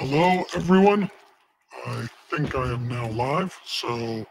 [0.00, 1.10] Hello, everyone.
[1.86, 3.58] I think I am now live.
[3.66, 4.24] So,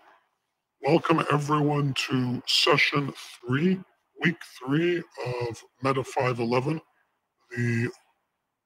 [0.82, 3.78] welcome everyone to session three,
[4.24, 6.80] week three of Meta 511,
[7.52, 7.90] the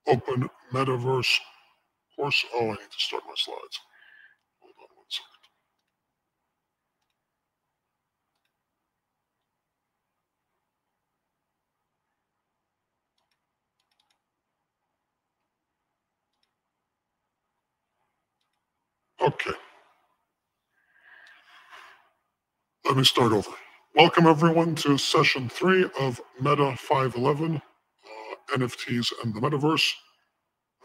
[0.05, 1.39] open metaverse
[2.15, 2.45] course.
[2.53, 3.79] Oh, I need to start my slides.
[19.21, 19.51] Okay.
[22.85, 23.51] Let me start over.
[23.95, 29.91] Welcome everyone to session three of Meta 511, uh, NFTs and the Metaverse.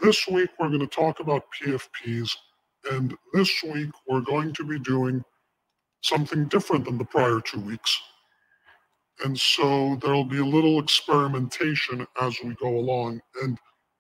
[0.03, 2.31] This week we're going to talk about PFPs,
[2.93, 5.25] and this week we're going to be doing
[6.03, 8.01] something different than the prior two weeks.
[9.25, 13.23] And so there'll be a little experimentation as we go along.
[13.43, 13.59] And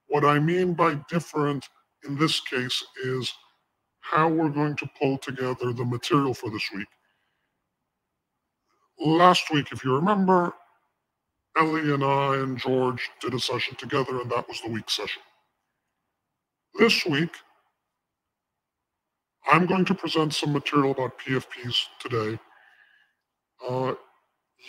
[0.08, 1.66] what I mean by different
[2.06, 3.32] in this case is
[4.10, 6.86] how we're going to pull together the material for this week.
[9.00, 10.52] Last week, if you remember,
[11.58, 15.22] Ellie and I and George did a session together, and that was the week session.
[16.78, 17.30] This week,
[19.50, 22.38] I'm going to present some material about PFPs today.
[23.68, 23.94] Uh,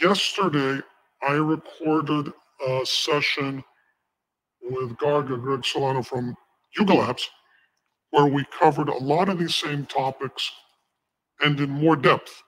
[0.02, 0.82] yesterday,
[1.28, 2.32] I recorded
[2.68, 3.64] a session
[4.62, 6.36] with Garga, Greg Solano from
[6.78, 7.30] Yuga Labs,
[8.12, 10.52] where we covered a lot of these same topics
[11.42, 12.44] and in more depth.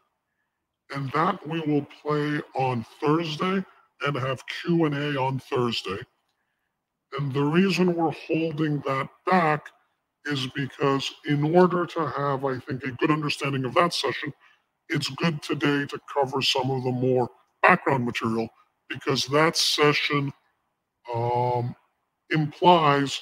[0.94, 3.64] And that we will play on Thursday
[4.02, 6.00] and have Q&A on Thursday.
[7.18, 9.68] And the reason we're holding that back
[10.26, 14.34] is because in order to have, I think, a good understanding of that session,
[14.90, 17.30] it's good today to cover some of the more
[17.62, 18.50] background material
[18.90, 20.34] because that session
[21.14, 21.76] um,
[22.30, 23.22] implies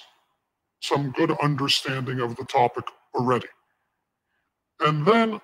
[0.82, 3.48] some good understanding of the topic already.
[4.82, 5.42] And then,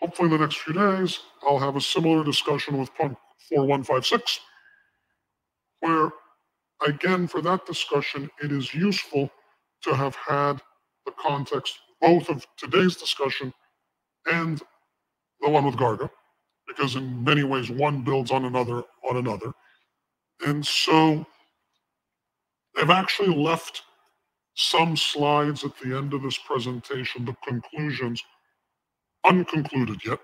[0.00, 3.16] hopefully, in the next few days, I'll have a similar discussion with Punk
[3.48, 4.40] 4156,
[5.80, 6.10] where,
[6.86, 9.30] again, for that discussion, it is useful
[9.82, 10.60] to have had
[11.06, 13.52] the context both of today's discussion
[14.26, 14.62] and
[15.40, 16.10] the one with Garga,
[16.66, 19.52] because in many ways one builds on another on another.
[20.46, 21.26] And so
[22.76, 23.82] I've actually left
[24.54, 28.22] some slides at the end of this presentation, the conclusions,
[29.24, 30.18] unconcluded yet.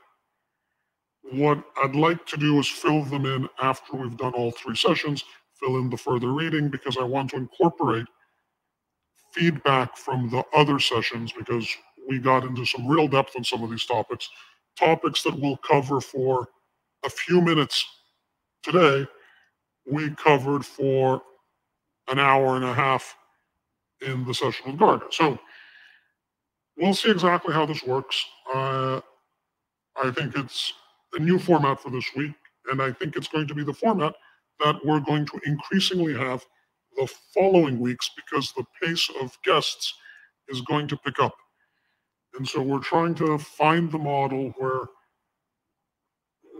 [1.32, 5.24] What I'd like to do is fill them in after we've done all three sessions,
[5.54, 8.06] fill in the further reading because I want to incorporate
[9.32, 11.68] feedback from the other sessions because
[12.08, 14.28] we got into some real depth on some of these topics,
[14.78, 16.48] topics that we'll cover for
[17.04, 17.86] a few minutes
[18.62, 19.06] today.
[19.90, 21.22] We covered for
[22.08, 23.16] an hour and a half
[24.00, 25.12] in the session with Garga.
[25.12, 25.38] So
[26.76, 28.24] we'll see exactly how this works.
[28.52, 29.00] Uh,
[30.02, 30.72] I think it's
[31.14, 32.34] a new format for this week,
[32.70, 34.14] and I think it's going to be the format
[34.60, 36.44] that we're going to increasingly have
[36.96, 39.94] the following weeks because the pace of guests
[40.48, 41.34] is going to pick up.
[42.36, 44.86] And so we're trying to find the model where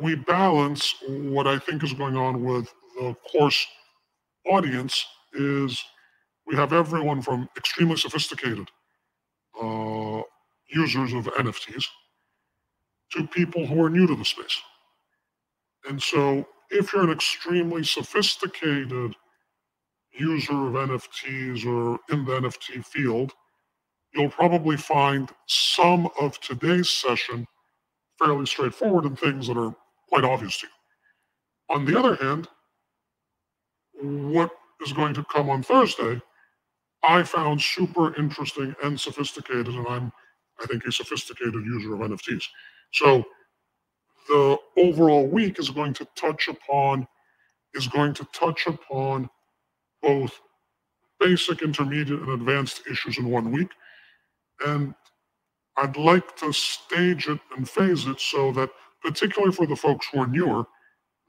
[0.01, 3.67] we balance what I think is going on with the course
[4.47, 5.83] audience is
[6.49, 8.71] we have everyone from extremely sophisticated
[9.63, 10.23] uh,
[10.71, 11.85] users of NFTs
[13.13, 14.59] to people who are new to the space.
[15.89, 19.15] And so, if you're an extremely sophisticated
[20.19, 23.33] user of NFTs or in the NFT field,
[24.15, 27.47] you'll probably find some of today's session
[28.19, 29.75] fairly straightforward and things that are
[30.09, 31.77] quite obvious to you.
[31.77, 32.49] On the other hand,
[34.01, 34.51] what
[34.85, 36.21] is going to come on Thursday
[37.03, 40.13] I found super interesting and sophisticated, and I'm,
[40.61, 42.45] I think, a sophisticated user of NFTs.
[42.93, 43.25] So
[44.29, 47.07] the overall week is going to touch upon
[47.75, 49.29] is going to touch upon
[50.03, 50.41] both
[51.21, 53.71] basic, intermediate, and advanced issues in one week.
[54.67, 54.95] And
[55.77, 58.71] I'd like to stage it and phase it so that,
[59.03, 60.65] particularly for the folks who are newer,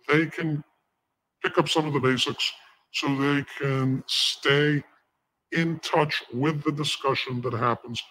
[0.07, 0.63] they can
[1.43, 2.51] pick up some of the basics
[2.91, 4.83] so they can stay
[5.51, 8.01] in touch with the discussion that happens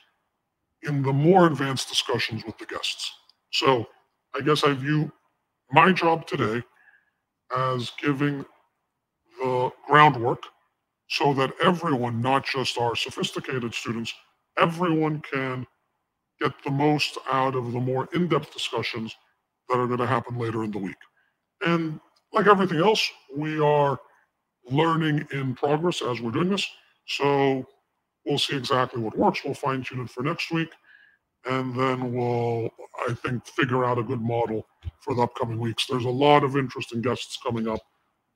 [0.83, 3.13] in the more advanced discussions with the guests.
[3.53, 3.87] So
[4.35, 5.11] I guess I view
[5.71, 6.63] my job today
[7.57, 8.45] as giving
[9.41, 10.43] the groundwork
[11.09, 14.13] so that everyone, not just our sophisticated students,
[14.59, 15.67] everyone can
[16.41, 19.17] get the most out of the more in depth discussions
[19.69, 20.97] that are going to happen later in the week.
[21.65, 21.99] And
[22.33, 23.99] like everything else, we are
[24.71, 26.67] learning in progress as we're doing this.
[27.09, 27.67] So
[28.25, 29.41] we'll see exactly what works.
[29.45, 30.71] We'll fine tune it for next week.
[31.49, 32.71] And then we'll,
[33.09, 34.67] I think, figure out a good model
[35.01, 35.87] for the upcoming weeks.
[35.87, 37.81] There's a lot of interesting guests coming up,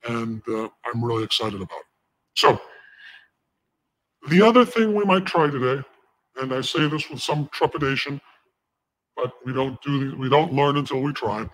[0.07, 1.85] and uh, I'm really excited about it.
[2.35, 2.61] So,
[4.29, 5.83] the other thing we might try today,
[6.41, 8.19] and I say this with some trepidation,
[9.15, 11.47] but we don't do we don't learn until we try.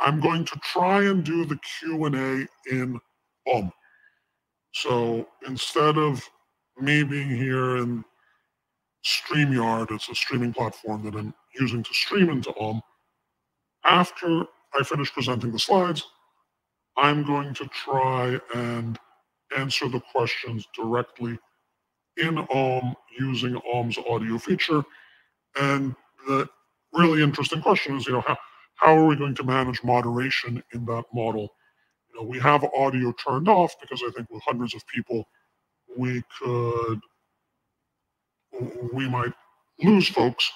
[0.00, 3.00] I'm going to try and do the Q and A in
[3.46, 3.72] Om.
[4.72, 6.28] So instead of
[6.78, 8.04] me being here in
[9.04, 12.80] StreamYard, it's a streaming platform that I'm using to stream into Om.
[13.84, 16.04] After I finish presenting the slides,
[16.96, 18.98] I'm going to try and
[19.56, 21.38] answer the questions directly
[22.16, 24.82] in Om using Om's audio feature.
[25.60, 25.94] And
[26.26, 26.48] the
[26.92, 28.36] really interesting question is, you know, how,
[28.76, 31.54] how are we going to manage moderation in that model?
[32.08, 35.28] You know, we have audio turned off because I think with hundreds of people,
[35.96, 37.00] we could,
[38.92, 39.32] we might
[39.82, 40.50] lose folks.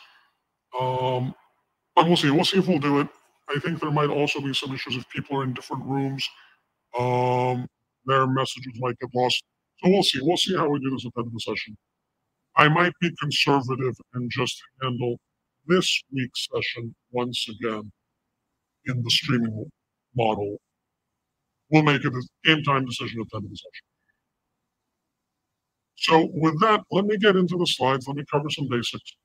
[0.78, 1.34] Um,
[1.96, 2.30] but we'll see.
[2.30, 3.08] We'll see if we'll do it.
[3.48, 6.28] I think there might also be some issues if people are in different rooms.
[6.98, 7.66] Um,
[8.06, 9.42] their messages might get lost.
[9.82, 10.20] So we'll see.
[10.22, 11.76] We'll see how we do this at the end of the session.
[12.56, 15.16] I might be conservative and just handle
[15.66, 17.90] this week's session once again
[18.86, 19.70] in the streaming
[20.16, 20.58] model.
[21.70, 22.10] We'll make a
[22.44, 23.87] game time decision at the end of the session.
[26.00, 28.06] So with that, let me get into the slides.
[28.06, 29.16] Let me cover some basics.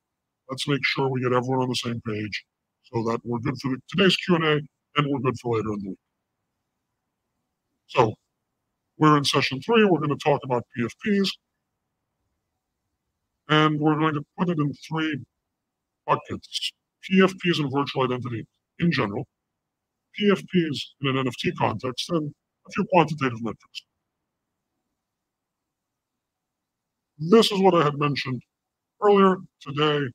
[0.50, 2.46] Let's make sure we get everyone on the same page
[2.92, 4.60] so that we're good for today's Q&A
[4.96, 6.00] and we're good for later in the week.
[7.88, 8.14] So
[8.98, 9.84] we're in session three.
[9.86, 11.30] We're going to talk about PFPs.
[13.50, 15.24] And we're going to put it in three
[16.08, 16.72] buckets.
[17.08, 18.48] PFPs and virtual identity
[18.80, 19.28] in general,
[20.20, 22.34] PFPs in an NFT context, and
[22.66, 23.84] a few quantitative metrics.
[27.18, 28.42] This is what I had mentioned
[29.01, 29.38] earlier.
[29.62, 30.07] Today,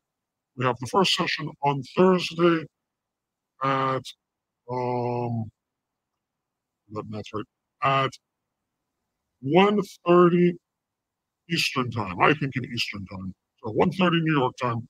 [0.56, 2.64] we have the first session on Thursday
[3.62, 4.02] at,
[4.70, 5.50] um,
[7.10, 7.44] that's right,
[7.82, 8.10] at
[9.44, 10.52] 1.30
[11.50, 12.20] Eastern time.
[12.20, 13.34] I think in Eastern time.
[13.64, 14.88] So 1.30 New York time,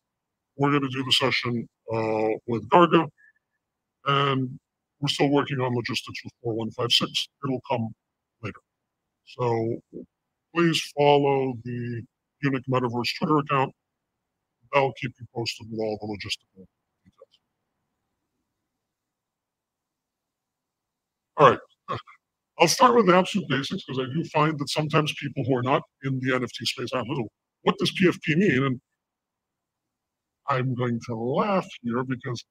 [0.57, 3.07] we're going to do the session uh, with Garga.
[4.07, 4.59] And
[5.01, 7.29] we're still working on logistics with 4156.
[7.45, 7.89] It'll come
[8.43, 8.61] later.
[9.27, 9.81] So
[10.55, 12.03] please follow the
[12.45, 13.73] UNIC Metaverse Twitter account.
[14.73, 16.67] They'll keep you posted with all the logistical
[17.05, 17.39] details.
[21.37, 21.59] All right.
[22.61, 25.63] I'll start with the absolute basics because I do find that sometimes people who are
[25.63, 27.07] not in the NFT space ask,
[27.63, 28.65] what does PFP mean?
[28.65, 28.81] And
[30.49, 32.45] I'm going to laugh here because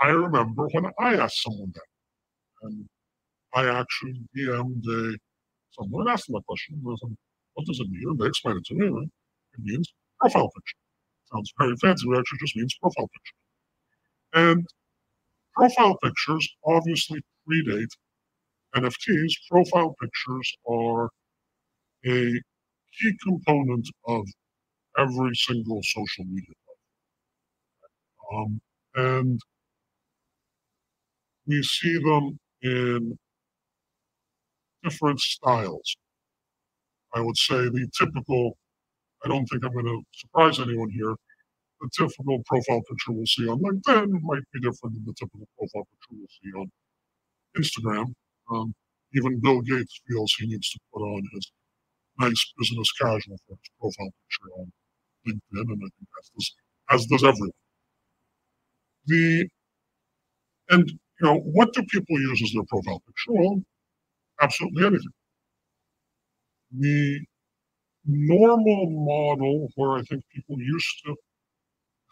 [0.00, 1.82] I remember when I asked someone that.
[2.62, 2.86] And
[3.54, 5.16] I actually DM'd a,
[5.72, 6.80] someone asked them that question.
[6.82, 8.08] What does it mean?
[8.10, 8.88] And they explained it to me.
[8.88, 9.08] Right?
[9.54, 10.76] It means profile picture.
[11.32, 13.36] Sounds very fancy, but actually just means profile picture.
[14.34, 14.66] And
[15.54, 17.90] profile pictures obviously predate
[18.76, 21.08] NFTs, profile pictures are
[22.06, 22.40] a
[23.00, 24.26] key component of
[24.98, 26.54] every single social media.
[28.32, 28.60] Um,
[28.94, 29.40] and
[31.46, 33.18] we see them in
[34.84, 35.96] different styles.
[37.14, 38.56] I would say the typical,
[39.24, 41.14] I don't think I'm going to surprise anyone here,
[41.80, 45.86] the typical profile picture we'll see on LinkedIn might be different than the typical profile
[45.90, 46.70] picture we'll see on
[47.56, 48.14] Instagram.
[48.50, 48.74] Um,
[49.14, 51.52] even Bill Gates feels he needs to put on his
[52.18, 54.72] nice business casual for his profile picture on
[55.28, 56.54] LinkedIn, and I think that's does,
[56.90, 57.52] as does everyone.
[59.06, 59.48] The
[60.70, 63.32] and you know what do people use as their profile picture?
[63.32, 63.62] Well,
[64.40, 65.12] absolutely anything.
[66.72, 67.20] The
[68.06, 71.16] normal model where I think people used to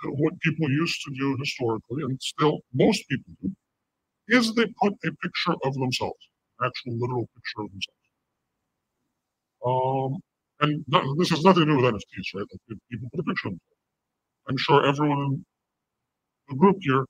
[0.04, 3.52] what people used to do historically, and still most people do,
[4.28, 6.18] is they put a picture of themselves,
[6.60, 8.04] an actual literal picture of themselves.
[9.66, 10.20] Um,
[10.60, 12.46] and not, this has nothing to do with NFTs, right?
[12.50, 13.76] Like people put a picture of themselves.
[14.48, 15.44] I'm sure everyone in
[16.48, 17.04] the group here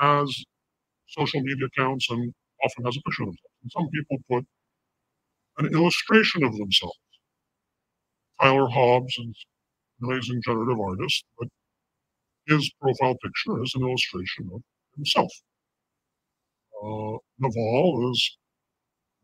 [0.00, 0.44] has
[1.08, 2.32] social media accounts and
[2.64, 3.47] often has a picture of themselves.
[3.66, 4.46] Some people put
[5.58, 6.98] an illustration of themselves.
[8.40, 9.46] Tyler Hobbs is
[10.00, 11.48] an amazing generative artist, but
[12.46, 14.62] his profile picture is an illustration of
[14.96, 15.30] himself.
[16.82, 18.38] Uh, Naval is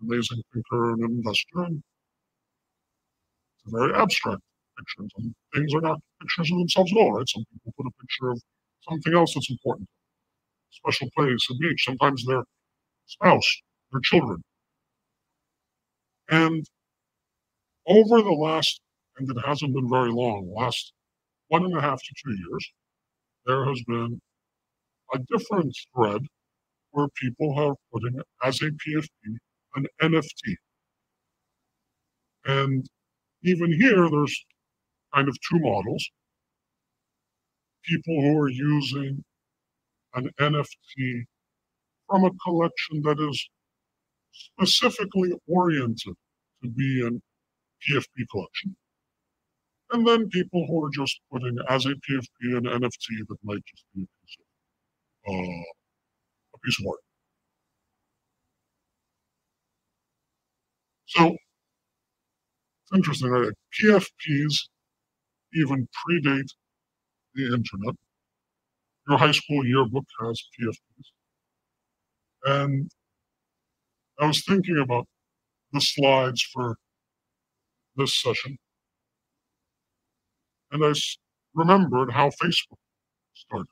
[0.01, 1.65] an amazing thinker and investor.
[1.65, 1.83] And
[3.65, 4.43] it's a very abstract
[4.79, 5.09] picture.
[5.17, 7.29] Some things are not pictures of themselves at all, right?
[7.29, 8.43] Some people put a picture of
[8.89, 9.89] something else that's important.
[10.71, 12.45] Special place, a beach, sometimes their
[13.07, 13.63] spouse,
[13.95, 14.43] their children.
[16.29, 16.65] And
[17.87, 18.81] over the last
[19.17, 20.93] and it hasn't been very long, last
[21.49, 22.73] one and a half to two years,
[23.47, 24.21] there has been
[25.15, 26.23] a different thread
[26.91, 29.37] where people are putting as a PFP
[29.77, 30.55] an NFT.
[32.47, 32.87] And
[33.43, 34.45] even here, there's
[35.15, 36.09] kind of two models.
[37.85, 39.25] People who are using
[40.15, 41.25] an NFT
[42.09, 43.49] from a collection that is
[44.35, 46.15] specifically oriented
[46.63, 47.23] to be an
[47.83, 48.77] PFP collection.
[49.93, 53.85] And then people who are just putting as a PFP an NFT that might just
[53.95, 54.37] be a piece
[55.27, 55.65] of, uh,
[56.55, 57.01] a piece of art.
[61.07, 63.53] So it's interesting, right?
[63.81, 64.69] PFPs
[65.55, 66.51] even predate
[67.35, 67.95] the internet.
[69.09, 71.07] Your high school yearbook has PFPs.
[72.47, 72.91] And
[74.21, 75.07] I was thinking about
[75.73, 76.77] the slides for
[77.97, 78.57] this session.
[80.71, 80.93] And I
[81.55, 82.79] remembered how Facebook
[83.35, 83.67] started.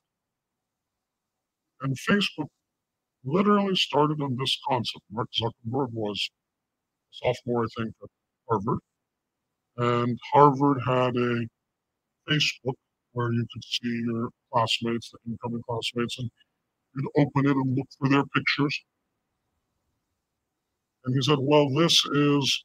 [1.81, 2.49] And Facebook
[3.25, 5.05] literally started on this concept.
[5.11, 6.31] Mark Zuckerberg was
[7.13, 8.09] a sophomore, I think, at
[8.49, 8.79] Harvard.
[9.77, 11.47] And Harvard had a
[12.29, 12.75] Facebook
[13.13, 16.31] where you could see your classmates, the incoming classmates, and
[16.95, 18.85] you'd open it and look for their pictures.
[21.05, 22.65] And he said, Well, this is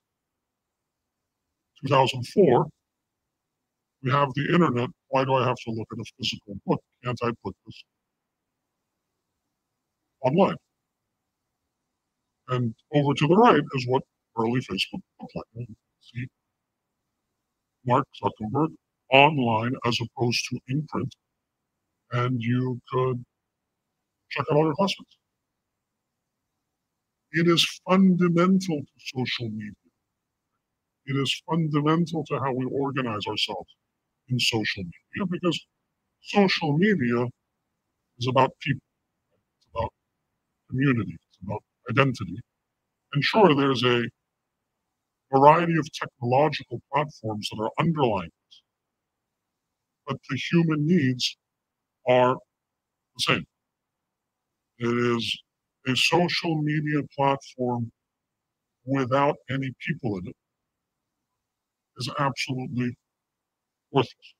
[1.85, 2.67] 2004.
[4.03, 4.89] We have the internet.
[5.09, 6.81] Why do I have to look at a physical book?
[7.03, 7.83] Can't I put this
[10.21, 10.55] online?
[12.49, 14.03] And over to the right is what
[14.37, 15.67] early Facebook looked like.
[16.01, 16.27] See
[17.85, 18.69] Mark Zuckerberg
[19.11, 21.13] online as opposed to in print.
[22.11, 23.23] And you could
[24.29, 25.17] check out all your classmates.
[27.31, 29.71] It is fundamental to social media.
[31.07, 33.73] It is fundamental to how we organize ourselves
[34.29, 35.59] in social media because
[36.21, 37.25] social media
[38.19, 38.81] is about people,
[39.57, 39.93] it's about
[40.69, 42.39] community, it's about identity.
[43.13, 44.03] And sure, there's a
[45.31, 48.61] variety of technological platforms that are underlying this,
[50.07, 51.37] but the human needs
[52.07, 52.35] are
[52.99, 53.45] the same.
[54.79, 55.37] It is
[55.87, 57.91] a social media platform
[58.85, 60.35] without any people in it
[61.97, 62.95] is absolutely
[63.91, 64.33] worthless.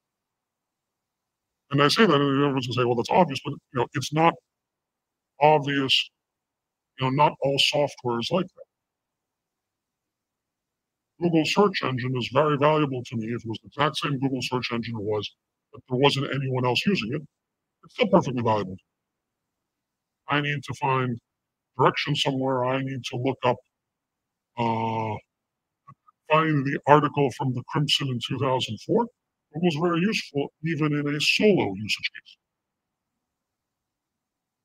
[1.72, 4.14] And I say that, and everyone's to say, well, that's obvious, but you know, it's
[4.14, 4.34] not
[5.42, 6.10] obvious.
[7.00, 8.64] You know, not all software is like that.
[11.22, 13.28] Google search engine is very valuable to me.
[13.28, 15.30] If it was the exact same Google search engine it was,
[15.72, 17.22] but there wasn't anyone else using it,
[17.84, 18.78] it's still perfectly valuable.
[20.30, 21.20] I need to find
[21.78, 22.66] direction somewhere.
[22.66, 23.58] I need to look up,
[24.58, 25.16] uh,
[26.32, 29.06] find the article from the Crimson in 2004.
[29.06, 32.38] It was very useful even in a solo usage case.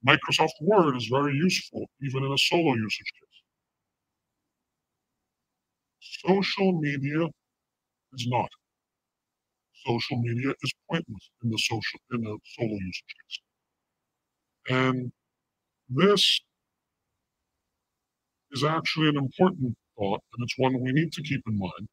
[0.07, 3.40] Microsoft Word is very useful even in a solo usage case.
[6.26, 7.26] Social media
[8.14, 8.50] is not.
[9.87, 13.40] Social media is pointless in the social in a solo usage case.
[14.71, 15.12] And
[15.90, 16.40] this
[18.52, 21.88] is actually an important thought, and it's one we need to keep in mind.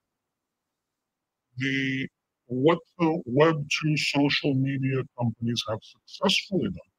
[1.57, 2.07] The
[2.47, 6.91] what the Web 2 social media companies have successfully done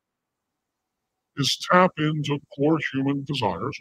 [1.37, 3.79] is tap into core human desires,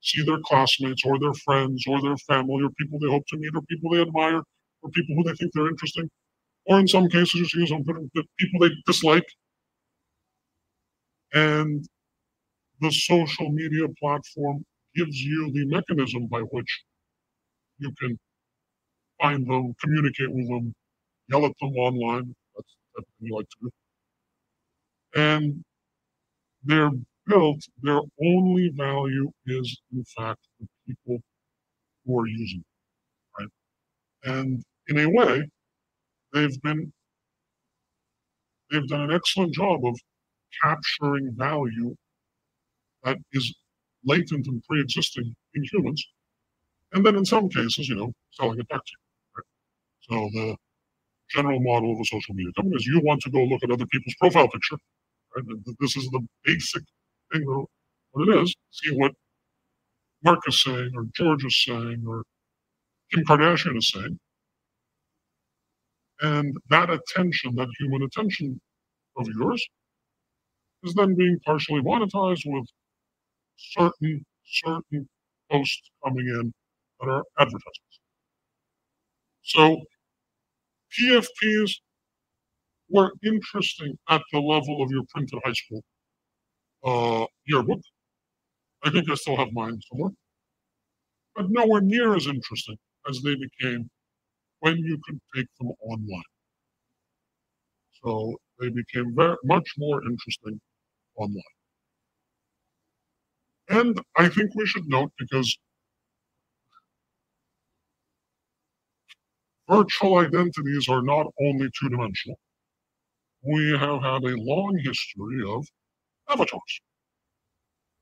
[0.00, 3.54] see their classmates or their friends or their family or people they hope to meet
[3.54, 4.42] or people they admire
[4.82, 6.08] or people who they think they're interesting,
[6.66, 9.26] or in some cases, you see some people they dislike.
[11.32, 11.86] And
[12.80, 14.64] the social media platform
[14.98, 16.82] gives you the mechanism by which
[17.78, 18.18] you can
[19.20, 20.74] find them, communicate with them,
[21.28, 22.34] yell at them online.
[22.56, 23.70] That's what you like to do.
[25.16, 25.64] And
[26.64, 26.90] they're
[27.26, 31.18] built, their only value is, in fact, the people
[32.04, 33.42] who are using it.
[33.42, 34.34] Right?
[34.36, 35.48] And in a way,
[36.32, 36.92] they've been
[38.70, 39.98] they've done an excellent job of
[40.62, 41.94] capturing value
[43.04, 43.54] that is
[44.04, 46.04] latent and pre-existing in humans,
[46.92, 48.98] and then in some cases, you know, selling it back to you.
[49.36, 49.46] Right?
[50.00, 50.56] So the
[51.30, 53.86] general model of a social media company is you want to go look at other
[53.86, 54.78] people's profile picture.
[55.36, 55.44] Right?
[55.80, 56.82] This is the basic
[57.32, 57.66] thing that
[58.12, 58.54] what it is.
[58.70, 59.12] See what
[60.24, 62.24] Mark is saying, or George is saying, or
[63.12, 64.18] Kim Kardashian is saying.
[66.20, 68.60] And that attention, that human attention
[69.16, 69.64] of yours,
[70.82, 72.66] is then being partially monetized with
[73.58, 75.08] certain certain
[75.50, 76.54] posts coming in
[77.00, 78.00] that are advertisements.
[79.42, 79.82] So
[80.90, 81.80] PFPs
[82.90, 85.82] were interesting at the level of your printed high school
[86.84, 87.80] uh, yearbook.
[88.82, 90.10] I think I still have mine somewhere.
[91.34, 92.76] But nowhere near as interesting
[93.08, 93.88] as they became
[94.60, 96.24] when you could take them online.
[98.02, 100.58] So they became very much more interesting
[101.16, 101.42] online.
[103.68, 105.58] And I think we should note because
[109.68, 112.38] virtual identities are not only two dimensional,
[113.42, 115.66] we have had a long history of
[116.28, 116.80] avatars.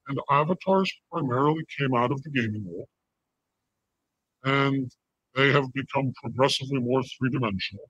[0.09, 2.89] And avatars primarily came out of the gaming world.
[4.45, 4.91] And
[5.35, 7.85] they have become progressively more three dimensional.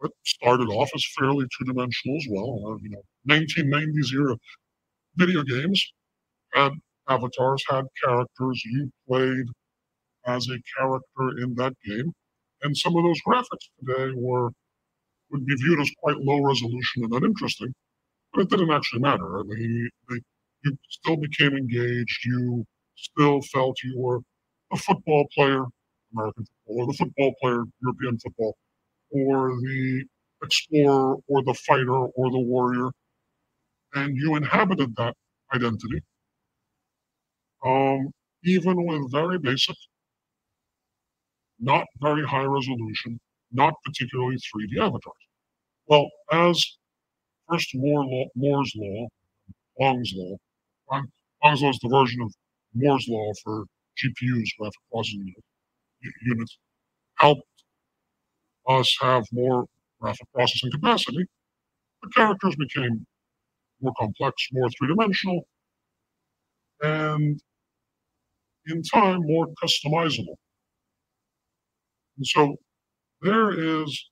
[0.00, 2.72] But started off as fairly two dimensional as well.
[2.72, 4.36] Uh, you know, 1990s era
[5.16, 5.92] video games
[6.54, 6.72] had
[7.08, 8.62] avatars, had characters.
[8.64, 9.46] You played
[10.26, 12.12] as a character in that game.
[12.62, 14.50] And some of those graphics today were
[15.30, 17.74] would be viewed as quite low resolution and uninteresting,
[18.32, 19.40] but it didn't actually matter.
[19.40, 20.16] I mean, they,
[20.64, 22.24] you still became engaged.
[22.26, 22.64] You
[22.96, 24.20] still felt you were
[24.72, 25.64] a football player,
[26.14, 28.56] American football, or the football player, European football,
[29.10, 30.04] or the
[30.44, 32.90] explorer, or the fighter, or the warrior,
[33.94, 35.14] and you inhabited that
[35.54, 36.02] identity.
[37.64, 38.10] Um,
[38.44, 39.76] even with very basic,
[41.60, 43.20] not very high resolution,
[43.52, 45.24] not particularly 3D avatars.
[45.86, 46.64] Well, as
[47.50, 49.08] first Moore law, Moore's law,
[49.78, 50.36] Huang's law,
[50.88, 52.34] Huang's law is the version of
[52.74, 53.64] Moore's law for
[53.98, 55.34] GPUs, graphic processing
[56.22, 56.58] units,
[57.16, 57.42] helped
[58.68, 59.66] us have more
[60.00, 61.24] graphic processing capacity.
[62.02, 63.06] The characters became
[63.80, 65.46] more complex, more three-dimensional,
[66.82, 67.40] and
[68.68, 70.36] in time, more customizable.
[72.16, 72.56] And so
[73.22, 74.10] there is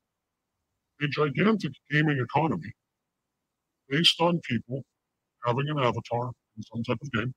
[1.03, 2.73] a gigantic gaming economy
[3.89, 4.83] based on people
[5.45, 7.35] having an avatar in some type of game.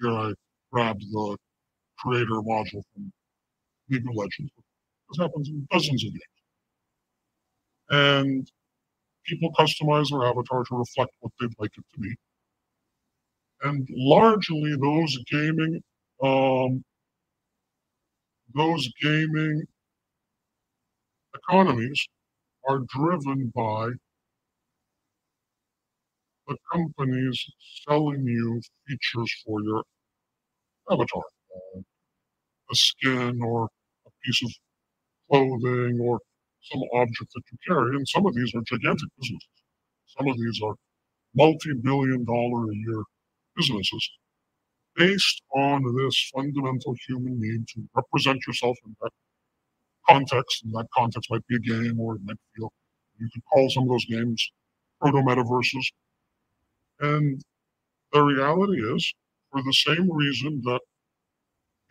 [0.00, 0.32] Here I
[0.72, 1.36] grabbed the
[1.98, 3.12] creator module from
[3.90, 4.50] League of Legends.
[5.10, 6.22] This happens in dozens of games.
[7.90, 8.50] And
[9.26, 12.14] people customize their avatar to reflect what they'd like it to be.
[13.64, 15.82] And largely those gaming
[16.22, 16.84] um,
[18.54, 19.64] those gaming
[21.34, 22.06] economies
[22.68, 23.90] are driven by
[26.46, 27.44] the companies
[27.86, 29.82] selling you features for your
[30.90, 31.22] avatar,
[31.56, 31.80] uh,
[32.72, 33.68] a skin or
[34.06, 34.52] a piece of
[35.30, 36.20] clothing or
[36.62, 37.96] some object that you carry.
[37.96, 39.48] And some of these are gigantic businesses.
[40.18, 40.74] Some of these are
[41.34, 43.02] multi-billion dollar a year
[43.56, 44.10] businesses
[44.96, 49.10] based on this fundamental human need to represent yourself in that
[50.08, 53.84] context, and that context might be a game or it might you could call some
[53.84, 54.50] of those games
[55.00, 55.86] proto metaverses.
[57.00, 57.40] And
[58.12, 59.14] the reality is,
[59.50, 60.80] for the same reason that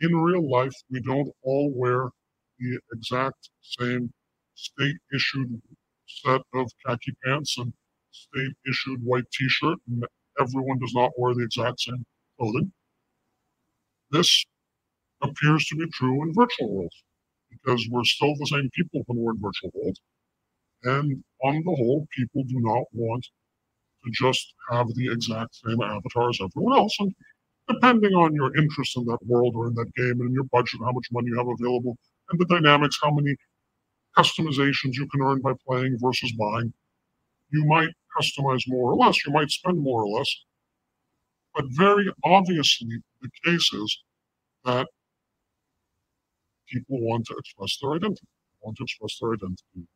[0.00, 2.10] in real life we don't all wear
[2.58, 4.12] the exact same
[4.54, 5.60] state issued
[6.06, 7.72] set of khaki pants and
[8.10, 9.78] state issued white t shirt,
[10.40, 12.04] everyone does not wear the exact same
[12.38, 12.72] clothing.
[14.10, 14.44] This
[15.22, 17.02] appears to be true in virtual worlds
[17.50, 20.00] because we're still the same people when we're in virtual worlds.
[20.84, 23.24] And on the whole, people do not want
[24.04, 26.94] to just have the exact same avatar as everyone else.
[27.00, 27.14] And
[27.68, 30.80] depending on your interest in that world or in that game and in your budget,
[30.84, 31.96] how much money you have available,
[32.30, 33.34] and the dynamics, how many
[34.16, 36.72] customizations you can earn by playing versus buying,
[37.50, 39.24] you might customize more or less.
[39.26, 40.34] You might spend more or less.
[41.54, 44.02] But very obviously, the case is
[44.64, 44.88] that
[46.68, 48.26] people want to express their identity,
[48.60, 49.88] want to express their identity,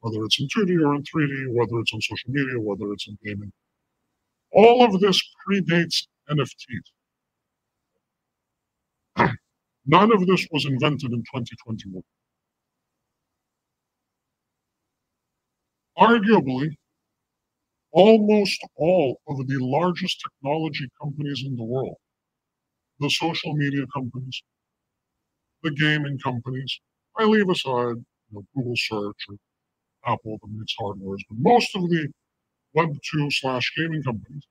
[0.00, 3.18] whether it's in 2D or in 3D, whether it's on social media, whether it's in
[3.24, 3.52] gaming.
[4.52, 7.02] All of this predates NFTs.
[9.86, 12.02] None of this was invented in 2021.
[15.98, 16.76] Arguably,
[17.96, 21.96] almost all of the largest technology companies in the world,
[23.00, 24.42] the social media companies,
[25.62, 26.80] the gaming companies.
[27.18, 29.36] I leave aside you know, Google search or
[30.06, 32.08] Apple that makes hardware, but most of the
[32.74, 34.44] Web 2 slash gaming companies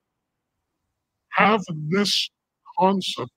[1.33, 2.29] have this
[2.79, 3.31] concept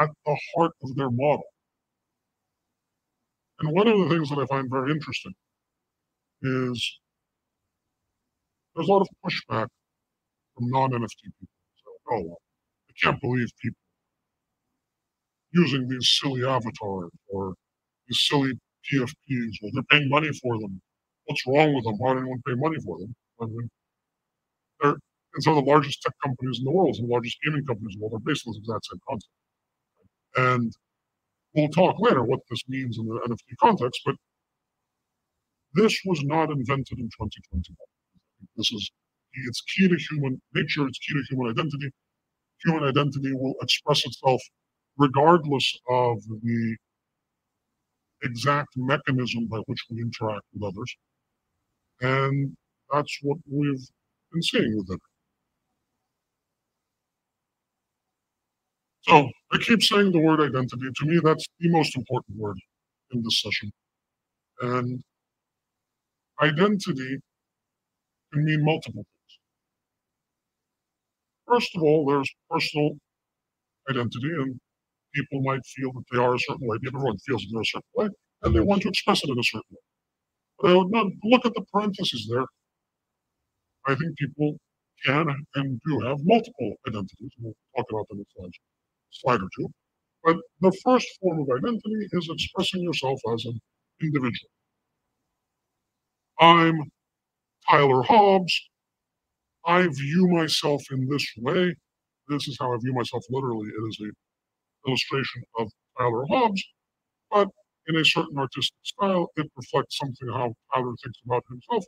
[0.00, 1.44] at the heart of their model.
[3.60, 5.34] And one of the things that I find very interesting
[6.42, 6.98] is
[8.76, 9.68] there's a lot of pushback
[10.54, 11.48] from non-NFT people.
[11.84, 12.38] So, oh, well,
[12.88, 13.78] I can't believe people
[15.52, 17.54] using these silly avatars or
[18.06, 18.52] these silly
[18.92, 20.80] PFPs, or they're paying money for them.
[21.24, 21.96] What's wrong with them?
[21.98, 23.14] Why would anyone pay money for them?
[23.40, 23.70] I mean,
[24.80, 24.96] they're
[25.36, 27.64] and some of the largest tech companies in the world, some of the largest gaming
[27.66, 29.32] companies in the world are based on this exact same concept.
[30.36, 30.72] And
[31.54, 34.14] we'll talk later what this means in the NFT context, but
[35.74, 37.76] this was not invented in 2021.
[38.56, 38.90] This is
[39.34, 41.90] it's key to human nature, it's key to human identity.
[42.64, 44.40] Human identity will express itself
[44.98, 46.76] regardless of the
[48.22, 50.96] exact mechanism by which we interact with others.
[52.00, 52.56] And
[52.92, 53.86] that's what we've
[54.32, 55.00] been seeing with it.
[59.02, 60.90] So I keep saying the word identity.
[60.94, 62.58] To me, that's the most important word
[63.12, 63.70] in this session.
[64.60, 65.02] And
[66.42, 67.18] identity
[68.36, 69.38] can mean multiple things.
[71.48, 72.98] First of all, there's personal
[73.90, 74.60] identity, and
[75.14, 76.78] people might feel that they are a certain way.
[76.86, 78.08] Everyone feels that they're a certain way,
[78.42, 79.82] and they want to express it in a certain way.
[80.60, 82.46] But uh, I would not look at the parentheses there.
[83.86, 84.58] I think people
[85.04, 87.32] can and do have multiple identities.
[87.38, 88.58] We'll talk about them in slides
[89.12, 89.68] slide or two.
[90.24, 93.60] But the first form of identity is expressing yourself as an
[94.02, 94.50] individual.
[96.40, 96.90] I'm
[97.68, 98.68] Tyler Hobbs.
[99.66, 101.74] I view myself in this way.
[102.28, 103.68] This is how I view myself literally.
[103.68, 104.12] It is an
[104.86, 106.62] illustration of Tyler Hobbs,
[107.30, 107.48] but
[107.88, 111.84] in a certain artistic style, it reflects something how Tyler thinks about himself.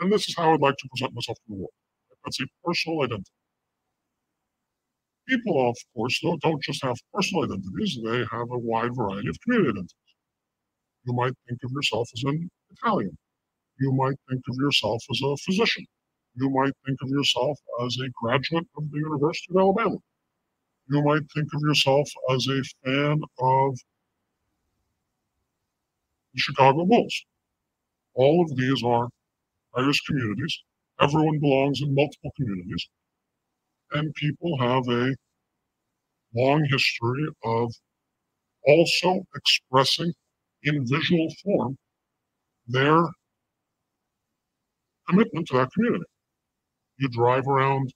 [0.00, 1.70] And this is how I'd like to present myself to the world.
[2.24, 3.30] That's a personal identity.
[5.28, 9.70] People, of course, don't just have personal identities, they have a wide variety of community
[9.70, 9.94] identities.
[11.04, 13.16] You might think of yourself as an Italian.
[13.80, 15.86] You might think of yourself as a physician.
[16.36, 19.98] You might think of yourself as a graduate of the University of Alabama.
[20.88, 23.78] You might think of yourself as a fan of
[26.34, 27.24] the Chicago Bulls.
[28.14, 29.08] All of these are
[29.76, 30.62] Irish communities.
[31.00, 32.88] Everyone belongs in multiple communities
[33.92, 35.14] and people have a
[36.34, 37.72] long history of
[38.66, 40.12] also expressing
[40.64, 41.76] in visual form
[42.66, 43.02] their
[45.08, 46.04] commitment to that community.
[46.98, 47.92] You drive around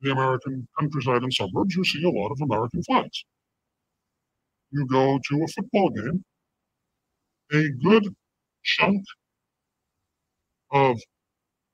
[0.00, 3.24] the American countryside and suburbs, you see a lot of American flags.
[4.70, 6.24] You go to a football game,
[7.52, 8.14] a good
[8.64, 9.04] chunk
[10.72, 10.98] of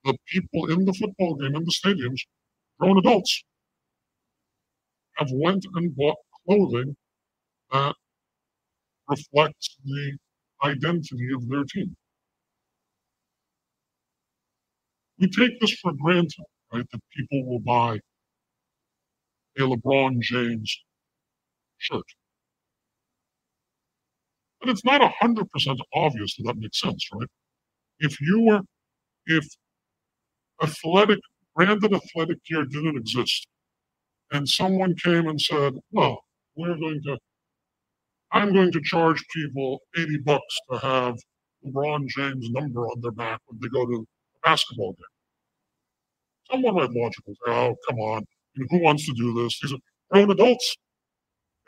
[0.05, 2.21] the people in the football game in the stadiums
[2.79, 3.45] grown adults
[5.17, 6.97] have went and bought clothing
[7.73, 7.95] that
[9.09, 10.19] reflects the
[10.65, 11.97] identity of their team.
[15.23, 16.85] We take this for granted, right?
[16.93, 18.01] That people will buy
[19.57, 20.77] a LeBron James
[21.79, 22.03] shirt.
[24.61, 27.29] But it's not 100% obvious that that makes sense, right?
[28.01, 28.61] If you were,
[29.27, 29.47] if
[30.61, 31.21] athletic
[31.55, 33.47] branded athletic gear didn't exist.
[34.33, 36.25] And someone came and said, well,
[36.57, 37.19] we're going to,
[38.33, 41.17] I'm going to charge people 80 bucks to have
[41.65, 45.12] LeBron James' number on their back when they go to a basketball game.
[46.53, 48.25] Someone might logically say, oh, come on,
[48.57, 49.59] who wants to do this?
[49.61, 49.79] These are
[50.13, 50.77] grown adults.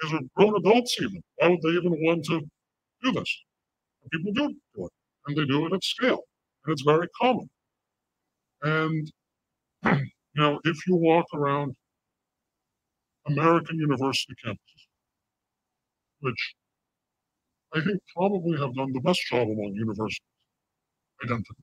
[0.03, 1.23] These are grown adults even.
[1.37, 2.41] Why would they even want to
[3.03, 3.43] do this?
[4.03, 4.93] And people do do it,
[5.27, 6.23] and they do it at scale,
[6.65, 7.49] and it's very common.
[8.63, 9.13] And
[9.85, 10.03] you
[10.37, 11.75] know, if you walk around
[13.27, 14.87] American university campuses,
[16.21, 16.55] which
[17.75, 20.21] I think probably have done the best job among universities,
[21.23, 21.63] identity.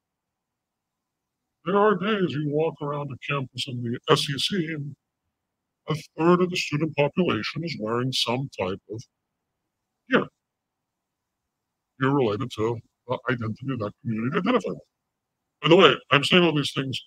[1.66, 4.96] There are days you walk around a campus in the SEC and
[5.90, 9.04] a third of the student population is wearing some type of
[10.10, 10.26] gear.
[12.00, 14.80] You're related to the identity of that community identify with.
[15.62, 17.00] By the way, I'm saying all these things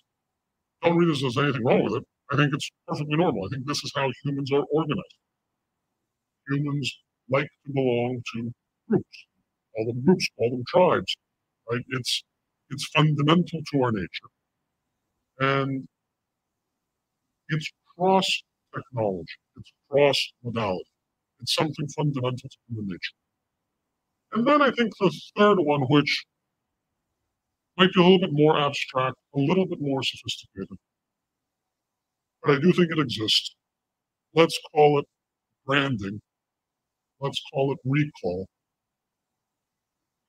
[0.81, 2.03] don't read this as anything wrong with it.
[2.31, 3.45] I think it's perfectly normal.
[3.45, 5.15] I think this is how humans are organized.
[6.49, 6.97] Humans
[7.29, 8.53] like to belong to
[8.87, 9.25] groups.
[9.77, 11.17] All them groups, all them tribes.
[11.69, 11.81] Right?
[11.89, 12.23] It's
[12.69, 14.29] it's fundamental to our nature.
[15.39, 15.87] And
[17.49, 18.43] it's cross
[18.73, 20.89] technology, it's cross modality.
[21.41, 23.15] It's something fundamental to human nature.
[24.33, 26.25] And then I think the third one, which
[27.77, 30.77] might be a little bit more abstract, a little bit more sophisticated.
[32.43, 33.55] But I do think it exists.
[34.33, 35.05] Let's call it
[35.65, 36.21] branding.
[37.19, 38.47] Let's call it recall.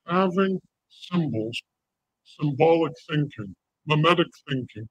[0.07, 1.61] Having symbols,
[2.23, 4.87] symbolic thinking, mimetic thinking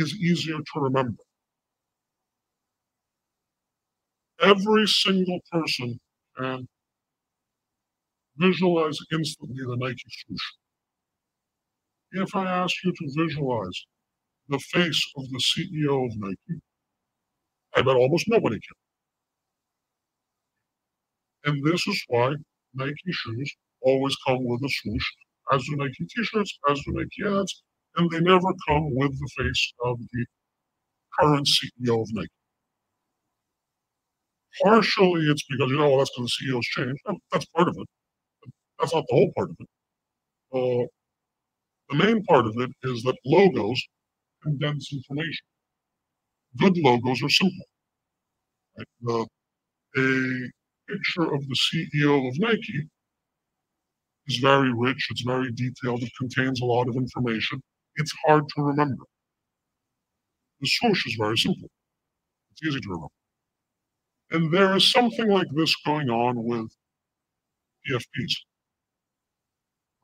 [0.00, 1.22] is easier to remember.
[4.42, 6.00] Every single person
[6.38, 6.66] can
[8.36, 10.46] visualize instantly the Nike swoosh.
[12.12, 13.86] If I ask you to visualize
[14.48, 16.60] the face of the CEO of Nike,
[17.76, 18.58] I bet almost nobody
[21.44, 21.52] can.
[21.52, 22.34] And this is why
[22.74, 25.06] Nike shoes always come with a swoosh,
[25.52, 27.62] as do Nike t-shirts, as do Nike ads,
[28.00, 30.26] and they never come with the face of the
[31.18, 32.28] current CEO of Nike.
[34.62, 37.00] Partially, it's because, you know, well, that's because the CEO's changed.
[37.30, 37.88] That's part of it.
[38.78, 39.68] That's not the whole part of it.
[40.52, 40.86] Uh,
[41.90, 43.82] the main part of it is that logos
[44.42, 45.46] condense information.
[46.58, 47.66] Good logos are simple.
[48.78, 48.86] Right?
[49.08, 49.24] Uh,
[49.96, 50.50] a
[50.88, 52.88] picture of the CEO of Nike
[54.28, 57.60] is very rich, it's very detailed, it contains a lot of information.
[57.96, 59.04] It's hard to remember.
[60.60, 61.68] The swoosh is very simple.
[62.52, 63.08] It's easy to remember.
[64.30, 66.70] And there is something like this going on with
[67.88, 68.34] PFPs.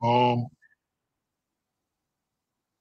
[0.03, 0.47] Um,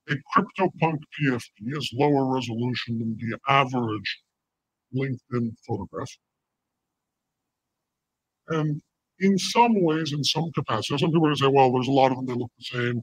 [0.08, 4.20] a CryptoPunk PFP is lower resolution than the average
[4.94, 6.10] LinkedIn photograph.
[8.48, 8.80] And
[9.18, 11.92] in some ways, in some capacity, some people are going to say, well, there's a
[11.92, 13.02] lot of them that look the same.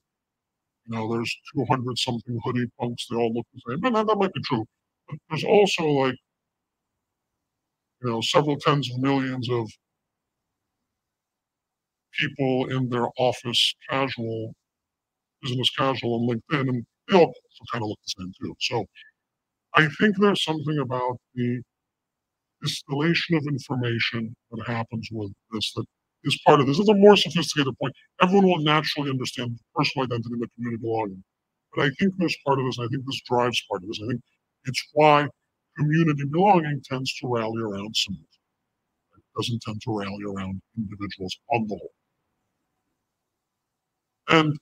[0.88, 3.84] You know, there's 200 something hoodie punks, they all look the same.
[3.86, 4.66] And that, might be true.
[5.10, 6.16] But there's also like,
[8.02, 9.70] you know, several tens of millions of
[12.20, 14.54] people in their office casual,
[15.42, 17.34] business casual on LinkedIn, and they all
[17.72, 18.56] kind of look the same too.
[18.62, 18.86] So
[19.76, 21.62] I think there's something about the
[22.62, 25.86] distillation of information that happens with this that
[26.24, 26.80] is part of this.
[26.80, 27.94] It's a more sophisticated point.
[28.22, 31.24] Everyone will naturally understand personal identity and the community belonging.
[31.76, 34.00] But I think there's part of this, I think this drives part of this.
[34.04, 34.22] I think
[34.66, 35.28] it's why
[35.78, 38.28] community belonging tends to rally around symbols.
[39.18, 41.94] It doesn't tend to rally around individuals on the whole.
[44.30, 44.58] And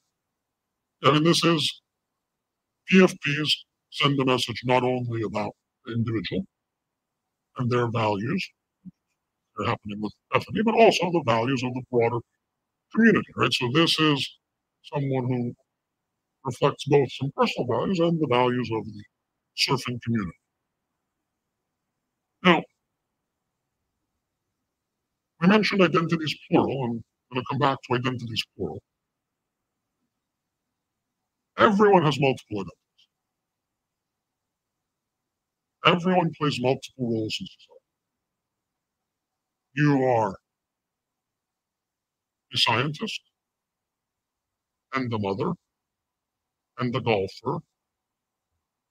[1.03, 1.81] I mean, this is
[2.91, 3.49] PFPs
[3.91, 5.51] send a message not only about
[5.85, 6.45] the individual
[7.57, 8.47] and their values,
[9.57, 12.19] they're happening with Bethany, but also the values of the broader
[12.95, 13.53] community, right?
[13.53, 14.37] So this is
[14.93, 15.53] someone who
[16.45, 19.03] reflects both some personal values and the values of the
[19.57, 20.37] surfing community.
[22.43, 22.63] Now,
[25.41, 28.81] I mentioned identities plural, and I'm going to come back to identities plural.
[31.57, 32.75] Everyone has multiple identities.
[35.85, 37.80] Everyone plays multiple roles in society.
[39.73, 40.35] You are
[42.53, 43.21] a scientist,
[44.93, 45.53] and a mother,
[46.79, 47.59] and a golfer,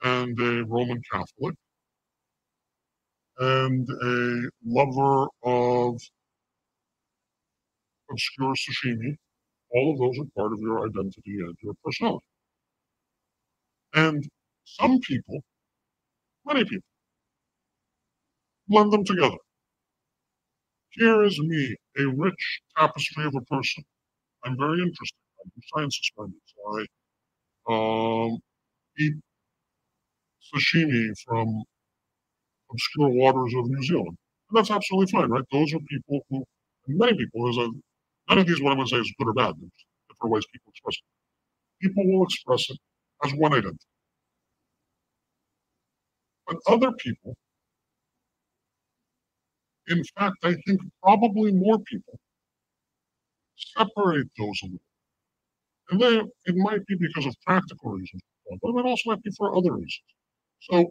[0.02, 1.56] and a Roman Catholic,
[3.38, 6.00] and a lover of
[8.10, 9.16] obscure sashimi.
[9.74, 12.24] All of those are part of your identity and your personality.
[13.94, 14.28] And
[14.64, 15.40] some people
[16.44, 16.88] Many people.
[18.68, 19.36] Blend them together.
[20.92, 23.84] Here is me, a rich tapestry of a person.
[24.44, 25.18] I'm very interested.
[25.40, 26.54] I do science experiments.
[26.72, 26.86] I
[27.72, 28.38] um,
[28.98, 29.14] eat
[30.48, 31.64] sashimi from
[32.72, 34.16] obscure waters of New Zealand.
[34.50, 35.44] And that's absolutely fine, right?
[35.52, 36.44] Those are people who,
[36.88, 37.68] many people, as a,
[38.28, 39.54] none of these what I'm going to say is good or bad.
[39.58, 39.72] There's
[40.10, 40.96] different ways people express
[41.64, 41.86] it.
[41.88, 42.78] People will express it
[43.24, 43.78] as one identity.
[46.46, 47.36] But other people,
[49.90, 52.18] in fact, I think probably more people
[53.56, 54.80] separate those a little.
[55.90, 58.22] And then it might be because of practical reasons,
[58.62, 60.02] but it also might be for other reasons.
[60.60, 60.90] So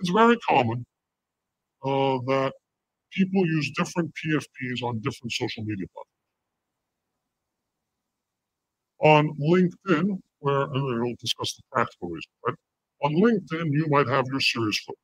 [0.00, 0.84] it's very common
[1.84, 2.52] uh, that
[3.12, 6.12] people use different PFPs on different social media platforms.
[9.00, 12.56] On LinkedIn, where and we'll discuss the practical reasons, right?
[13.04, 14.98] On LinkedIn, you might have your serious photo.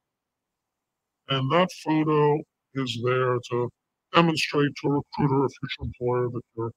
[1.29, 2.43] And that photo
[2.75, 3.71] is there to
[4.15, 6.73] demonstrate to a recruiter, a future employer, that you're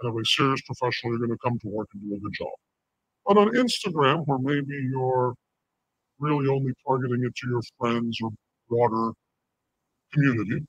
[0.00, 2.34] kind of a serious professional, you're going to come to work and do a good
[2.38, 2.48] job.
[3.26, 5.34] But on Instagram, where maybe you're
[6.18, 8.30] really only targeting it to your friends or
[8.68, 9.12] broader
[10.12, 10.66] community,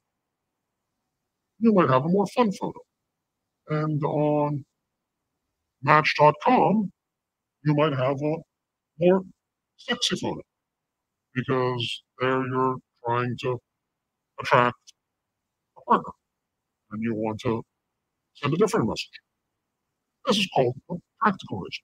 [1.60, 2.80] you might have a more fun photo.
[3.70, 4.66] And on
[5.82, 6.92] Match.com,
[7.64, 8.36] you might have a
[9.00, 9.22] more
[9.78, 10.42] sexy photo
[11.34, 13.60] because there you're trying to
[14.42, 14.94] attract
[15.78, 16.14] a partner
[16.92, 17.64] and you want to
[18.36, 19.20] send a different message.
[20.28, 21.84] This is called a practical reason.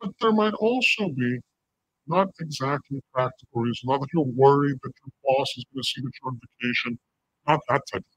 [0.00, 1.40] But there might also be
[2.06, 6.02] not exactly practical reason, not that you're worried that your boss is going to see
[6.02, 6.98] that you're on vacation,
[7.48, 8.10] not that type of thing.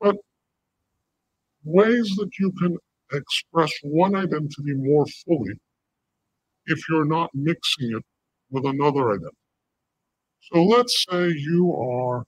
[0.00, 0.16] But
[1.64, 2.76] ways that you can
[3.12, 5.54] express one identity more fully
[6.66, 8.04] if you're not mixing it
[8.50, 9.41] with another identity.
[10.42, 12.24] So let's say you are,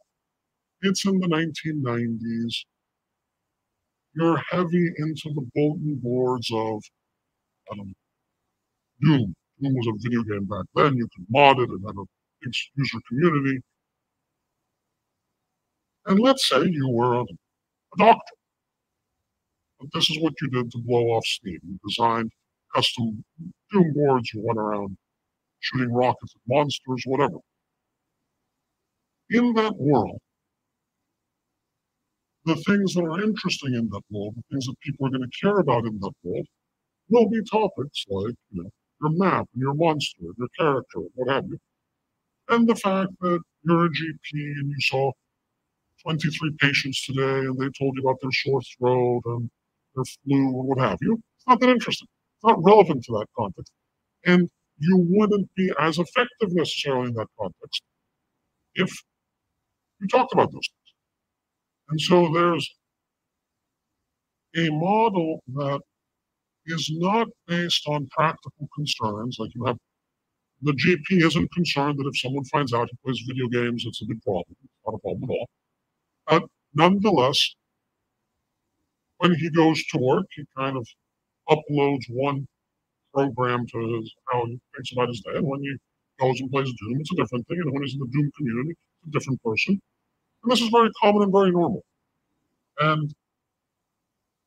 [0.82, 2.54] it's in the 1990s,
[4.14, 6.82] you're heavy into the bulletin boards of
[7.72, 7.94] um,
[9.02, 9.34] Doom.
[9.62, 10.96] Doom was a video game back then.
[10.96, 12.04] You could mod it and have a
[12.42, 13.60] big user community.
[16.06, 18.34] And let's say you were a, a doctor.
[19.80, 21.60] But this is what you did to blow off steam.
[21.64, 22.32] You designed
[22.74, 23.24] custom
[23.72, 24.96] Doom boards, you went around
[25.60, 27.38] shooting rockets at monsters, whatever.
[29.30, 30.18] In that world,
[32.44, 35.40] the things that are interesting in that world, the things that people are going to
[35.40, 36.46] care about in that world,
[37.08, 41.10] will be topics like, you know, your map and your monster, and your character, and
[41.14, 41.58] what have you.
[42.48, 45.12] And the fact that you're a GP and you saw
[46.02, 49.50] 23 patients today and they told you about their sore throat and
[49.94, 51.14] their flu and what have you.
[51.14, 52.08] It's not that interesting.
[52.36, 53.72] It's not relevant to that context.
[54.26, 57.82] And you wouldn't be as effective necessarily in that context
[58.74, 58.90] if
[60.00, 60.94] you talked about those things.
[61.88, 62.68] And so there's
[64.56, 65.80] a model that
[66.66, 69.36] is not based on practical concerns.
[69.38, 69.78] Like you have
[70.62, 74.06] the GP isn't concerned that if someone finds out he plays video games, it's a
[74.06, 74.56] big problem.
[74.86, 75.48] Not a problem at all.
[76.26, 76.42] But
[76.74, 77.54] nonetheless,
[79.18, 80.86] when he goes to work, he kind of
[81.50, 82.46] uploads one
[83.12, 85.36] program to his how he thinks about his day.
[85.36, 85.76] And when he
[86.20, 87.60] goes and plays Doom, it's a different thing.
[87.62, 88.74] And when he's in the Doom community,
[89.10, 89.80] different person.
[90.42, 91.82] And this is very common and very normal.
[92.80, 93.14] And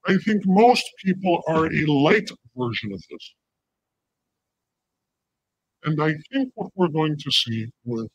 [0.07, 3.33] I think most people are a light version of this.
[5.83, 8.09] And I think what we're going to see with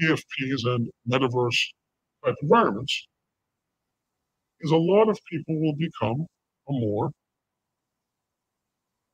[0.00, 1.58] PFPs and metaverse
[2.24, 3.06] type environments
[4.60, 6.26] is a lot of people will become
[6.68, 7.10] a more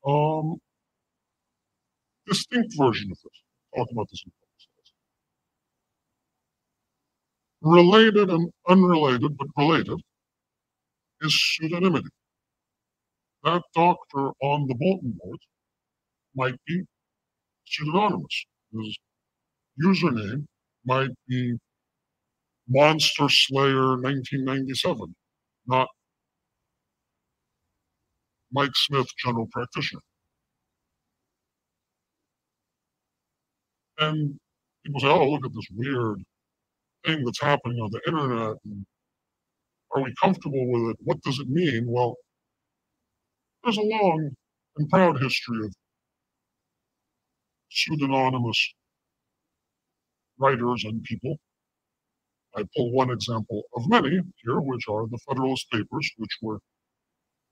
[0.07, 0.57] um,
[2.27, 3.43] distinct version of this.
[3.77, 4.33] Talk about this in
[7.63, 10.01] Related and unrelated, but related,
[11.21, 12.09] is pseudonymity.
[13.45, 15.39] That doctor on the bulletin board
[16.35, 16.83] might be
[17.67, 18.47] pseudonymous.
[18.73, 18.99] His
[19.83, 20.47] username
[20.87, 21.59] might be
[22.69, 25.15] Monster Slayer 1997,
[25.67, 25.89] not
[28.53, 30.01] Mike Smith, general practitioner.
[33.99, 34.39] And
[34.85, 36.23] people say, oh, look at this weird
[37.05, 38.57] thing that's happening on the internet.
[39.93, 40.97] Are we comfortable with it?
[41.05, 41.87] What does it mean?
[41.89, 42.17] Well,
[43.65, 44.31] there's a long
[44.77, 45.73] and proud history of
[47.71, 48.75] pseudonymous
[50.39, 51.37] writers and people.
[52.57, 54.11] I pull one example of many
[54.45, 56.59] here, which are the Federalist Papers, which were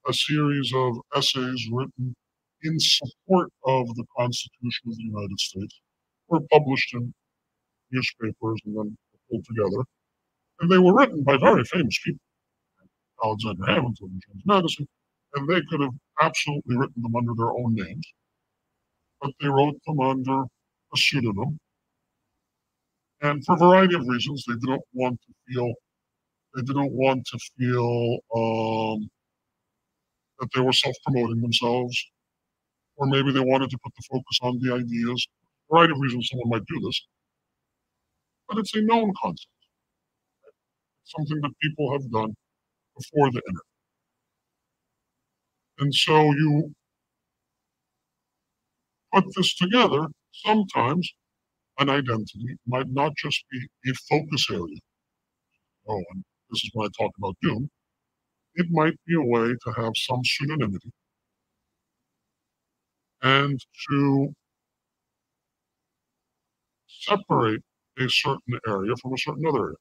[0.09, 2.15] a series of essays written
[2.63, 5.81] in support of the Constitution of the United States,
[6.29, 7.15] were published in
[7.93, 8.99] newspapers and then
[9.31, 9.85] pulled together.
[10.61, 12.21] And they were written by very famous people,
[13.25, 14.89] Alexander Hamilton and James Madison,
[15.35, 18.07] and they could have absolutely written them under their own names,
[19.21, 21.59] but they wrote them under a pseudonym.
[23.21, 25.73] And for a variety of reasons, they didn't want to feel
[26.55, 29.11] they didn't want to feel um,
[30.41, 31.97] that they were self-promoting themselves,
[32.97, 35.27] or maybe they wanted to put the focus on the ideas.
[35.71, 37.07] A variety of reasons someone might do this,
[38.49, 39.49] but it's a known concept.
[41.05, 42.35] Something that people have done
[42.97, 43.65] before the internet.
[45.81, 46.75] And so you
[49.15, 51.11] put this together, sometimes
[51.79, 53.61] an identity might not just be
[53.91, 54.81] a focus area.
[55.89, 57.69] Oh, and this is when I talk about Doom.
[58.57, 60.91] It might be a way to have some pseudonymity
[63.23, 63.61] and
[63.91, 64.35] to
[66.89, 67.63] separate
[68.01, 69.77] a certain area from a certain other area.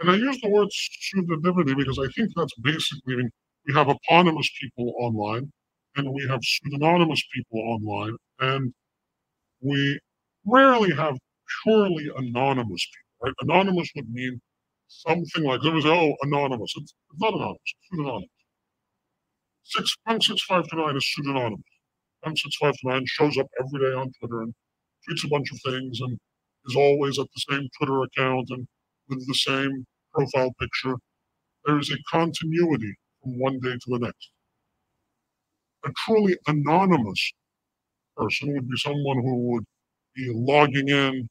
[0.00, 3.30] And I use the word pseudonymity because I think that's basically, I mean,
[3.66, 5.50] we have eponymous people online
[5.96, 8.72] and we have pseudonymous people online, and
[9.60, 10.00] we
[10.46, 11.16] rarely have
[11.62, 13.34] purely anonymous people, right?
[13.40, 14.40] Anonymous would mean
[14.88, 16.72] something like there was oh anonymous.
[16.76, 18.28] It's, it's not anonymous, it's pseudonymous.
[19.64, 21.60] Six one six five two nine is pseudonymous.
[22.22, 24.54] One six five two nine shows up every day on Twitter and
[25.08, 26.18] tweets a bunch of things and
[26.66, 28.66] is always at the same Twitter account and
[29.08, 29.84] with the same
[30.14, 30.96] profile picture.
[31.66, 34.30] There is a continuity from one day to the next.
[35.86, 37.32] A truly anonymous
[38.16, 39.64] person would be someone who would
[40.16, 41.28] be logging in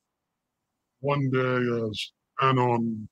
[1.01, 2.11] one day as
[2.41, 3.07] Anon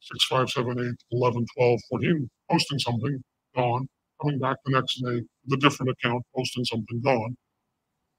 [0.00, 3.22] 6, 5, 7, 8, 11, 12, 14, posting something,
[3.56, 3.88] gone,
[4.22, 7.36] coming back the next day with a different account, posting something, gone.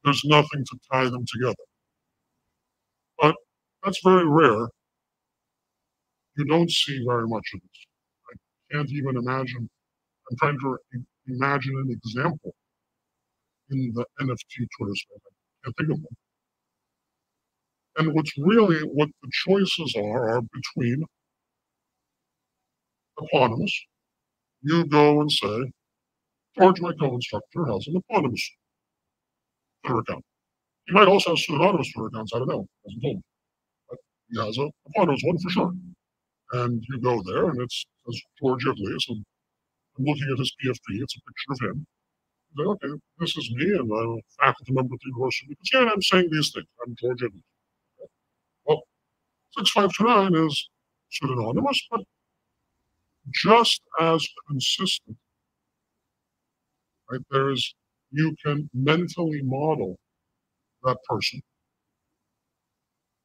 [0.04, 1.56] There's nothing to tie them together.
[3.22, 3.36] But
[3.84, 4.68] that's very rare.
[6.38, 7.86] You don't see very much of this.
[8.32, 9.70] I can't even imagine.
[10.30, 10.78] I'm trying to
[11.28, 12.54] imagine an example
[13.70, 15.20] in the NFT Twitter space.
[15.26, 16.18] I can't think of one.
[17.98, 21.04] And what's really what the choices are are between
[23.22, 23.86] eponymous.
[24.64, 25.72] You go and say,
[26.58, 28.52] George, my co-instructor, has an eponymous
[29.86, 30.26] Twitter account.
[30.88, 33.24] He might also have pseudonymous Twitter accounts, I don't know, hasn't told me.
[33.90, 35.74] But he has a eponymous one for sure.
[36.54, 39.24] And you go there and it's says George Giaglis, and
[39.98, 41.86] I'm looking at his PFP, it's a picture of him.
[42.58, 45.48] Say, okay, this is me, and I'm a faculty member at the university.
[45.50, 46.68] Because, yeah, I'm saying these things.
[46.86, 47.42] I'm George Giaglis.
[49.58, 50.70] 6529 is
[51.10, 52.02] pseudonymous, but
[53.34, 55.18] just as consistent.
[57.10, 57.20] Right?
[57.30, 57.76] There's
[58.12, 59.98] you can mentally model
[60.84, 61.42] that person.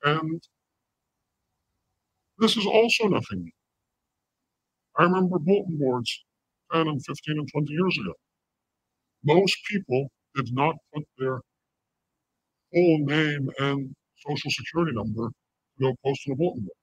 [0.04, 0.40] And
[2.38, 3.52] this is also nothing new.
[4.98, 6.22] I remember bulletin boards
[6.70, 8.12] 10 and 15 and 20 years ago.
[9.24, 11.42] Most people did not put their
[12.72, 16.76] full name and social security number to go post on a bulletin board.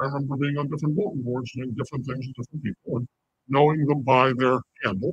[0.00, 3.08] I remember being on different bulletin boards doing different things with different people and
[3.48, 5.12] knowing them by their handle.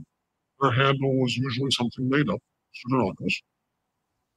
[0.61, 2.39] Their handle was usually something made up,
[2.73, 3.41] pseudonymous.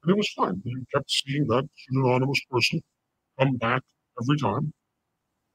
[0.03, 0.61] And it was fine.
[0.64, 2.82] You kept seeing that pseudonymous person
[3.38, 3.82] come back
[4.22, 4.72] every time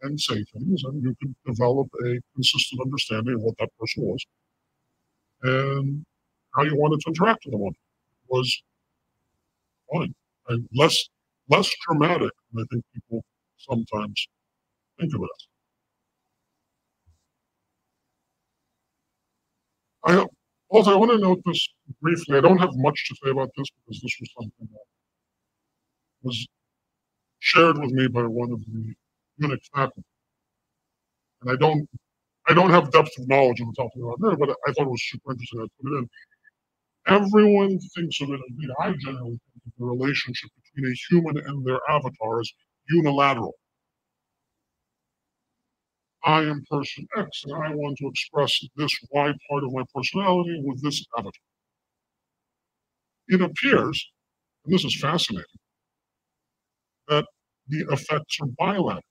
[0.01, 4.25] and say things, and you could develop a consistent understanding of what that person was
[5.43, 6.05] and
[6.55, 7.73] how you wanted to interact with them
[8.27, 8.63] was
[9.91, 10.13] fine.
[10.47, 11.09] And less
[11.49, 13.23] less dramatic than I think people
[13.57, 14.27] sometimes
[14.99, 15.29] think of it.
[20.03, 20.25] I
[20.75, 21.67] also I want to note this
[22.01, 22.37] briefly.
[22.37, 24.87] I don't have much to say about this because this was something that
[26.23, 26.47] was
[27.39, 28.95] shared with me by one of the
[29.41, 30.03] UNIC faculty.
[31.41, 31.87] And I don't
[32.47, 34.89] I don't have depth of knowledge on the topic about there, but I thought it
[34.89, 35.61] was super interesting.
[35.61, 36.09] I put it in.
[37.07, 41.65] Everyone thinks of it, indeed I generally think of the relationship between a human and
[41.65, 42.51] their avatar as
[42.89, 43.53] unilateral.
[46.25, 50.59] I am person X and I want to express this Y part of my personality
[50.63, 51.31] with this avatar.
[53.27, 54.11] It appears,
[54.65, 55.45] and this is fascinating,
[57.07, 57.25] that
[57.67, 59.01] the effects are bilateral,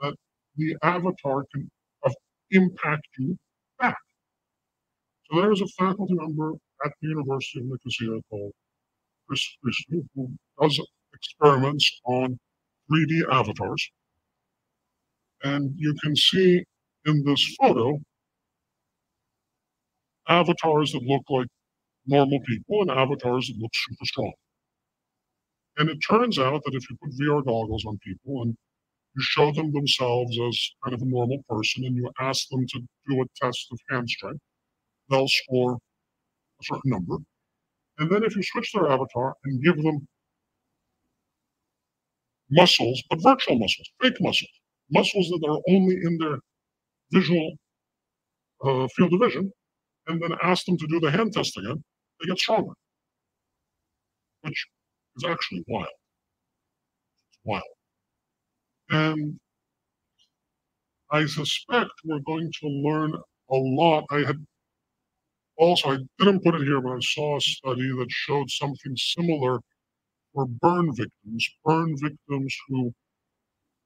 [0.00, 0.14] that
[0.56, 1.70] the avatar can
[2.50, 3.36] impact you
[3.78, 3.98] back.
[5.30, 6.54] So there is a faculty member
[6.84, 8.52] at the University of Nicosia called
[9.28, 10.80] Chris Christou, who does
[11.14, 12.38] experiments on
[12.90, 13.90] 3D avatars.
[15.42, 16.64] And you can see
[17.06, 17.98] in this photo
[20.28, 21.48] avatars that look like
[22.06, 24.32] normal people and avatars that look super strong.
[25.78, 28.56] And it turns out that if you put VR goggles on people and
[29.14, 32.80] you show them themselves as kind of a normal person and you ask them to
[33.08, 34.40] do a test of hand strength,
[35.10, 37.16] they'll score a certain number.
[37.98, 40.06] And then if you switch their avatar and give them
[42.50, 44.50] muscles, but virtual muscles, fake muscles,
[44.90, 46.38] muscles that are only in their
[47.12, 47.52] visual
[48.64, 49.52] uh, field of vision,
[50.06, 51.82] and then ask them to do the hand test again,
[52.20, 52.72] they get stronger,
[54.42, 54.66] which
[55.16, 55.86] is actually wild.
[57.30, 57.62] It's wild.
[58.90, 59.38] And
[61.10, 64.04] I suspect we're going to learn a lot.
[64.10, 64.44] I had
[65.56, 69.60] also, I didn't put it here, but I saw a study that showed something similar
[70.34, 72.92] for burn victims, burn victims who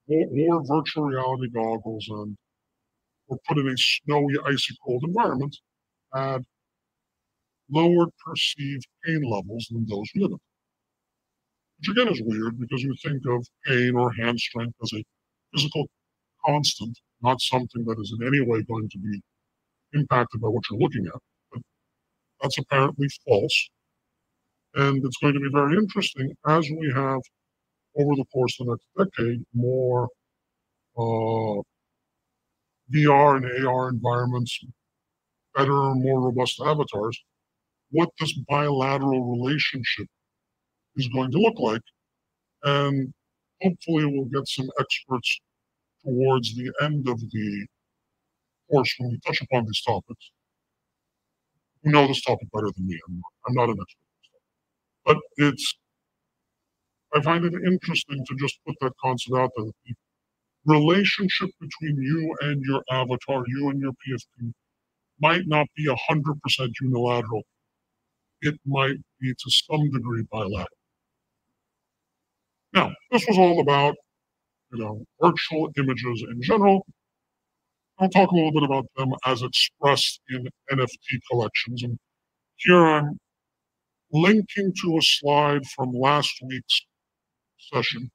[0.07, 2.36] wore virtual reality goggles and
[3.28, 5.57] were put in a snowy, icy cold environment
[6.14, 6.44] had
[7.70, 10.42] lower perceived pain levels than those who didn't.
[11.78, 15.05] Which again is weird because you think of pain or hand strength as a
[15.53, 15.86] physical
[16.44, 19.20] constant, not something that is in any way going to be
[19.94, 21.20] impacted by what you're looking at.
[21.53, 21.62] But
[22.42, 23.70] That's apparently false.
[24.74, 27.20] And it's going to be very interesting as we have,
[27.97, 30.09] over the course of the next decade, more
[30.97, 31.62] uh,
[32.95, 34.59] VR and AR environments,
[35.55, 37.18] better, and more robust avatars,
[37.90, 40.07] what this bilateral relationship
[40.97, 41.82] is going to look like.
[42.64, 43.12] And
[43.62, 45.40] hopefully, we'll get some experts
[46.05, 47.66] towards the end of the
[48.70, 50.30] course when we touch upon these topics
[51.82, 52.99] who know this topic better than me.
[53.09, 53.99] I'm, I'm not an expert.
[55.05, 55.74] But it's,
[57.14, 60.02] I find it interesting to just put that concept out there people,
[60.64, 64.52] relationship between you and your avatar, you and your PFP,
[65.20, 67.42] might not be 100% unilateral.
[68.40, 70.66] It might be to some degree bilateral.
[72.72, 73.94] Now, this was all about,
[74.72, 76.86] you know, virtual images in general.
[77.98, 81.82] I'll talk a little bit about them as expressed in NFT collections.
[81.82, 81.98] And
[82.56, 83.18] here I'm
[84.10, 86.80] linking to a slide from last week's
[87.72, 88.10] session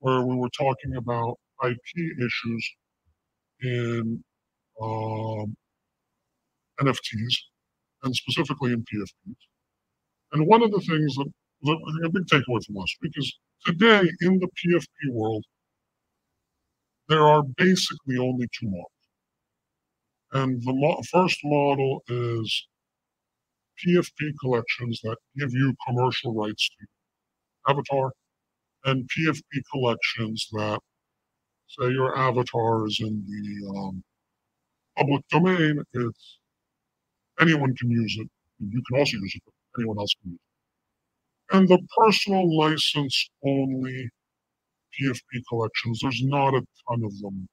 [0.00, 2.70] where we were talking about IP issues
[3.62, 4.24] in
[4.82, 5.54] um,
[6.80, 7.34] NFTs
[8.02, 9.36] and specifically in PFPs.
[10.32, 11.30] And one of the things that
[11.62, 15.44] was a big takeaway from last week is today in the PFP world,
[17.08, 18.88] there are basically only two models.
[20.32, 22.66] And the mo- first model is
[23.84, 26.86] PFP collections that give you commercial rights to
[27.68, 28.12] avatar,
[28.84, 30.80] and PFP collections that
[31.68, 34.02] say your avatar is in the um,
[34.96, 35.82] public domain.
[35.94, 36.38] It's
[37.40, 38.28] anyone can use it.
[38.58, 41.56] You can also use it, but anyone else can use it.
[41.56, 44.08] And the personal license only
[45.00, 47.48] PFP collections, there's not a ton of them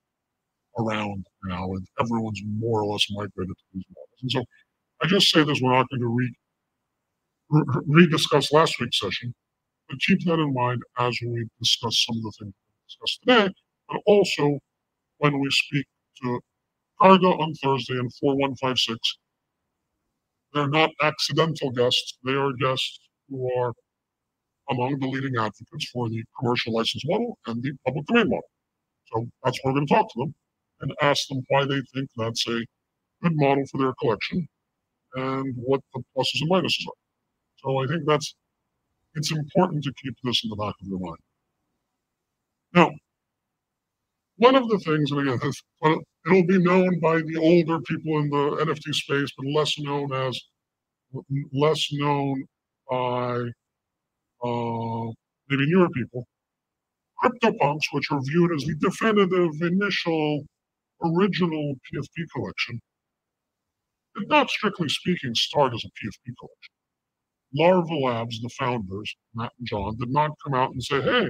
[0.78, 4.20] around now, and everyone's more or less migrated to these models.
[4.22, 4.44] And so
[5.02, 6.34] I just say this, we're not going to re,
[7.50, 9.34] re, re-discuss last week's session,
[9.90, 13.46] but keep that in mind as we discuss some of the things we discussed today,
[13.48, 13.96] mm-hmm.
[13.96, 14.60] but also
[15.18, 15.86] when we speak
[16.24, 16.40] to
[17.02, 19.00] Karga on Thursday in 4156.
[20.54, 22.18] They're not accidental guests.
[22.24, 23.72] They are guests who are
[24.70, 28.50] among the leading advocates for the commercial license model and the public domain model.
[29.06, 30.36] So that's where we're going to talk to them
[30.82, 32.60] and ask them why they think that's a
[33.22, 34.48] good model for their collection
[35.16, 37.00] and what the pluses and minuses are.
[37.58, 38.36] So I think that's
[39.16, 41.18] it's important to keep this in the back of your mind.
[42.74, 42.92] Now,
[44.38, 45.54] one of the things, and again,
[46.26, 50.40] it'll be known by the older people in the NFT space, but less known as
[51.54, 52.46] less known
[52.90, 53.46] by
[54.44, 55.12] uh,
[55.50, 56.26] maybe newer people.
[57.24, 60.46] CryptoPunks, which are viewed as the definitive initial
[61.04, 62.80] original PFP collection,
[64.18, 66.79] did not strictly speaking start as a PFP collection.
[67.54, 71.30] Larva Labs, the founders, Matt and John, did not come out and say, hey,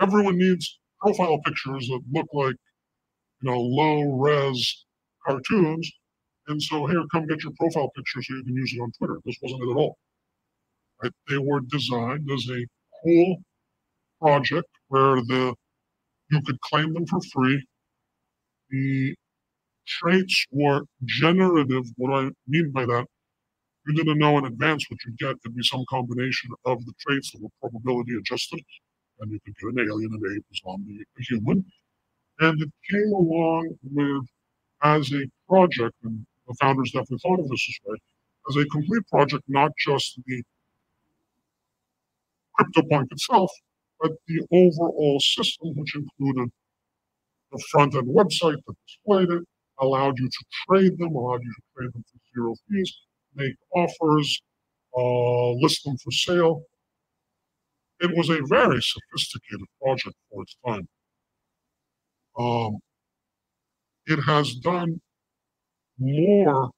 [0.00, 2.56] everyone needs profile pictures that look like,
[3.42, 4.84] you know, low res
[5.26, 5.90] cartoons.
[6.48, 9.18] And so here, come get your profile picture so you can use it on Twitter.
[9.24, 9.96] This wasn't it at all.
[11.02, 11.12] Right?
[11.28, 12.66] They were designed as a
[13.02, 13.36] cool
[14.20, 15.54] project where the
[16.30, 17.64] you could claim them for free.
[18.70, 19.14] The
[19.86, 21.84] traits were generative.
[21.96, 23.06] What do I mean by that,
[23.86, 25.36] you didn't know in advance what you'd get.
[25.44, 28.60] It'd be some combination of the traits that were probability adjusted,
[29.20, 31.64] and you could get an alien, an ape, a zombie, a human.
[32.40, 34.26] And it came along with
[34.82, 37.96] as a project, and the founders definitely thought of this this way,
[38.48, 40.42] as a complete project, not just the
[42.58, 43.50] CryptoPunk itself,
[44.00, 46.50] but the overall system, which included
[47.52, 49.42] the front end website that displayed it,
[49.80, 52.92] allowed you to trade them, allowed you to trade them for zero fees,
[53.34, 54.42] make offers,
[54.96, 56.62] uh, list them for sale.
[58.00, 60.88] It was a very sophisticated project for its time.
[62.38, 62.78] Um,
[64.06, 65.00] it has done
[65.98, 66.70] more.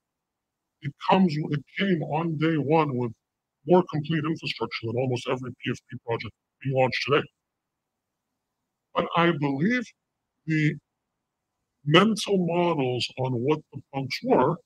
[0.83, 1.35] It comes.
[1.37, 3.13] It came on day one with
[3.67, 7.25] more complete infrastructure than almost every PFP project being launched today.
[8.95, 9.85] But I believe
[10.47, 10.75] the
[11.85, 14.57] mental models on what the punks were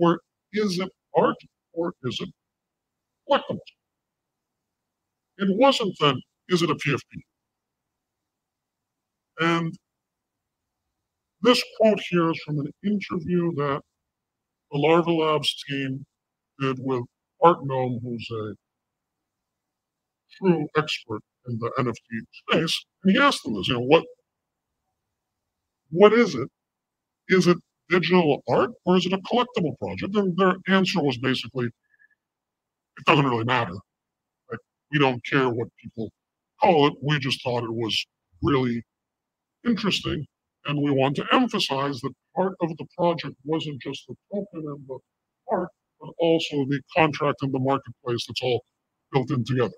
[0.00, 0.20] were
[0.52, 1.36] is it art
[1.72, 2.30] or is it
[3.28, 3.58] collectibles?
[5.38, 7.22] It wasn't then, is it a PFP?
[9.40, 9.74] And
[11.42, 13.80] this quote here is from an interview that
[14.70, 16.04] the Larva Labs team
[16.60, 17.04] did with
[17.42, 18.54] Artnome, who's a
[20.38, 24.04] true expert in the NFT space, and he asked them this, you know, what
[25.90, 26.48] what is it?
[27.28, 27.58] Is it
[27.90, 30.14] digital art or is it a collectible project?
[30.14, 33.74] And their answer was basically, it doesn't really matter.
[34.50, 34.60] Like,
[34.92, 36.10] we don't care what people
[36.60, 36.94] call it.
[37.02, 38.06] We just thought it was
[38.42, 38.82] really
[39.66, 40.26] interesting.
[40.66, 44.86] And we want to emphasize that part of the project wasn't just the token and
[44.86, 44.98] the
[45.50, 45.70] art,
[46.00, 48.62] but also the contract and the marketplace that's all
[49.12, 49.74] built in together.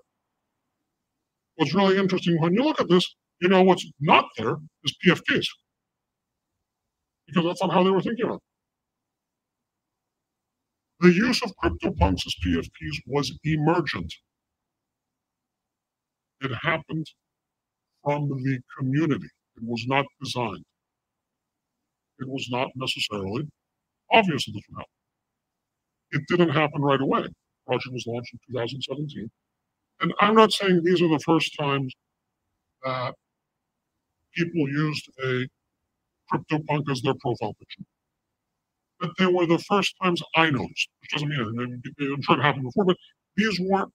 [1.55, 5.47] What's really interesting when you look at this, you know what's not there is PFPs
[7.33, 8.41] because that's not how they were thinking of it.
[10.99, 14.13] The use of CryptoPunks as PFPs was emergent.
[16.41, 17.07] It happened
[18.03, 19.27] from the community.
[19.57, 20.63] It was not designed.
[22.19, 23.47] It was not necessarily
[24.11, 24.91] obvious that this would happen.
[26.11, 27.23] It didn't happen right away.
[27.23, 27.33] The
[27.65, 29.29] project was launched in 2017.
[30.01, 31.93] And I'm not saying these are the first times
[32.83, 33.13] that
[34.35, 35.47] people used a
[36.31, 37.83] CryptoPunk as their profile picture.
[38.99, 42.13] But they were the first times I noticed, which doesn't mean anything.
[42.13, 42.97] I'm sure it happened before, but
[43.35, 43.91] these weren't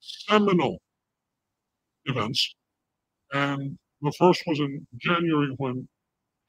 [0.00, 0.78] seminal
[2.04, 2.54] events.
[3.32, 5.88] And the first was in January when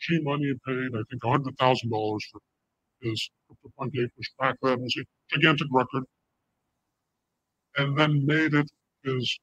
[0.02, 2.42] G Money paid, I think, $100,000 for
[3.02, 5.04] his CryptoPunk Ape, which back then was a
[5.34, 6.04] gigantic record,
[7.78, 8.70] and then made it
[9.04, 9.40] his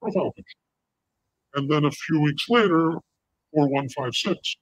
[0.00, 0.58] profile picture.
[1.54, 2.92] And then a few weeks later,
[3.54, 4.56] 4156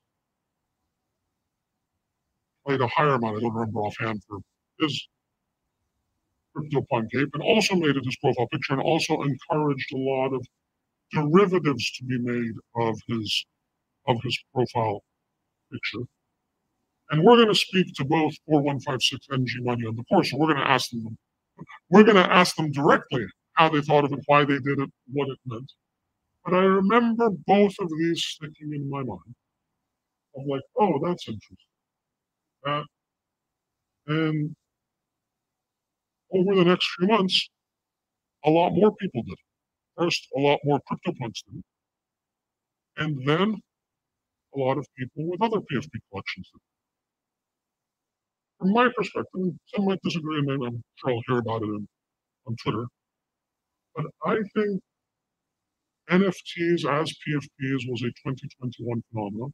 [2.70, 4.38] played a higher amount, I don't remember offhand, for
[4.78, 5.08] his
[6.56, 10.46] CryptoPunk Ape, and also made it his profile picture, and also encouraged a lot of
[11.12, 13.46] derivatives to be made of his
[14.06, 15.02] of his profile
[15.72, 16.04] picture.
[17.10, 20.32] And we're going to speak to both 4156 and G Money on the course.
[20.32, 21.18] We're going to ask them,
[21.90, 24.90] we're going to ask them directly how they thought of it, why they did it,
[25.12, 25.72] what it meant.
[26.44, 29.34] But I remember both of these sticking in my mind
[30.36, 31.69] I'm like, oh, that's interesting.
[34.06, 34.54] And
[36.32, 37.48] over the next few months,
[38.44, 39.38] a lot more people did.
[39.98, 41.62] First, a lot more CryptoPunks did.
[42.96, 43.60] And then
[44.54, 46.60] a lot of people with other PFP collections did.
[48.58, 51.88] From my perspective, some might disagree, and I'm sure I'll hear about it in,
[52.46, 52.86] on Twitter.
[53.94, 54.80] But I think
[56.10, 59.52] NFTs as PFPs was a 2021 phenomenon.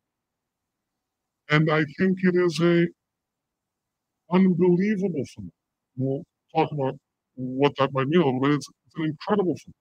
[1.50, 2.86] And I think it is a
[4.30, 5.52] unbelievable phenomenon.
[5.96, 6.24] We'll
[6.54, 6.96] talk about
[7.34, 8.52] what that might mean a little bit.
[8.52, 9.74] It's, it's an incredible phenomenon.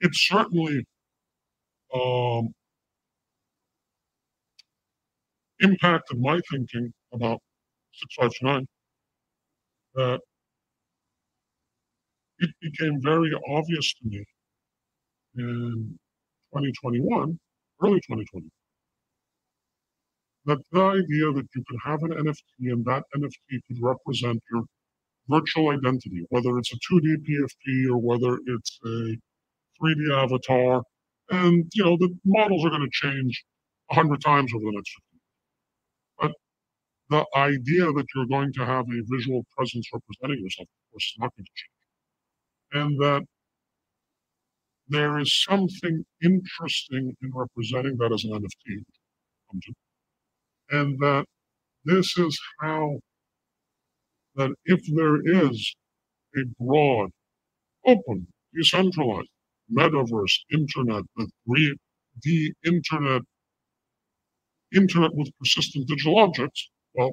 [0.00, 0.84] It certainly
[1.94, 2.52] um,
[5.60, 7.40] impacted my thinking about
[7.92, 8.66] 659
[9.94, 10.20] that
[12.38, 14.24] it became very obvious to me
[15.36, 15.98] in
[16.52, 17.38] 2021,
[17.82, 18.48] early 2020,
[20.46, 24.64] that the idea that you could have an NFT and that NFT could represent your
[25.28, 29.16] virtual identity, whether it's a 2D PFP or whether it's a
[29.82, 30.82] 3D avatar,
[31.30, 33.44] and you know the models are going to change
[33.90, 36.32] a hundred times over the next 50 years.
[37.08, 41.04] But the idea that you're going to have a visual presence representing yourself, of course,
[41.04, 41.74] is not going to change.
[42.72, 43.22] And that
[44.88, 48.84] there is something interesting in representing that as an NFT,
[50.70, 51.24] and that
[51.84, 52.98] this is how
[54.36, 55.74] that if there is
[56.36, 57.10] a broad,
[57.86, 59.28] open, decentralized
[59.72, 61.30] metaverse internet with
[62.22, 63.22] the internet
[64.74, 67.12] internet with persistent digital objects, well,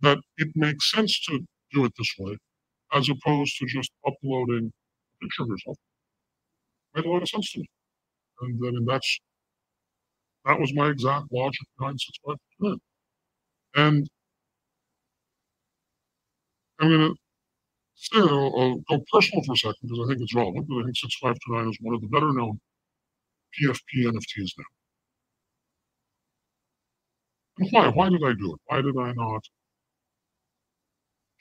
[0.00, 1.40] that it makes sense to
[1.72, 2.36] do it this way
[2.92, 5.76] as opposed to just uploading a picture of yourself.
[6.94, 7.66] Made a lot of sense to me.
[8.40, 9.20] And that's
[10.44, 12.78] that was my exact logic behind 659.
[13.76, 14.08] And
[16.80, 17.16] I'm going to
[17.94, 20.84] say, I'll, I'll, go personal for a second because I think it's relevant, but I
[20.84, 22.60] think 6529 is one of the better known
[23.58, 24.64] PFP NFTs now.
[27.58, 27.88] And why?
[27.88, 28.60] Why did I do it?
[28.66, 29.42] Why did I not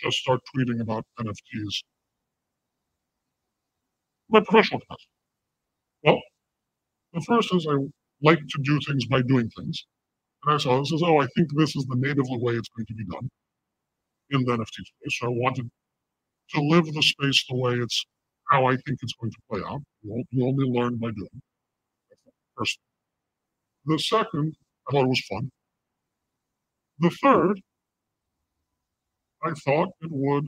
[0.03, 1.83] just start tweeting about NFTs.
[4.29, 5.07] My professional capacity.
[6.03, 6.21] Well,
[7.13, 7.75] the first is I
[8.23, 9.85] like to do things by doing things.
[10.45, 12.85] And I saw this as, oh, I think this is the native way it's going
[12.87, 13.29] to be done
[14.31, 15.19] in the NFT space.
[15.19, 15.69] So I wanted
[16.51, 18.05] to live the space the way it's
[18.49, 19.81] how I think it's going to play out.
[20.01, 21.41] You, only learn by doing.
[22.57, 22.79] First.
[23.85, 24.55] The second,
[24.87, 25.51] I thought it was fun.
[26.99, 27.61] The third
[29.45, 30.47] I thought it would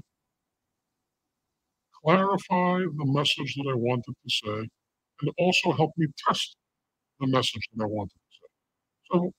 [2.03, 4.69] clarify the message that I wanted to say
[5.21, 6.55] and also help me test
[7.19, 8.47] the message that I wanted to say.
[9.11, 9.31] So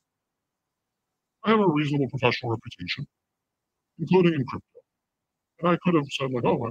[1.45, 3.07] I have a reasonable professional reputation,
[3.99, 4.81] including in crypto.
[5.61, 6.71] And I could have said, like, oh, I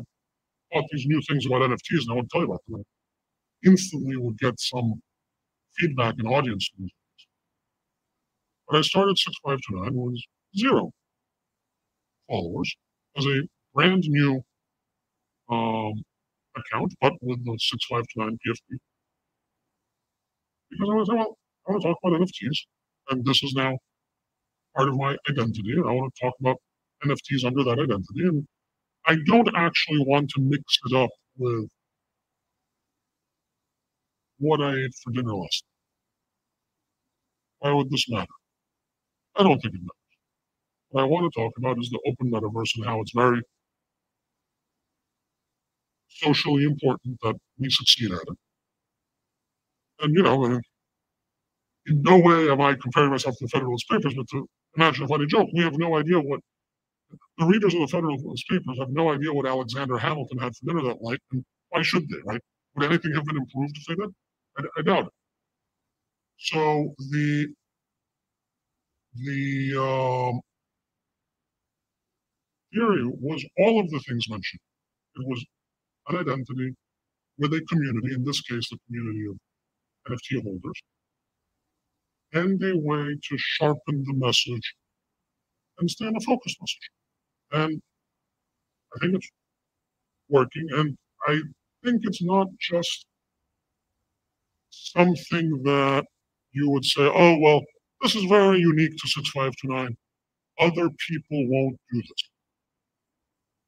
[0.71, 2.81] bought these new things about NFTs and I want to tell you about them.
[2.81, 5.01] I instantly would get some
[5.77, 6.69] feedback and audience.
[8.67, 10.23] But I started 6529 was
[10.57, 10.91] zero
[12.27, 12.75] followers
[13.17, 13.41] as a
[13.73, 14.41] brand new
[15.49, 16.03] um,
[16.55, 18.77] account, but with the 6529 PFP.
[20.71, 21.37] Because I was well,
[21.67, 22.57] I want to talk about NFTs,
[23.09, 23.77] and this is now
[24.75, 26.57] part of my identity, and I want to talk about
[27.03, 28.21] NFTs under that identity.
[28.27, 28.47] And
[29.07, 31.69] I don't actually want to mix it up with
[34.39, 35.63] what I ate for dinner last
[37.61, 37.69] night.
[37.71, 38.33] Why would this matter?
[39.35, 39.91] I don't think it matters.
[40.89, 43.41] What I want to talk about is the open metaverse and how it's very
[46.09, 48.37] socially important that we succeed at it.
[50.01, 50.61] And, you know, in
[51.87, 55.25] no way am I comparing myself to the Federalist Papers, but to imagine a funny
[55.27, 56.39] joke, we have no idea what
[57.37, 60.83] the readers of the Federalist Papers have no idea what Alexander Hamilton had for dinner
[60.83, 62.41] that night, and why should they, right?
[62.75, 64.09] Would anything have been improved if they did?
[64.57, 65.13] I, I doubt it.
[66.37, 67.47] So the
[69.15, 70.41] the um,
[72.73, 74.61] theory was all of the things mentioned.
[75.15, 75.45] It was
[76.09, 76.75] an identity
[77.37, 79.37] with a community, in this case, the community of
[80.09, 80.81] NFT holders,
[82.33, 84.75] and a way to sharpen the message
[85.79, 86.89] and stay on a focused message.
[87.51, 87.81] And
[88.95, 89.29] I think it's
[90.29, 90.67] working.
[90.71, 90.97] And
[91.27, 91.41] I
[91.83, 93.05] think it's not just
[94.69, 96.05] something that
[96.51, 97.61] you would say, oh, well,
[98.01, 99.95] this is very unique to 6529.
[100.59, 102.29] Other people won't do this.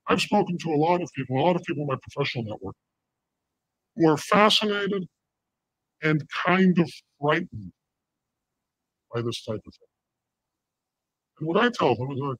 [0.08, 2.76] I've spoken to a lot of people, a lot of people in my professional network,
[3.96, 5.06] who are fascinated
[6.04, 6.90] and kind of
[7.20, 7.72] frightened
[9.14, 9.88] by this type of thing.
[11.40, 12.38] And what I tell them is like,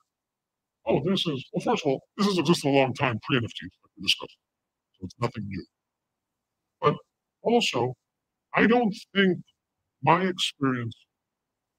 [0.88, 3.72] oh, this is, well, first of all, this has existed a long time pre NFTs,
[3.84, 4.38] like we discussed.
[5.00, 5.66] So it's nothing new.
[6.82, 6.96] But
[7.44, 7.94] also,
[8.56, 9.40] I don't think
[10.04, 10.96] my experience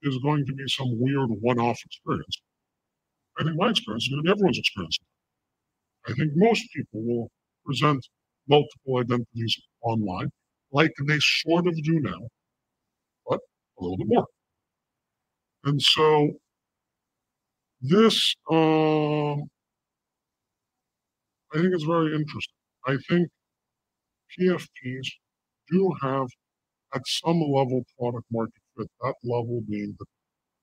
[0.02, 2.40] is going to be some weird one off experience.
[3.38, 4.98] I think my experience is going to be everyone's experience.
[6.08, 7.30] I think most people will
[7.64, 8.06] present
[8.48, 10.30] multiple identities online,
[10.72, 12.28] like they sort of do now,
[13.28, 13.40] but
[13.78, 14.26] a little bit more.
[15.64, 16.40] And so
[17.80, 19.48] this, um,
[21.52, 22.54] I think it's very interesting.
[22.86, 23.28] I think
[24.30, 25.08] PFPs
[25.70, 26.28] do have,
[26.94, 28.90] at some level, product market fit.
[29.02, 30.06] That level being that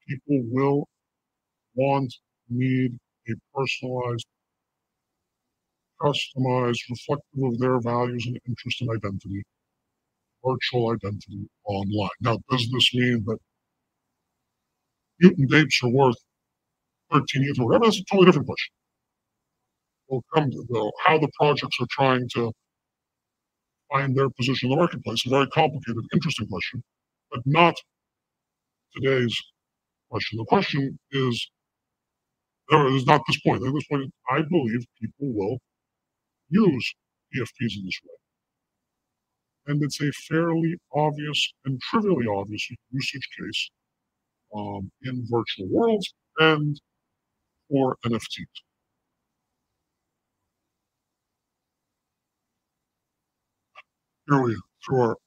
[0.08, 0.88] people will
[1.76, 2.14] want,
[2.50, 3.00] need
[3.30, 4.28] a personalized,
[6.02, 9.44] customized, reflective of their values and interest and identity,
[10.46, 12.10] virtual identity online.
[12.22, 13.38] Now, does this mean that
[15.20, 16.18] mutant apes are worth
[17.12, 17.86] 13 years or whatever?
[17.86, 18.74] That's a totally different question.
[20.08, 22.52] We'll come to how the projects are trying to
[23.92, 25.26] find their position in the marketplace.
[25.26, 26.84] A very complicated, interesting question,
[27.32, 27.76] but not
[28.96, 29.36] today's
[30.10, 30.38] question.
[30.38, 31.50] The question is,
[32.70, 33.66] there is not this point.
[33.66, 35.58] At this point, I believe people will
[36.50, 36.94] use
[37.34, 38.25] PFPs in this way.
[39.68, 43.70] And it's a fairly obvious and trivially obvious usage case
[44.56, 46.80] um, in virtual worlds and
[47.70, 48.46] for NFTs.
[54.30, 54.56] Here we
[54.86, 55.18] throw our,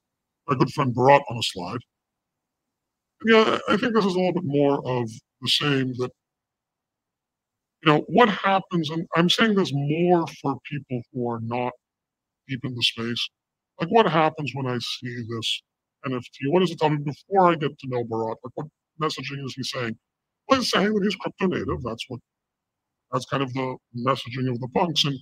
[0.49, 1.81] our good friend Bharat on a slide.
[3.25, 5.11] Yeah, I think this is a little bit more of
[5.41, 6.11] the same that,
[7.85, 11.73] you know, what happens, and I'm saying this more for people who are not
[12.49, 13.29] deep in the space.
[13.81, 15.63] Like, what happens when I see this
[16.07, 16.51] NFT?
[16.51, 18.37] What does it tell me before I get to know Bharat?
[18.43, 18.67] Like, what
[19.01, 19.97] messaging is he saying?
[20.49, 21.83] Well, he's saying that he's crypto native.
[21.85, 22.21] That's what,
[23.13, 25.05] that's kind of the messaging of the punks.
[25.05, 25.19] And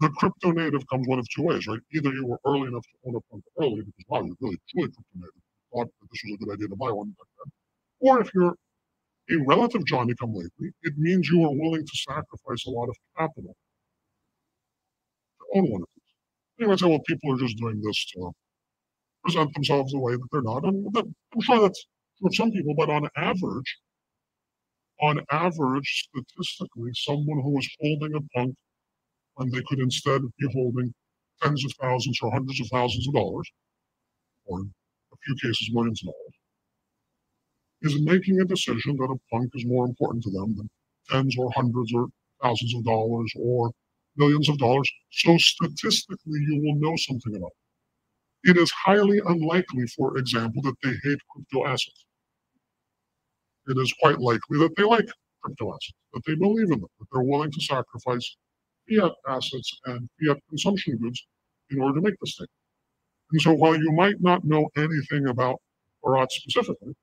[0.00, 1.80] the crypto native comes one of two ways, right?
[1.94, 4.88] Either you were early enough to own a punk early because, wow, you're really truly
[4.88, 5.42] crypto native
[5.72, 7.52] thought that this was a good idea to buy one back then.
[8.00, 8.54] Or if you're
[9.30, 12.96] a relative Johnny come lately, it means you are willing to sacrifice a lot of
[13.16, 13.54] capital
[15.40, 15.82] to own one
[16.60, 16.66] of these.
[16.66, 18.32] You might say, well, people are just doing this to
[19.24, 20.64] present themselves the way that they're not.
[20.64, 21.86] And I'm sure that's
[22.20, 23.78] for some people, but on average,
[25.00, 28.54] on average, statistically, someone who was holding a punk
[29.34, 30.92] when they could instead be holding
[31.42, 33.48] tens of thousands or hundreds of thousands of dollars,
[34.46, 36.34] or a few cases millions of dollars,
[37.82, 40.68] is making a decision that a punk is more important to them than
[41.08, 42.08] tens or hundreds or
[42.42, 43.70] thousands of dollars or
[44.18, 44.90] millions of dollars.
[45.12, 47.52] So statistically, you will know something about
[48.44, 48.50] it.
[48.50, 52.04] It is highly unlikely, for example, that they hate crypto assets.
[53.68, 55.08] It is quite likely that they like
[55.42, 58.36] crypto assets, that they believe in them, that they're willing to sacrifice
[58.88, 61.26] fiat assets and fiat consumption goods
[61.70, 62.46] in order to make this thing.
[63.32, 65.60] And so while you might not know anything about
[66.02, 66.94] Bharat specifically,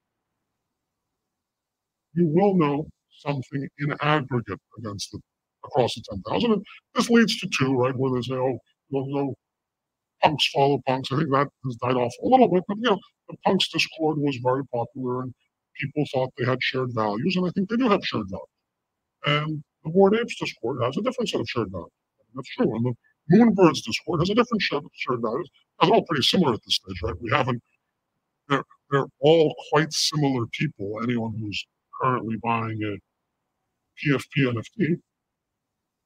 [2.14, 5.20] you will know something in aggregate against the
[5.66, 6.52] across the 10,000.
[6.52, 6.64] And
[6.94, 8.58] this leads to two, right, where they say, oh,
[8.92, 9.36] no, no
[10.24, 11.12] punks follow punks.
[11.12, 13.00] I think that has died off a little bit, but you know,
[13.30, 15.34] the punks Discord was very popular and
[15.80, 18.48] people thought they had shared values, and I think they do have shared values.
[19.26, 21.92] And the Bored Apes Discord has a different set of shared values.
[22.34, 22.76] That's true.
[22.76, 22.94] And the
[23.30, 25.50] Moonbird's Discord has a different set of shared values.
[25.82, 27.22] They're all pretty similar at this stage, right?
[27.22, 27.62] We haven't,
[28.50, 31.00] they're, they're all quite similar people.
[31.04, 31.66] Anyone who's
[32.02, 32.98] currently buying a
[34.00, 34.98] PFP NFT,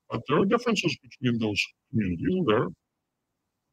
[0.09, 2.67] but there are differences between those communities, and they're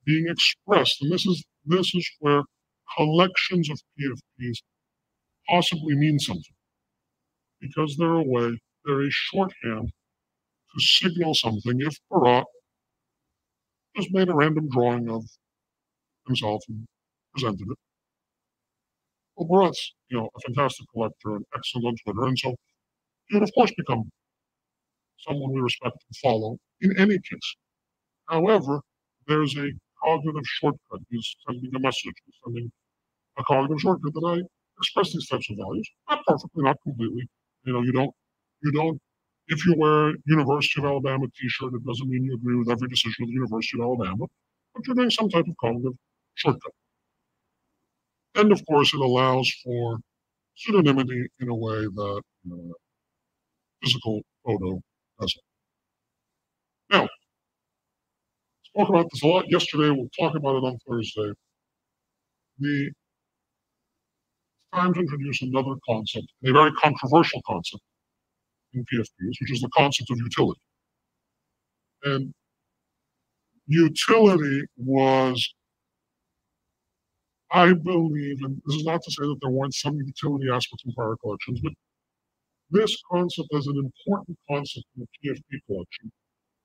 [0.04, 1.02] being expressed.
[1.02, 2.42] And this is this is where
[2.96, 4.58] collections of PFPs
[5.48, 6.54] possibly mean something,
[7.60, 9.90] because they're a way, they're a shorthand
[10.74, 11.80] to signal something.
[11.80, 12.44] If Bharat
[13.96, 15.24] just made a random drawing of
[16.26, 16.86] himself and
[17.34, 17.78] presented it.
[19.36, 22.54] Well, Bharat's, you know, a fantastic collector and excellent Twitter, and so
[23.28, 24.10] he would of course become
[25.18, 27.56] someone we respect and follow in any case.
[28.28, 28.80] However,
[29.26, 29.70] there's a
[30.02, 31.00] cognitive shortcut.
[31.10, 32.70] He's sending a message, he's sending
[33.38, 34.42] a cognitive shortcut that I
[34.78, 35.88] express these types of values.
[36.08, 37.28] Not perfectly, not completely.
[37.64, 38.10] You know, you don't,
[38.62, 39.00] you don't,
[39.48, 42.88] if you wear a University of Alabama t-shirt, it doesn't mean you agree with every
[42.88, 44.26] decision of the University of Alabama,
[44.74, 45.92] but you're doing some type of cognitive
[46.34, 46.72] shortcut.
[48.34, 49.98] And of course, it allows for
[50.58, 52.74] pseudonymity in a way that know,
[53.82, 54.80] physical photo
[56.90, 57.08] Now,
[58.64, 59.90] spoke about this a lot yesterday.
[59.90, 61.32] We'll talk about it on Thursday.
[62.58, 62.90] The
[64.74, 67.82] time to introduce another concept, a very controversial concept
[68.74, 70.60] in PFPs, which is the concept of utility.
[72.04, 72.32] And
[73.66, 75.54] utility was,
[77.50, 80.92] I believe, and this is not to say that there weren't some utility aspects in
[80.92, 81.72] prior collections, but
[82.70, 86.10] this concept as an important concept in the PFP collection,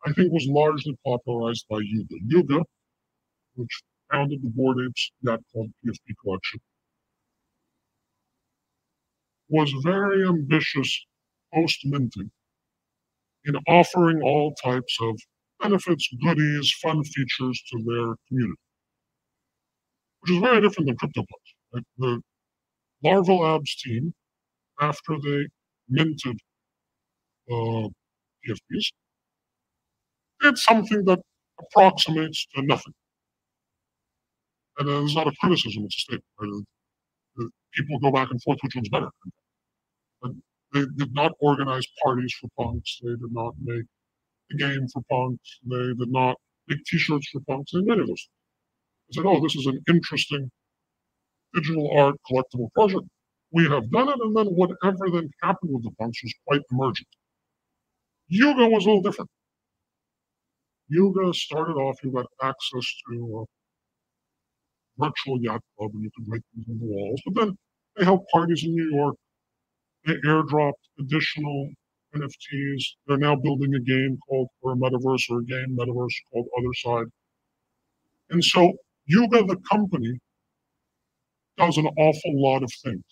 [0.06, 2.16] I think was largely popularized by Yuga.
[2.26, 2.64] Yuga,
[3.56, 6.60] which founded the Bored Apes Yacht Club PFP collection,
[9.50, 11.06] was very ambitious
[11.54, 12.32] post-minting
[13.46, 15.20] in offering all types of
[15.62, 18.60] benefits, goodies, fun features to their community,
[20.22, 21.52] which is very different than CryptoPunks.
[21.74, 21.84] Right?
[21.98, 22.22] The
[23.04, 24.14] Larva Labs team,
[24.80, 25.48] after they
[25.92, 26.40] minted
[27.52, 27.88] uh,
[28.44, 28.92] PFPs,
[30.42, 31.20] did something that
[31.60, 32.94] approximates to nothing.
[34.80, 36.26] And uh, it's not a criticism, it's a statement.
[36.40, 37.50] Right?
[37.74, 39.10] People go back and forth which one's better.
[40.22, 40.32] But
[40.74, 43.00] they did not organize parties for punks.
[43.04, 43.86] They did not make
[44.52, 45.60] a game for punks.
[45.66, 46.38] They did not
[46.68, 47.72] make T-shirts for punks.
[47.72, 48.30] They did any of those.
[49.10, 50.52] I said, "Oh, this is an interesting
[51.54, 53.08] digital art collectible project.
[53.52, 57.10] We have done it, and then whatever then happened with the punks was quite emergent."
[58.30, 59.30] Yuga was a little different.
[60.90, 63.48] Yuga started off, you got access to
[65.00, 67.22] a virtual yacht club, and you could write things on the walls.
[67.26, 67.58] But then
[67.98, 69.16] they held parties in New York
[70.06, 71.70] they airdropped additional
[72.16, 72.84] NFTs.
[73.08, 77.10] They're now building a game called, or a metaverse, or a game metaverse called Otherside.
[78.32, 78.74] And so
[79.06, 80.20] Yuga, the company,
[81.58, 83.04] does an awful lot of things.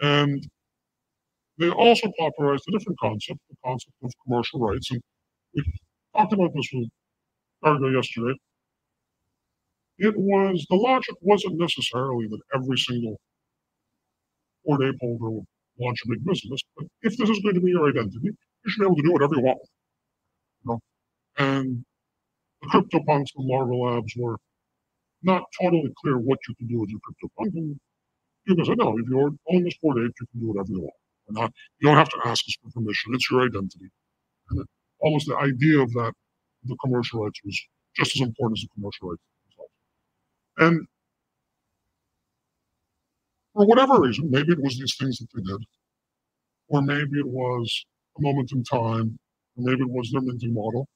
[0.00, 0.46] And
[1.58, 4.90] they also popularized a different concept, the concept of commercial rights.
[4.90, 5.00] And
[5.54, 5.62] we
[6.16, 6.88] talked about this with
[7.64, 8.34] Gargo yesterday.
[9.98, 13.20] It was, the logic wasn't necessarily that every single
[14.64, 15.44] Bored Ape holder would
[15.78, 16.60] launch a big business.
[16.76, 18.34] But if this is going to be your identity, you
[18.66, 19.58] should be able to do whatever you want.
[20.64, 20.80] You know?
[21.36, 21.84] And
[22.62, 24.36] the CryptoPunks and Larva Labs were
[25.22, 27.76] not totally clear what you can do with your CryptoPunk.
[28.46, 30.94] And you said, no, if you own this Ape, you can do whatever you want.
[31.32, 33.14] Not, you don't have to ask us for permission.
[33.14, 33.88] It's your identity.
[34.50, 34.64] And
[34.98, 36.12] almost the idea of that,
[36.64, 37.60] the commercial rights was
[37.96, 39.72] just as important as the commercial rights themselves.
[40.58, 40.86] And
[43.54, 45.64] for whatever reason, maybe it was these things that they did,
[46.68, 47.86] or maybe it was
[48.18, 49.18] a moment in time,
[49.56, 50.88] or maybe it was their minting model.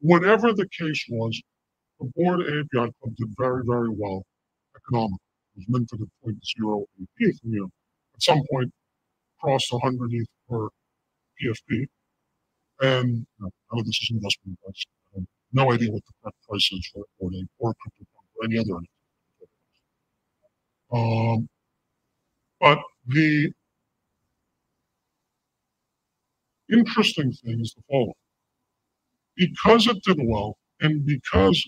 [0.00, 1.40] Whatever the case was,
[2.00, 2.40] the Bored
[2.72, 4.24] Yacht Club did very, very well
[4.76, 5.18] economically.
[5.56, 6.86] Was minted at 0.08
[7.18, 7.70] ETH, and you know,
[8.14, 8.72] at some point
[9.40, 10.68] crossed 100 ETH per
[11.40, 11.86] PFP.
[12.82, 14.84] And you know, this is investment advice.
[15.14, 18.58] I have no idea what the correct price is for Ape or CryptoPunk or any
[18.58, 18.80] other.
[20.92, 21.48] Um,
[22.60, 23.52] but the
[26.72, 28.12] interesting thing is the following.
[29.36, 31.62] Because it did well and because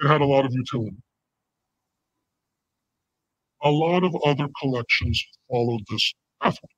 [0.00, 0.96] it had a lot of utility,
[3.66, 6.68] a lot of other collections followed this pathway.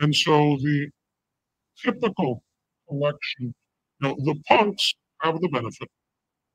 [0.00, 0.90] And so the
[1.84, 2.42] typical
[2.88, 3.54] collection,
[4.00, 5.88] you know, the punks have the benefit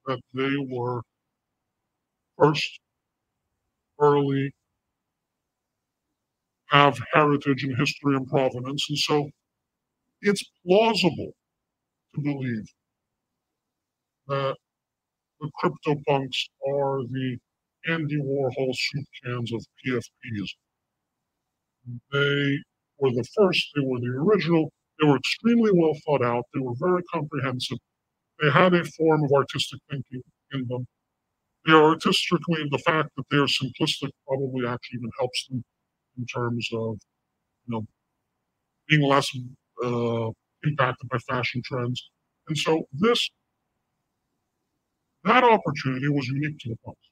[0.08, 1.02] that they were
[2.38, 2.80] first
[4.00, 4.52] early
[6.68, 8.86] have heritage and history and provenance.
[8.90, 9.30] And so
[10.22, 11.32] it's plausible
[12.16, 12.66] to believe
[14.28, 14.58] that
[15.40, 17.38] the CryptoPunks are the
[17.88, 20.50] Andy Warhol soup cans of PFPs.
[22.12, 22.60] They
[23.00, 26.76] were the first, they were the original, they were extremely well thought out, they were
[26.80, 27.80] very comprehensive,
[28.42, 30.22] they had a form of artistic thinking
[30.54, 30.88] in them.
[31.66, 35.64] They are artistically, the fact that they are simplistic probably actually even helps them
[36.18, 36.98] in terms of,
[37.68, 37.88] you know,
[38.88, 39.30] being less
[39.84, 40.30] uh,
[40.64, 42.10] impacted by fashion trends.
[42.48, 43.30] And so this,
[45.24, 47.11] that opportunity was unique to the punks.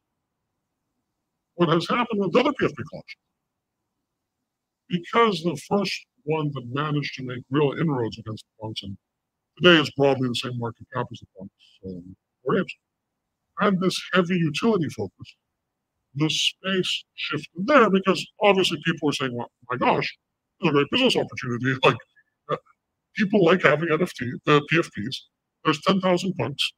[1.60, 3.28] What has happened with the other PFP collections,
[4.88, 8.98] because the first one that managed to make real inroads against the punks, and
[9.58, 11.54] today is broadly the same market cap as the punks,
[11.86, 12.64] um, or
[13.60, 15.36] had this heavy utility focus,
[16.16, 20.18] the space shifted there because obviously people were saying, well, my gosh,
[20.62, 21.78] it's a great business opportunity.
[21.84, 21.98] Like
[22.50, 22.56] uh,
[23.18, 25.16] people like having NFT, uh, PFPs.
[25.66, 26.72] There's 10,000 punks.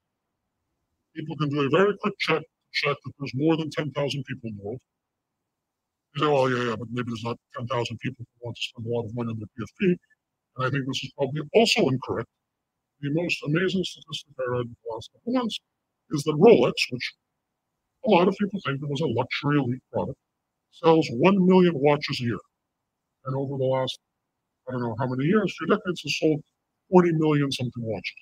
[1.16, 2.42] People can do a very quick check
[2.74, 3.92] check that there's more than 10,000
[4.24, 4.82] people involved.
[6.16, 8.86] You say, well, yeah, yeah, but maybe there's not 10,000 people who want to spend
[8.86, 9.96] a lot of money on their PFP.
[9.96, 10.00] Hmm.
[10.58, 12.30] And I think this is probably also incorrect.
[13.02, 15.60] The most amazing statistic I read in the last couple months
[16.12, 17.14] is that Rolex, which
[18.06, 20.20] a lot of people think it was a luxury elite product,
[20.72, 22.40] sells 1 million watches a year.
[23.26, 24.00] And over the last,
[24.68, 26.42] I don't know how many years, few decades, has sold
[26.90, 28.22] 40 million something watches.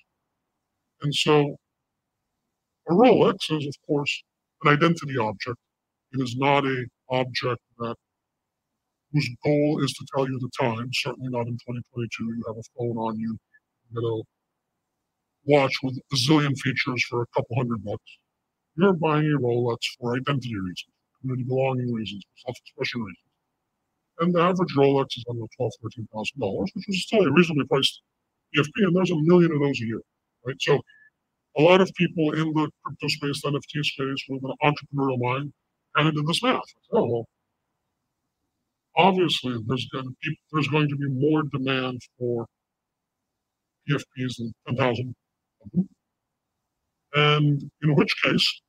[1.02, 1.56] And so
[2.88, 4.22] a Rolex is, of course,
[4.62, 5.56] an identity object.
[6.12, 7.96] It is not a object that
[9.12, 10.88] whose goal is to tell you the time.
[10.92, 12.24] Certainly not in 2022.
[12.24, 13.36] You have a phone on you,
[13.92, 14.22] you know,
[15.44, 18.18] watch with a zillion features for a couple hundred bucks.
[18.76, 20.86] You're buying a Rolex for identity reasons,
[21.20, 23.18] community belonging reasons, self-expression reasons.
[24.20, 27.66] And the average Rolex is under twelve, thirteen thousand dollars, which is still a reasonably
[27.66, 28.02] priced
[28.54, 30.02] PFP, and there's a million of those a year,
[30.46, 30.56] right?
[30.60, 30.80] So
[31.58, 35.52] a lot of people in the crypto space, NFT space, with an entrepreneurial mind,
[35.96, 36.62] kind of did this math.
[36.92, 37.26] Oh well,
[38.96, 42.46] obviously there's going to be there's going to be more demand for
[43.88, 45.14] PFPs than 10,000
[47.14, 48.60] and in which case,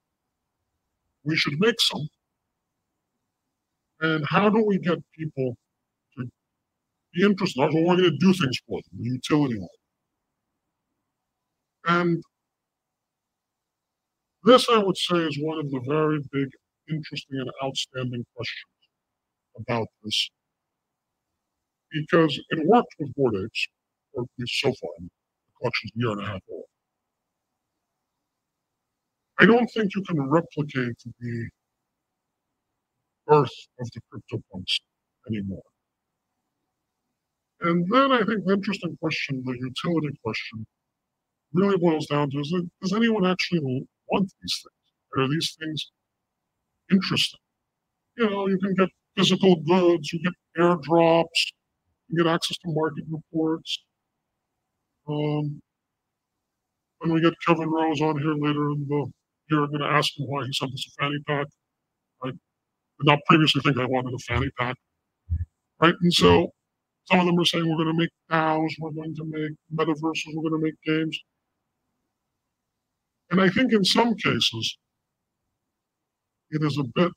[1.24, 2.08] we should make some.
[4.00, 5.56] And how do we get people
[6.18, 6.28] to
[7.14, 7.60] be interested?
[7.60, 9.60] Well, we're going to do things for them, the utility.
[11.86, 12.24] And
[14.44, 16.50] this, I would say, is one of the very big,
[16.90, 18.72] interesting, and outstanding questions
[19.58, 20.30] about this.
[21.92, 23.68] Because it worked with Bored Apes,
[24.14, 24.92] or at least so far.
[25.00, 25.10] The
[25.60, 26.66] collection's a year and a half old.
[29.40, 31.50] I don't think you can replicate the
[33.28, 34.80] birth of the CryptoPunks
[35.28, 35.64] anymore.
[37.62, 40.66] And then I think the interesting question, the utility question,
[41.54, 45.18] really boils down to is does anyone actually want these things?
[45.18, 45.92] Are these things
[46.92, 47.40] interesting?
[48.18, 51.26] You know, you can get physical goods, you get airdrops,
[52.10, 53.84] you get access to market reports.
[55.08, 55.62] Um,
[57.00, 59.12] when we get Kevin Rose on here later in the
[59.50, 61.46] you're going to ask him why he sent us a fanny pack.
[62.24, 62.40] I did
[63.04, 64.76] not previously think I wanted a fanny pack.
[65.82, 65.94] Right?
[66.02, 66.52] And so
[67.06, 70.34] some of them are saying we're going to make DAOs, we're going to make metaverses,
[70.34, 71.20] we're going to make games.
[73.32, 74.78] And I think in some cases,
[76.52, 77.12] it is a bit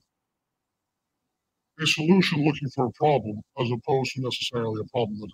[1.80, 5.30] a solution looking for a problem as opposed to necessarily a problem that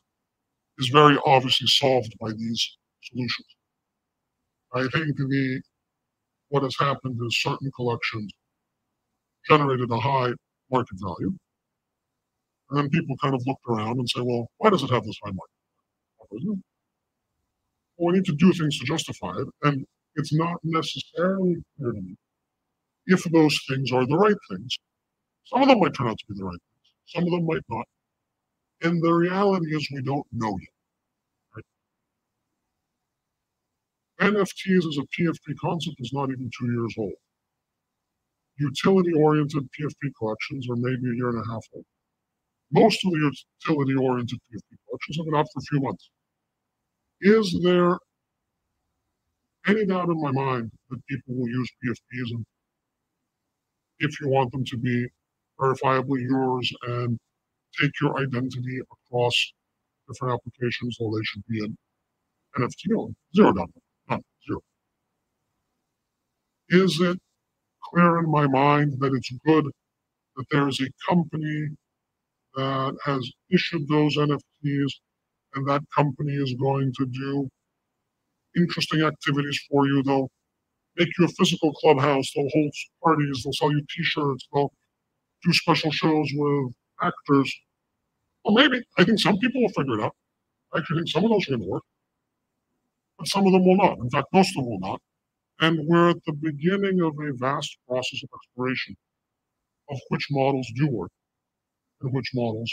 [0.78, 3.46] is very obviously solved by these solutions.
[4.72, 5.60] I think the
[6.48, 8.32] what has happened is certain collections
[9.48, 10.32] generated a high
[10.70, 11.32] market value.
[12.70, 15.18] And then people kind of looked around and say, well, why does it have this
[15.22, 16.62] high market value?
[17.96, 19.48] Well, we need to do things to justify it.
[19.62, 19.86] And
[20.16, 22.16] it's not necessarily clear to me
[23.06, 24.76] if those things are the right things.
[25.44, 27.64] Some of them might turn out to be the right things, some of them might
[27.68, 27.86] not.
[28.82, 30.68] And the reality is, we don't know yet.
[34.20, 37.12] NFTs as a PFP concept is not even two years old.
[38.58, 41.84] Utility oriented PFP collections are maybe a year and a half old.
[42.70, 43.32] Most of the
[43.66, 46.10] utility oriented PFP collections have been out for a few months.
[47.22, 47.98] Is there
[49.70, 52.44] any doubt in my mind that people will use PFPs and
[54.00, 55.06] if you want them to be
[55.58, 57.18] verifiably yours and
[57.80, 59.52] take your identity across
[60.08, 61.76] different applications, well, they should be an
[62.58, 63.14] NFT.
[63.36, 63.70] Zero doubt.
[66.70, 67.18] Is it
[67.84, 69.66] clear in my mind that it's good
[70.36, 71.68] that there is a company
[72.54, 74.92] that has issued those NFTs
[75.54, 77.48] and that company is going to do
[78.56, 80.30] interesting activities for you, They'll
[80.96, 82.30] make you a physical clubhouse.
[82.34, 83.42] They'll hold parties.
[83.42, 84.48] They'll sell you T-shirts.
[84.52, 84.72] They'll
[85.44, 87.52] do special shows with actors.
[88.44, 88.82] Well, maybe.
[88.98, 90.14] I think some people will figure it out.
[90.72, 91.82] I actually think some of those are going to work,
[93.18, 93.98] but some of them will not.
[93.98, 95.00] In fact, most of them will not.
[95.60, 98.96] And we're at the beginning of a vast process of exploration
[99.90, 101.10] of which models do work
[102.00, 102.72] and which models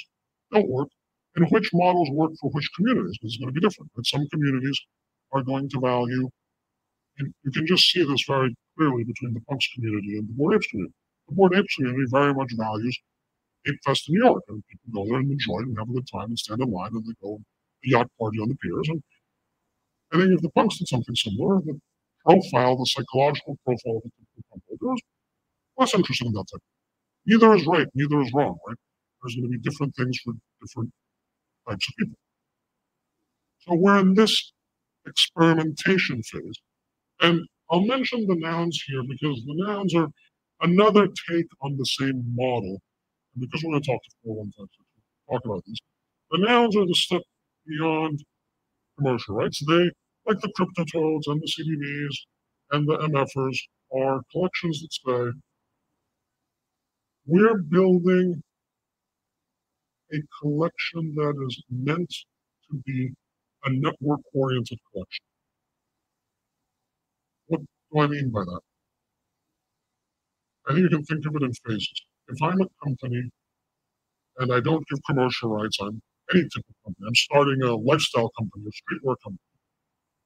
[0.53, 0.87] don't work
[1.35, 3.17] and which models work for which communities.
[3.17, 3.91] Because it's going to be different.
[3.97, 4.79] In some communities
[5.31, 6.29] are going to value,
[7.19, 10.55] and you can just see this very clearly between the punks community and the Bored
[10.55, 10.93] Apes community.
[11.29, 12.97] The Bored Apes community very much values
[13.67, 15.93] Ape Fest in New York, and people go there and enjoy it and have a
[15.93, 17.39] good time and stand in line and they go
[17.85, 18.87] a yacht party on the piers.
[18.89, 19.03] And
[20.13, 21.79] I think if the punks did something similar, the
[22.25, 25.01] profile, the psychological profile of the punk is
[25.77, 26.59] less interesting in that.
[27.25, 28.77] Neither is right, neither is wrong, right?
[29.21, 30.91] There's going to be different things for different
[31.67, 32.17] types of people.
[33.59, 34.53] So we're in this
[35.17, 36.59] experimentation phase.
[37.21, 37.41] And
[37.71, 40.07] I'll mention the nouns here because the nouns are
[40.61, 42.79] another take on the same model.
[43.33, 44.67] And because we're going to talk to 415,
[45.29, 45.79] talk about these.
[46.31, 47.21] The nouns are the step
[47.65, 48.23] beyond
[48.97, 49.53] commercial, right?
[49.53, 49.91] So they,
[50.25, 52.15] like the CryptoToads and the CDBs
[52.71, 53.57] and the MFers,
[53.95, 55.39] are collections that say,
[57.25, 58.41] we're building
[60.13, 62.13] a collection that is meant
[62.69, 63.11] to be
[63.67, 65.25] a network oriented collection.
[67.47, 68.61] What do I mean by that?
[70.67, 72.01] I think you can think of it in phases.
[72.29, 73.29] If I'm a company
[74.37, 76.01] and I don't give commercial rights, I'm
[76.33, 77.07] any type of company.
[77.07, 79.39] I'm starting a lifestyle company, a streetwear company.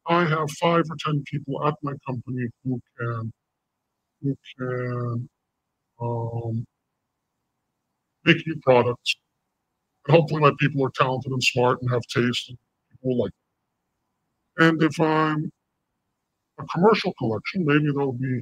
[0.08, 3.32] I have five or ten people at my company who can
[4.24, 5.30] who can
[6.02, 6.66] um,
[8.26, 9.16] make new products
[10.08, 12.58] and hopefully my people are talented and smart and have taste and
[13.02, 13.32] people like.
[14.58, 15.52] And if I'm
[16.60, 18.41] a commercial collection, maybe there'll be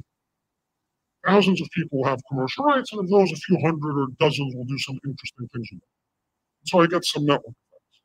[1.26, 4.64] thousands of people have commercial rights, and of those, a few hundred or dozens will
[4.64, 6.68] do some interesting things with it.
[6.68, 8.00] So I get some network effects.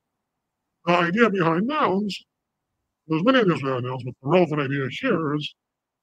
[0.85, 2.17] The idea behind nouns,
[3.07, 5.55] there's many ideas behind nouns, but the relevant idea here is,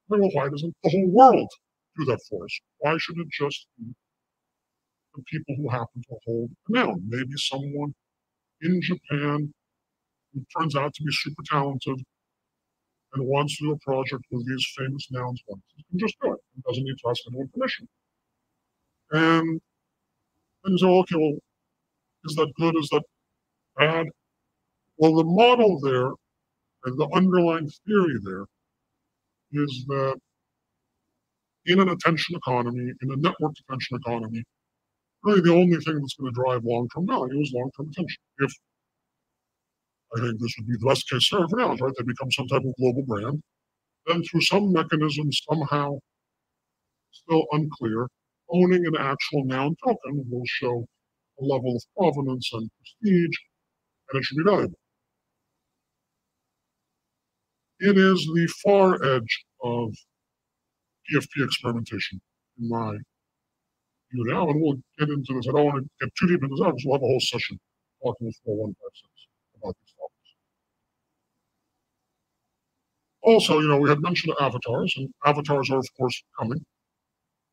[0.09, 1.49] well, why doesn't the whole world
[1.97, 2.61] do that for us?
[2.79, 3.95] Why should it just be
[5.15, 7.03] the people who happen to hold a noun.
[7.09, 7.95] Maybe someone
[8.63, 9.53] in Japan
[10.35, 12.01] who turns out to be super talented
[13.15, 15.63] and wants to do a project with these famous nouns once.
[15.77, 16.41] He can just do it.
[16.55, 17.89] He doesn't need to ask anyone permission.
[19.11, 19.61] And
[20.65, 21.39] and so, okay, well,
[22.25, 22.77] is that good?
[22.79, 23.03] Is that
[23.77, 24.07] bad?
[24.97, 26.13] Well, the model there
[26.85, 28.45] and the underlying theory there
[29.53, 30.19] is that
[31.67, 34.43] in an attention economy, in a network attention economy,
[35.23, 38.23] really the only thing that's going to drive long-term value is long-term attention.
[38.39, 38.53] If
[40.17, 41.93] I think this would be the best case scenario right?
[41.99, 43.43] They become some type of global brand.
[44.07, 45.99] Then through some mechanism, somehow,
[47.13, 48.09] still unclear,
[48.51, 50.85] owning an actual noun token will show
[51.41, 53.37] a level of provenance and prestige,
[54.11, 54.79] and it should be valuable.
[57.81, 59.95] It is the far edge of
[61.11, 62.21] PFP experimentation,
[62.61, 62.93] in my
[64.13, 65.49] view now, and we'll get into this.
[65.49, 67.59] I don't want to get too deep into this because we'll have a whole session
[68.03, 70.31] talking with 4156 about these topics.
[73.23, 76.65] Also, you know, we had mentioned avatars, and avatars are, of course, coming.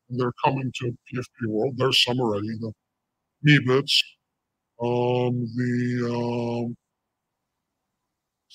[0.08, 1.74] And they're coming to PFP World.
[1.76, 2.48] There's some already.
[2.58, 2.72] The
[3.46, 4.02] Meebits,
[4.80, 6.76] um, the um,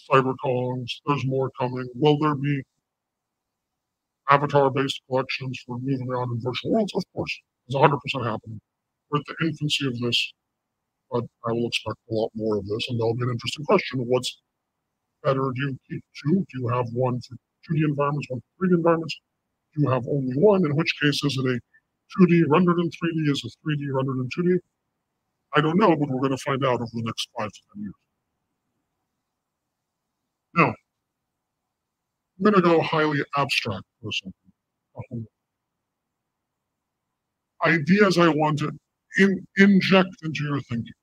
[0.09, 1.89] CyberKongz, there's more coming.
[1.95, 2.63] Will there be
[4.29, 6.93] avatar-based collections for moving around in virtual worlds?
[6.95, 7.39] Of course.
[7.67, 8.59] It's 100% happening.
[9.09, 10.33] We're at the infancy of this,
[11.11, 12.87] but I will expect a lot more of this.
[12.89, 14.41] And that'll be an interesting question what's
[15.25, 15.51] better.
[15.55, 16.35] Do you two?
[16.35, 17.35] Do you have one for
[17.69, 19.19] 2D environments, one for 3D environments?
[19.75, 20.65] Do you have only one?
[20.65, 21.59] In which case, is it a
[22.21, 23.31] 2D rendered in 3D?
[23.31, 24.59] Is it 3D rendered in 2D?
[25.55, 27.83] I don't know, but we're going to find out over the next five to 10
[27.83, 27.93] years.
[30.55, 30.73] Now,
[32.37, 35.27] I'm going to go highly abstract for second
[37.65, 38.71] ideas I want to
[39.17, 40.93] in, inject into your thinking.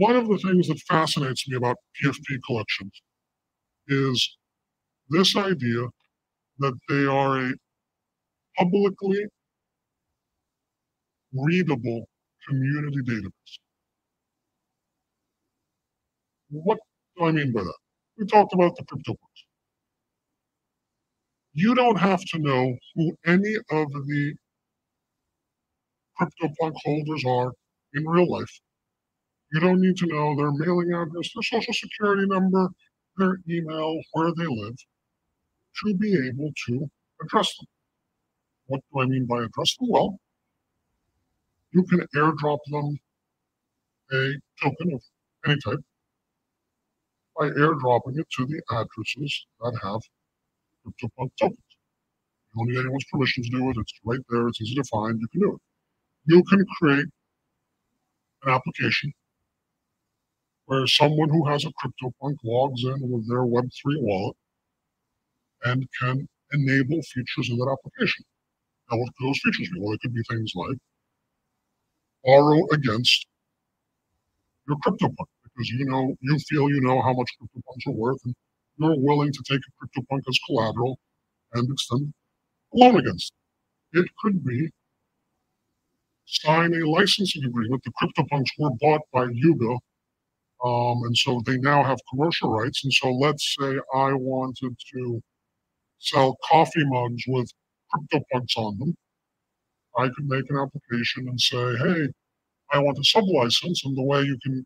[0.00, 3.02] One of the things that fascinates me about PFP collections
[3.86, 4.38] is
[5.10, 5.88] this idea
[6.60, 7.52] that they are a
[8.56, 9.26] publicly
[11.34, 12.08] readable
[12.48, 13.58] community database.
[16.48, 16.78] What
[17.18, 17.78] do I mean by that?
[18.16, 19.40] We talked about the CryptoPunks.
[21.52, 24.34] You don't have to know who any of the
[26.18, 27.52] CryptoPunk holders are
[27.92, 28.60] in real life.
[29.52, 32.68] You don't need to know their mailing address, their social security number,
[33.16, 34.76] their email, where they live,
[35.84, 36.90] to be able to
[37.22, 37.66] address them.
[38.66, 39.88] What do I mean by address them?
[39.90, 40.20] Well,
[41.72, 42.98] you can airdrop them
[44.12, 44.32] a
[44.62, 45.02] token of
[45.46, 45.80] any type
[47.38, 50.00] by airdropping it to the addresses that have
[50.84, 51.58] CryptoPunk tokens.
[52.54, 53.76] You don't need anyone's permission to do it.
[53.78, 54.48] It's right there.
[54.48, 55.20] It's easy to find.
[55.20, 55.60] You can do it.
[56.26, 57.06] You can create
[58.44, 59.12] an application
[60.70, 64.36] where someone who has a CryptoPunk logs in with their Web3 wallet
[65.64, 68.24] and can enable features in that application.
[68.88, 69.80] Now, what could those features be?
[69.80, 70.76] Well, it could be things like
[72.24, 73.26] borrow against
[74.68, 78.34] your CryptoPunk because you know you feel you know how much CryptoPunks are worth and
[78.78, 81.00] you're willing to take a CryptoPunk as collateral
[81.54, 82.12] and extend
[82.74, 83.32] a loan against
[83.94, 83.98] it.
[83.98, 84.70] It could be
[86.26, 87.82] sign a licensing agreement.
[87.82, 89.76] The CryptoPunks were bought by Yuga,
[90.64, 92.84] um, and so they now have commercial rights.
[92.84, 95.22] And so let's say I wanted to
[95.98, 97.50] sell coffee mugs with
[97.94, 98.94] CryptoPunks on them.
[99.98, 102.08] I could make an application and say, hey,
[102.72, 104.64] I want a sublicense, and the way you can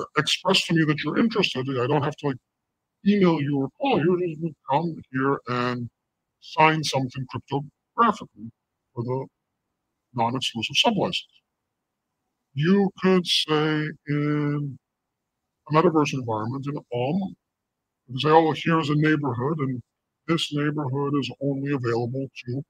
[0.00, 2.36] uh, express to me that you're interested, I don't have to like
[3.06, 4.36] email you or call you.
[4.42, 5.88] Just come here and
[6.40, 8.50] sign something cryptographically
[8.94, 9.26] for the
[10.14, 11.43] non-exclusive sublicense.
[12.54, 14.78] You could say in
[15.68, 17.34] a metaverse environment in Om,
[18.08, 19.82] you say, oh, here's a neighborhood, and
[20.28, 22.62] this neighborhood is only available to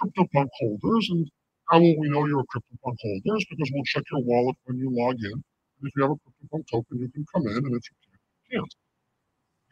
[0.00, 1.08] CryptoPunk holders.
[1.10, 1.28] And
[1.70, 3.44] how will we know you're a CryptoPunk holder?
[3.50, 5.32] Because we'll check your wallet when you log in.
[5.32, 5.42] And
[5.82, 8.58] if you have a CryptoPunk token, you can come in, and if you can't, you
[8.58, 8.74] can't.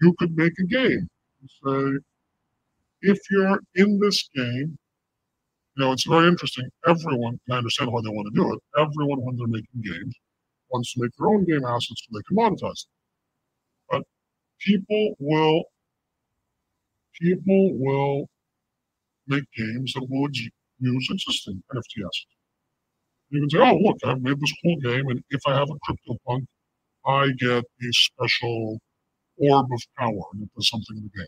[0.00, 1.08] You could make a game
[1.40, 2.00] and say,
[3.02, 4.76] if you're in this game,
[5.76, 6.68] you know, it's very interesting.
[6.86, 8.60] Everyone, I understand why they want to do it.
[8.78, 10.14] Everyone, when they're making games,
[10.70, 12.92] wants to make their own game assets so they can monetize them.
[13.90, 14.02] But
[14.60, 15.64] people will
[17.20, 18.26] people will
[19.26, 20.28] make games that will
[20.80, 22.26] use existing NFT assets.
[23.30, 25.74] You can say, oh, look, I've made this cool game, and if I have a
[25.74, 26.44] CryptoPunk,
[27.06, 28.78] I get a special
[29.38, 31.26] orb of power, and it does something in the game.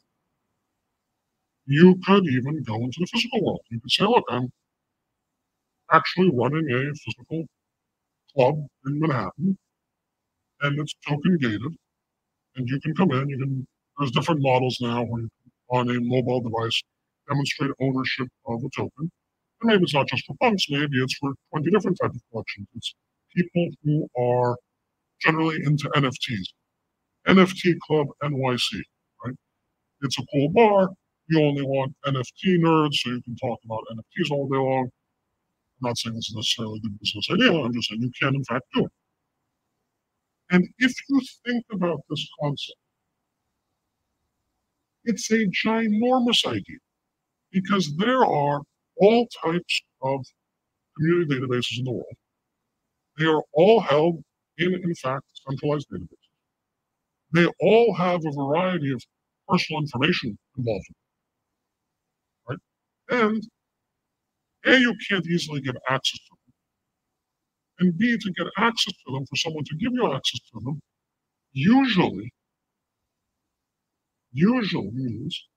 [1.67, 3.61] You could even go into the physical world.
[3.71, 4.51] You could say, look, I'm
[5.93, 7.47] actually running a physical
[8.35, 9.59] club in Manhattan,
[10.63, 11.63] and it's token gated,
[12.57, 13.67] and you can come in, you can,
[13.99, 15.31] there's different models now where you
[15.71, 16.83] on a mobile device,
[17.29, 18.93] demonstrate ownership of a token.
[19.01, 19.11] And
[19.65, 22.69] maybe it's not just for punks, maybe it's for 20 different types of collections.
[22.77, 22.95] It's
[23.35, 24.57] people who are
[25.21, 26.49] generally into NFTs.
[27.29, 28.83] NFT Club NYC,
[29.25, 29.35] right?
[30.03, 30.91] It's a cool bar
[31.29, 34.91] you only want NFT nerds, so you can talk about NFTs all day long.
[35.83, 37.53] I'm not saying this is necessarily a good business idea.
[37.53, 38.93] I'm just saying you can, in fact, do it.
[40.51, 42.79] And if you think about this concept,
[45.05, 46.79] it's a ginormous idea
[47.51, 48.61] because there are
[48.97, 50.25] all types of
[50.97, 52.17] community databases in the world.
[53.19, 54.23] They are all held
[54.59, 56.19] in, in fact, centralized databases.
[57.33, 59.03] They all have a variety of
[59.49, 60.95] personal information involved in
[63.11, 63.43] and
[64.67, 67.89] A, you can't easily get access to them.
[67.89, 70.81] And B, to get access to them, for someone to give you access to them,
[71.53, 72.33] usually,
[74.33, 75.49] usually means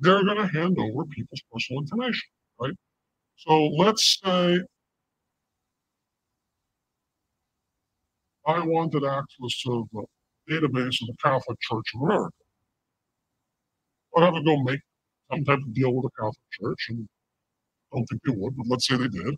[0.00, 2.28] they're going to hand over people's personal information,
[2.60, 2.74] right?
[3.36, 4.60] So let's say
[8.46, 10.04] I wanted access to the
[10.50, 12.36] database of the Catholic Church of America.
[14.16, 14.80] I'd have to go make
[15.34, 17.08] some type of deal with the Catholic Church, and
[17.92, 19.36] I don't think they would, but let's say they did.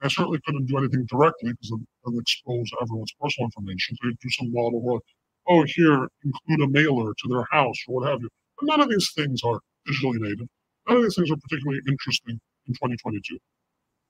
[0.00, 1.72] I certainly couldn't do anything directly because
[2.04, 3.96] would expose everyone's personal information.
[3.96, 5.00] So you'd do some model where,
[5.48, 8.28] oh, here, include a mailer to their house or what have you.
[8.58, 10.48] But none of these things are digitally native.
[10.88, 13.38] None of these things are particularly interesting in 2022.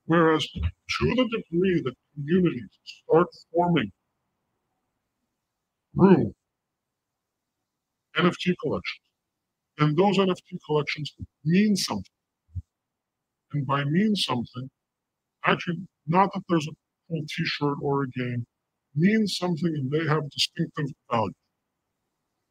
[0.06, 0.60] Whereas, to
[1.00, 3.90] the degree that communities start forming
[5.94, 6.34] through
[8.16, 9.07] NFT collections,
[9.78, 11.14] and those NFT collections
[11.44, 12.12] mean something.
[13.52, 14.68] And by mean something,
[15.44, 16.72] actually, not that there's a
[17.08, 18.46] cool t shirt or a game,
[18.94, 21.32] means something and they have distinctive value,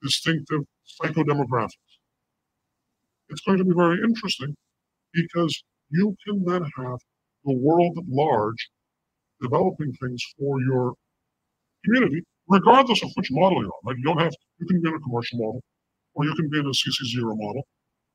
[0.01, 0.61] distinctive
[1.01, 1.91] psychodemographics.
[3.29, 4.55] It's going to be very interesting
[5.13, 6.99] because you can then have
[7.45, 8.69] the world at large
[9.41, 10.93] developing things for your
[11.83, 13.79] community, regardless of which model you're on.
[13.83, 13.97] Right?
[13.97, 15.61] You don't have you can be in a commercial model,
[16.17, 17.67] or you can be in a CC0 model,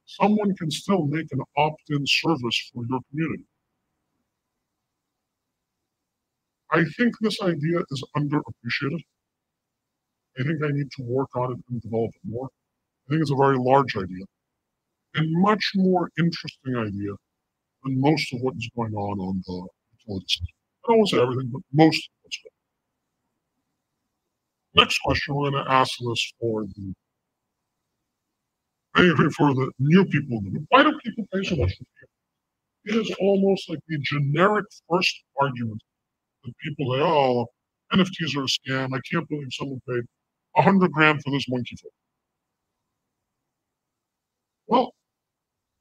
[0.06, 3.44] someone can still make an opt-in service for your community.
[6.72, 9.04] I think this idea is underappreciated.
[10.36, 12.48] I think I need to work on it and develop it more.
[13.06, 14.24] I think it's a very large idea
[15.14, 17.12] and much more interesting idea
[17.84, 19.68] than most of what is going on on the
[19.98, 20.40] utility.
[20.84, 22.52] I don't want to say everything, but most of what's going
[24.74, 24.82] on.
[24.82, 26.94] Next question, we're going to ask this for the
[28.94, 30.40] for the new people.
[30.68, 31.72] Why do people pay so much
[32.84, 35.82] it is almost like the generic first argument
[36.44, 37.46] that people say, oh,
[37.92, 38.94] NFTs are a scam.
[38.94, 40.02] I can't believe someone paid
[40.56, 41.92] a hundred grand for this monkey foot.
[44.66, 44.92] Well,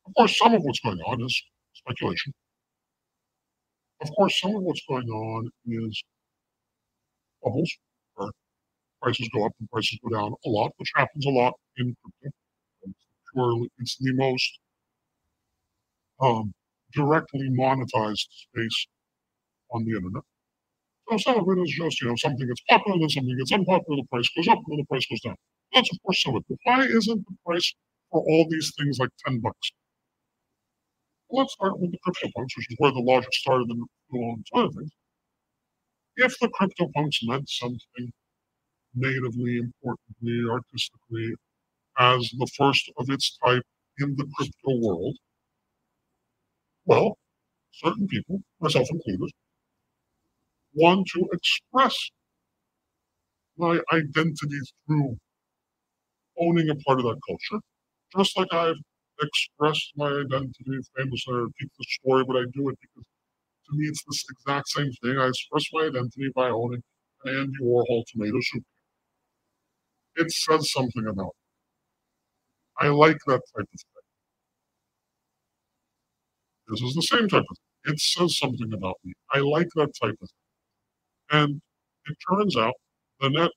[0.06, 1.44] of course, some of what's going on is
[1.74, 2.34] speculation.
[4.02, 6.04] Of course, some of what's going on is
[7.44, 7.72] bubbles,
[8.16, 8.30] where
[9.02, 12.38] prices go up and prices go down a lot, which happens a lot in crypto.
[13.36, 14.60] It's, it's the most
[16.22, 16.54] um,
[16.94, 18.88] directly monetized space
[19.72, 20.24] on the internet.
[21.10, 23.98] So some of it is just, you know, something gets popular, then something gets unpopular,
[23.98, 25.36] the price goes up, then the price goes down.
[25.74, 26.46] That's of course some of it.
[26.50, 27.74] But why isn't the price
[28.12, 29.72] for all these things like 10 bucks?
[31.30, 34.46] Well, let's start with the crypto CryptoPunks, which is where the logic started and these
[34.54, 34.92] other things.
[36.16, 38.14] If the crypto CryptoPunks meant something
[38.96, 41.36] natively, importantly, artistically,
[42.00, 43.64] as the first of its type
[44.00, 45.18] in the crypto world,
[46.86, 47.18] well,
[47.72, 49.32] certain people, myself included,
[50.74, 51.98] want to express
[53.58, 55.18] my identity through
[56.40, 57.62] owning a part of that culture,
[58.18, 58.76] just like I've
[59.22, 61.34] expressed my identity famously.
[61.36, 63.06] I repeat the story, but I do it because
[63.70, 65.20] to me it's the exact same thing.
[65.20, 66.84] I express my identity by owning
[67.26, 68.64] an Andy Warhol tomato soup.
[70.16, 71.36] It says something about.
[72.82, 74.02] I like that type of thing.
[76.70, 77.94] This is the same type of thing.
[77.94, 79.14] It says something about me.
[79.34, 81.42] I like that type of thing.
[81.42, 81.62] And
[82.08, 82.74] it turns out
[83.20, 83.52] the net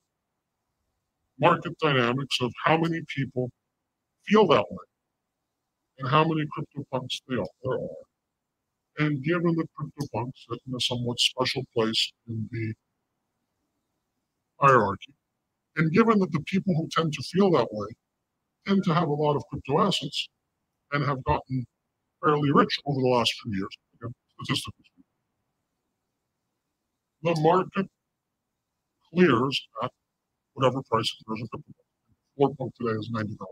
[1.40, 3.51] market dynamics of how many people
[4.26, 4.84] feel that way
[5.98, 8.05] and how many CryptoPunks there are.
[8.98, 12.74] And given that CryptoPunks sit in a somewhat special place in the
[14.60, 15.14] hierarchy,
[15.76, 17.88] and given that the people who tend to feel that way
[18.66, 20.28] tend to have a lot of crypto assets
[20.92, 21.66] and have gotten
[22.22, 23.76] fairly rich over the last few years,
[24.34, 25.04] statistically speaking.
[27.22, 27.86] The market
[29.12, 29.90] clears at
[30.54, 31.58] whatever price at the
[32.36, 33.46] floor point today is 90,000.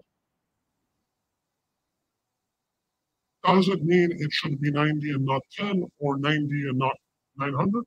[3.44, 6.96] Does it mean it should be 90 and not 10 or 90 and not
[7.36, 7.84] 900?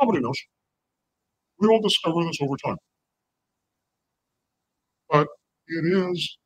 [0.00, 0.38] Nobody knows.
[1.58, 2.76] We will discover this over time.
[5.10, 5.28] But
[5.68, 6.38] it is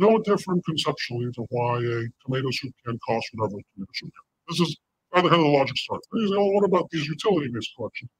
[0.00, 4.24] no different conceptually to why a tomato soup can cost whatever a tomato soup can.
[4.48, 4.76] This is
[5.14, 6.08] rather how the logic starts.
[6.10, 8.10] Say, oh, what about these utility-based collections?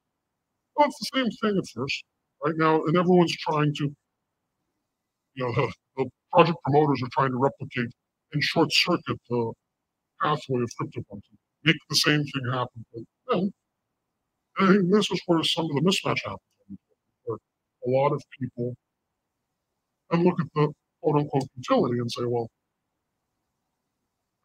[0.77, 2.05] Well, it's the same thing at first,
[2.45, 3.85] right now, and everyone's trying to,
[5.35, 7.91] you know, the, the project promoters are trying to replicate
[8.33, 9.53] and short circuit the
[10.23, 11.23] pathway of CryptoPunks,
[11.65, 12.85] make the same thing happen.
[12.93, 13.53] But then,
[14.59, 16.79] I think this is where some of the mismatch happens,
[17.25, 17.39] where
[17.87, 18.75] a lot of people
[20.11, 22.49] and look at the quote unquote utility and say, well,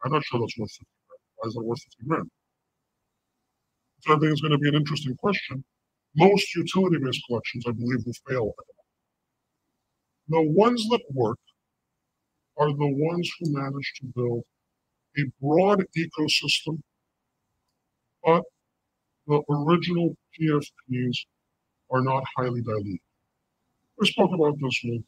[0.04, 1.20] I'm not sure that's worth 50 grand.
[1.36, 2.30] Why is that worth 50 grand?
[4.00, 5.64] So I think it's going to be an interesting question.
[6.14, 8.54] Most utility based collections, I believe, will fail.
[10.28, 11.38] The ones that work
[12.58, 14.42] are the ones who manage to build
[15.18, 16.80] a broad ecosystem,
[18.24, 18.42] but
[19.26, 21.16] the original PFPs
[21.90, 22.98] are not highly diluted.
[23.98, 25.02] We spoke about this with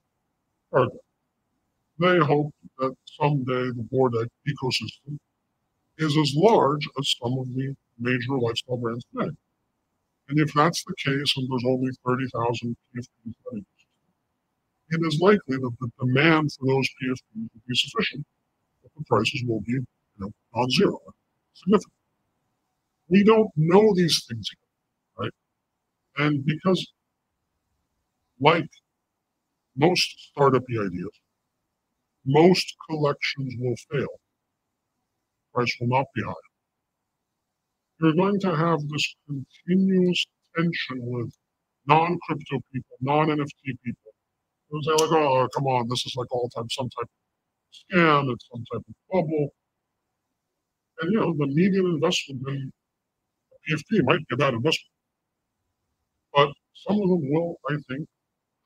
[0.72, 0.98] Garga.
[1.98, 5.18] They hope that someday the Bored ecosystem
[5.98, 9.30] is as large as some of the major lifestyle brands today.
[10.28, 13.64] And if that's the case, and there's only 30,000 PFPs
[14.90, 18.24] it is likely that the demand for those PFPs will be sufficient,
[18.82, 19.84] but the prices will be you
[20.18, 20.98] know, non-zero,
[21.52, 21.92] significant.
[23.08, 25.32] We don't know these things yet, right?
[26.16, 26.86] And because,
[28.40, 28.68] like
[29.76, 31.10] most startup ideas,
[32.28, 34.20] most collections will fail.
[35.54, 36.34] Price will not be high.
[38.00, 41.32] You're going to have this continuous tension with
[41.86, 44.12] non-crypto people, non-NFT people,
[44.70, 48.32] who say like, oh, come on, this is like all time some type of scam,
[48.32, 49.48] it's some type of bubble.
[51.00, 52.72] And you know, the median investment in
[53.68, 54.92] PFP might be a bad investment.
[56.34, 58.06] But some of them will, I think,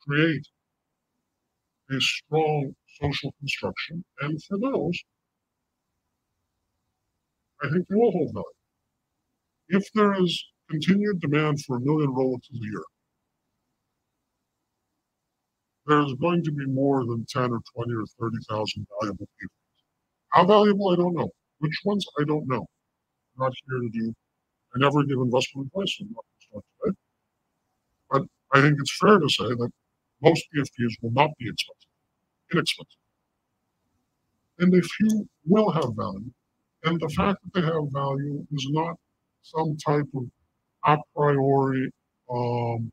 [0.07, 0.45] create
[1.95, 4.03] a strong social construction.
[4.21, 4.99] And for those,
[7.63, 8.43] I think they will hold value.
[9.69, 12.83] If there is continued demand for a million Rolexes a year,
[15.85, 19.55] there's going to be more than 10 or 20 or 30,000 valuable people.
[20.29, 21.29] How valuable, I don't know.
[21.59, 22.65] Which ones, I don't know.
[23.37, 24.13] I'm not here to do,
[24.75, 25.97] I never give investment advice.
[26.01, 26.97] I'm not going to start today.
[28.09, 28.23] But
[28.57, 29.71] I think it's fair to say that
[30.23, 31.89] most PFPs will not be expensive,
[32.53, 32.97] inexpensive.
[34.59, 36.31] And a few will have value.
[36.83, 38.97] And the fact that they have value is not
[39.43, 40.25] some type of
[40.85, 41.91] a priori
[42.31, 42.91] um,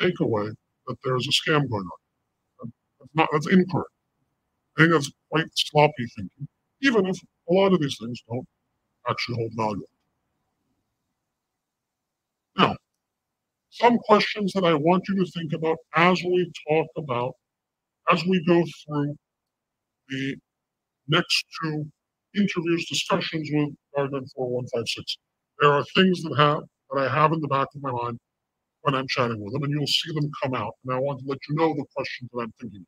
[0.00, 0.52] takeaway
[0.86, 2.00] that there's a scam going on.
[3.00, 3.90] That's not that's incorrect.
[4.78, 6.48] I think that's quite sloppy thinking,
[6.82, 7.16] even if
[7.50, 8.46] a lot of these things don't
[9.08, 9.86] actually hold value.
[12.56, 12.76] Now,
[13.72, 17.34] some questions that I want you to think about as we talk about,
[18.10, 19.16] as we go through
[20.08, 20.36] the
[21.08, 21.86] next two
[22.36, 25.18] interviews, discussions with Garga and 4156.
[25.60, 28.18] There are things that have that I have in the back of my mind
[28.82, 30.74] when I'm chatting with them, and you'll see them come out.
[30.84, 32.84] And I want to let you know the questions that I'm thinking.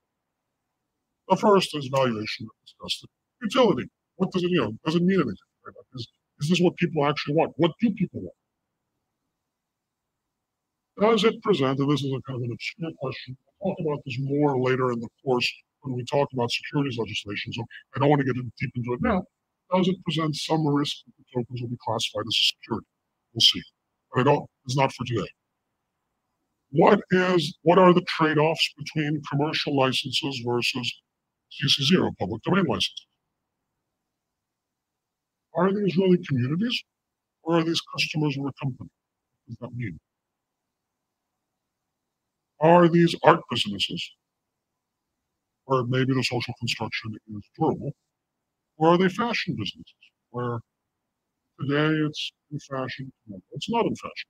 [1.29, 1.37] of.
[1.37, 3.07] The first is valuation discussed.
[3.43, 3.89] Utility.
[4.17, 5.37] What does it, you know, does it mean anything?
[5.65, 5.75] Right?
[5.95, 6.09] Is,
[6.41, 7.55] is this what people actually want?
[7.57, 8.35] What do people want?
[11.01, 14.01] Does it present, and this is a kind of an obscure question, I'll talk about
[14.07, 17.65] this more later in the course when we talk about securities legislation, so
[17.95, 19.25] I don't want to get deep into it now.
[19.75, 22.87] Does it present some risk that the tokens will be classified as a security?
[23.33, 23.63] We'll see.
[24.13, 25.29] But I don't, it's not for today.
[26.71, 30.93] What is what are the trade-offs between commercial licenses versus
[31.63, 33.07] CC0, public domain licenses?
[35.55, 36.83] Are these really communities
[37.43, 38.91] or are these customers or a company?
[39.47, 39.99] What does that mean?
[42.61, 44.11] Are these art businesses,
[45.67, 47.93] or maybe the social construction is durable,
[48.77, 49.95] or are they fashion businesses
[50.31, 50.61] where
[51.61, 53.13] today it's in fashion,
[53.53, 54.29] it's not in fashion?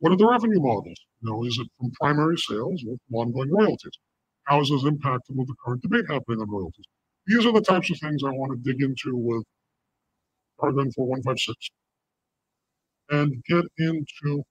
[0.00, 1.00] What are the revenue models?
[1.22, 3.98] You know, is it from primary sales or from ongoing royalties?
[4.44, 6.84] How is this impacted with the current debate happening on royalties?
[7.26, 9.44] These are the types of things I want to dig into with
[10.60, 11.70] Garga and 4156
[13.10, 14.42] and get into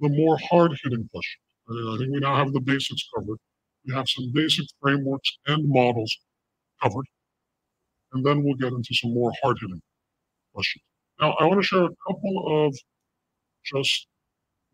[0.00, 1.45] the more hard-hitting questions.
[1.68, 3.38] Uh, I think we now have the basics covered.
[3.86, 6.16] We have some basic frameworks and models
[6.82, 7.06] covered.
[8.12, 9.82] And then we'll get into some more hard-hitting
[10.54, 10.82] questions.
[11.20, 12.74] Now, I want to share a couple of
[13.64, 14.06] just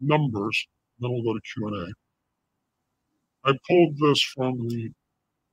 [0.00, 0.66] numbers,
[0.98, 1.92] then we'll go to Q&A.
[3.48, 4.90] I pulled this from the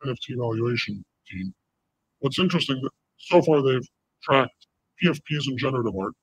[0.05, 1.53] NFT evaluation team.
[2.19, 2.81] What's interesting,
[3.17, 3.87] so far they've
[4.23, 4.67] tracked
[5.01, 6.13] PFPs and generative art,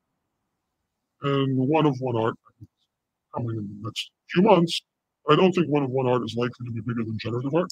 [1.22, 2.34] and one of one art
[3.34, 4.80] coming in the next few months.
[5.28, 7.70] I don't think one of one art is likely to be bigger than generative art.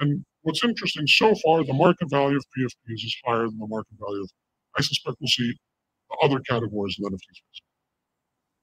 [0.00, 3.94] And what's interesting, so far, the market value of PFPs is higher than the market
[3.98, 4.30] value of,
[4.76, 5.54] I suspect we'll see
[6.22, 7.60] other categories of NFT space.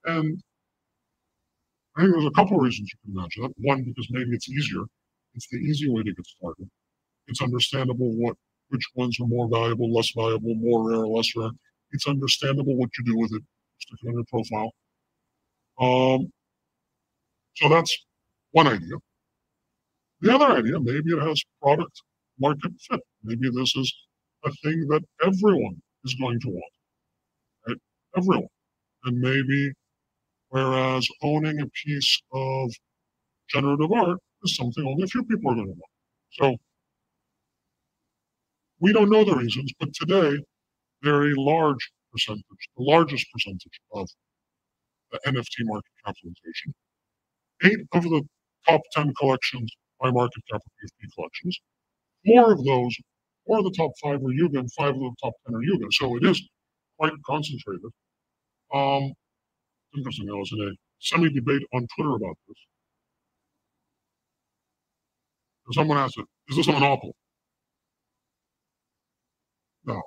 [0.04, 0.42] And
[1.96, 3.52] I think there's a couple of reasons you can imagine that.
[3.58, 4.82] One, because maybe it's easier.
[5.34, 6.68] It's the easy way to get started.
[7.28, 8.36] It's understandable what
[8.68, 11.50] which ones are more valuable, less valuable, more rare, less rare.
[11.92, 13.42] It's understandable what you do with it,
[13.78, 14.72] stick it on your profile.
[15.78, 16.32] Um,
[17.56, 17.94] so that's
[18.52, 18.96] one idea.
[20.20, 22.02] The other idea, maybe it has product
[22.38, 23.00] market fit.
[23.24, 23.92] Maybe this is
[24.44, 26.72] a thing that everyone is going to want,
[27.68, 27.78] right?
[28.16, 28.48] Everyone.
[29.04, 29.72] And maybe
[30.52, 32.70] Whereas owning a piece of
[33.48, 35.92] generative art is something only a few people are going to want.
[36.32, 36.56] So
[38.78, 40.44] we don't know the reasons, but today
[41.00, 42.44] they're a large percentage,
[42.76, 44.10] the largest percentage of
[45.10, 46.74] the NFT market capitalization.
[47.64, 48.22] Eight of the
[48.68, 49.70] top 10 collections
[50.00, 51.58] by market cap are PFP collections.
[52.26, 52.96] Four of those,
[53.46, 55.86] four of the top five are Yuga, and five of the top 10 are Yuga.
[55.92, 56.42] So it is
[56.98, 57.90] quite concentrated.
[58.72, 59.12] Um,
[59.96, 60.28] interesting.
[60.30, 60.70] I was in a
[61.00, 62.56] semi debate on Twitter about this.
[65.66, 66.18] And someone asked
[66.48, 67.12] is this a monopoly?
[69.84, 70.00] No.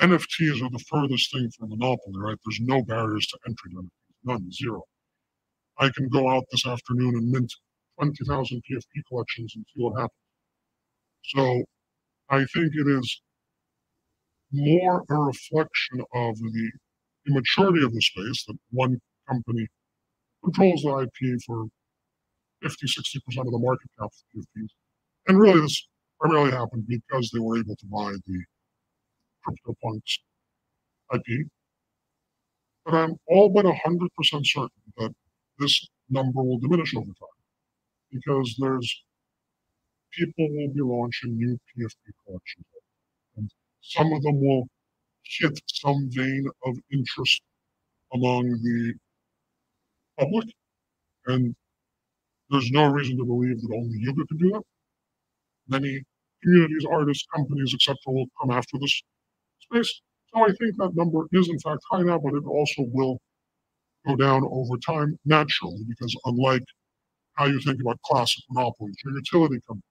[0.00, 2.36] NFTs are the furthest thing from monopoly, right?
[2.44, 3.88] There's no barriers to entry to NFTs,
[4.24, 4.82] none, zero.
[5.78, 7.52] I can go out this afternoon and mint
[7.98, 10.12] 20,000 PFP collections and see what happens.
[11.24, 11.64] So
[12.30, 13.22] I think it is
[14.52, 16.70] more a reflection of the
[17.28, 18.98] immaturity of the space that one
[19.28, 19.66] company
[20.42, 21.66] controls the IP for
[22.62, 24.68] 50, 60% of the market cap of PFPs.
[25.26, 25.86] And really, this
[26.20, 28.44] primarily happened because they were able to buy the
[29.46, 30.18] CryptoPunks
[31.14, 31.46] IP.
[32.84, 35.12] But I'm all but 100% certain that
[35.58, 37.37] this number will diminish over time
[38.12, 39.04] because there's
[40.12, 42.66] people will be launching new PFP collections.
[43.36, 43.50] And
[43.82, 44.68] some of them will
[45.24, 47.42] hit some vein of interest
[48.12, 48.94] among the
[50.18, 50.48] public.
[51.26, 51.54] And
[52.50, 54.62] There's no reason to believe that only Yuga can do that.
[55.68, 56.02] Many
[56.42, 59.02] communities, artists, companies, etc., will come after this
[59.60, 60.02] space.
[60.34, 63.18] So I think that number is in fact high now, but it also will
[64.06, 66.64] go down over time naturally, because unlike
[67.38, 69.82] how you think about classic monopolies, your utility company,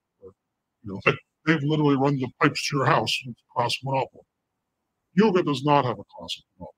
[0.84, 4.24] you know, they, have literally run the pipes to your house with classic monopoly.
[5.14, 6.74] Yuga does not have a classic monopoly.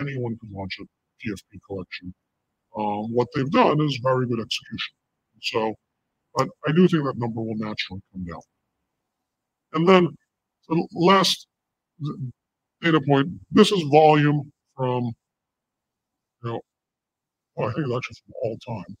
[0.00, 2.12] Anyone can launch a PFP collection.
[2.76, 4.94] Um, what they've done is very good execution.
[5.42, 5.74] So,
[6.34, 8.42] but I do think that number will naturally come down.
[9.74, 10.08] And then
[10.68, 11.46] the last
[12.82, 15.04] data point, this is volume from,
[16.42, 16.60] you know,
[17.54, 18.96] well, I think it's actually from all time.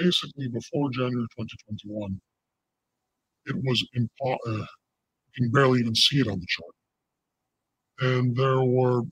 [0.00, 2.18] Basically, before January 2021,
[3.46, 4.66] it was impo- uh,
[5.34, 6.74] you can barely even see it on the chart.
[8.00, 9.02] And there were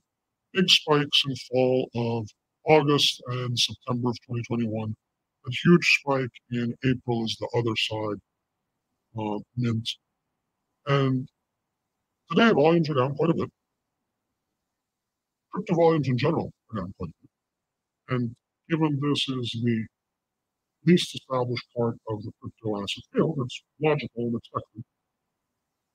[0.53, 2.27] big spikes in fall of
[2.65, 4.95] August and September of 2021.
[5.47, 8.19] A huge spike in April is the Otherside,
[9.19, 9.89] uh, mint.
[10.87, 11.27] And
[12.31, 13.49] today volumes are down quite a bit.
[15.51, 18.15] Crypto volumes in general are down quite a bit.
[18.15, 18.35] And
[18.69, 19.85] given this is the
[20.85, 24.83] least established part of the crypto asset field, it's logical and expected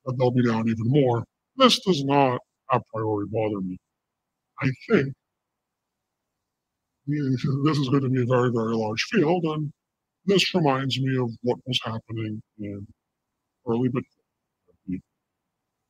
[0.05, 1.23] that they'll be down even more.
[1.57, 2.39] This does not
[2.71, 3.77] a priori bother me.
[4.61, 5.13] I think
[7.07, 9.71] this is going to be a very, very large field, and
[10.25, 12.87] this reminds me of what was happening in
[13.67, 14.99] early Bitcoin.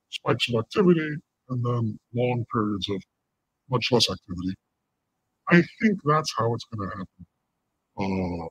[0.10, 1.16] Spikes of activity
[1.50, 3.02] and then long periods of
[3.70, 4.56] much less activity.
[5.50, 7.26] I think that's how it's going to happen
[7.98, 8.48] uh,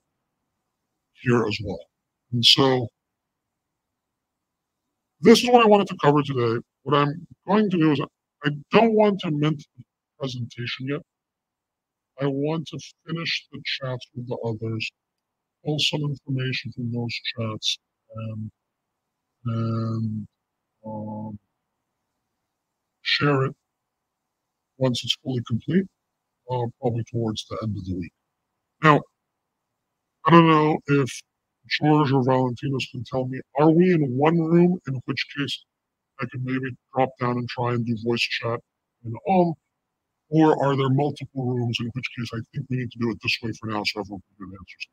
[1.23, 1.81] here as well.
[2.33, 2.89] And so
[5.21, 6.61] this is what I wanted to cover today.
[6.83, 8.01] What I'm going to do is
[8.45, 9.85] I don't want to mint the
[10.19, 11.01] presentation yet.
[12.21, 14.91] I want to finish the chats with the others,
[15.65, 17.79] pull some information from those chats,
[18.15, 18.51] and,
[19.47, 20.27] and
[20.87, 21.39] um,
[23.03, 23.57] share it
[24.79, 25.87] once it's fully complete,
[26.51, 28.13] uh, probably towards the end of the week.
[30.27, 31.11] I don't know if
[31.69, 35.65] George or Valentinos can tell me, are we in one room, in which case
[36.21, 38.61] I could maybe drop down and try and do voice chat
[39.05, 39.55] in Om,
[40.31, 43.19] or are there multiple rooms, in which case I think we need to do it
[43.23, 44.87] this way for now so everyone can get answers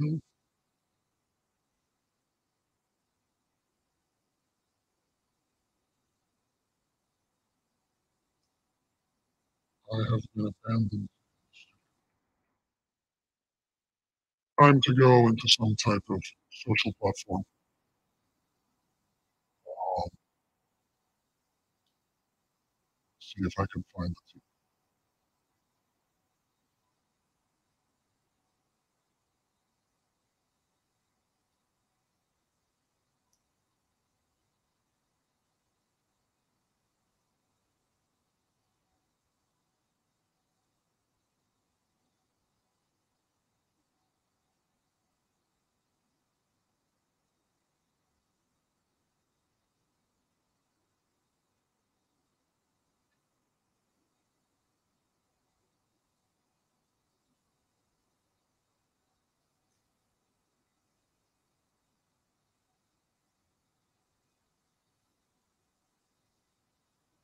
[0.00, 0.16] Mm-hmm.
[9.92, 11.08] I have been abandoned.
[14.60, 16.22] Time to go into some type of
[16.52, 17.42] social platform.
[19.68, 20.08] Um,
[23.20, 24.47] see if I can find it.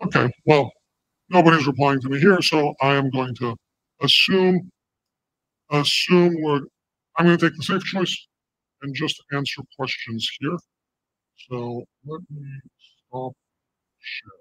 [0.04, 0.70] Okay, well,
[1.30, 3.56] nobody's replying to me here, so I am going to
[4.02, 4.70] assume,
[5.70, 6.60] assume we're,
[7.16, 8.28] I'm going to take the safe choice
[8.82, 10.56] and just answer questions here.
[11.48, 12.60] So let me
[13.08, 13.32] stop
[14.00, 14.40] share.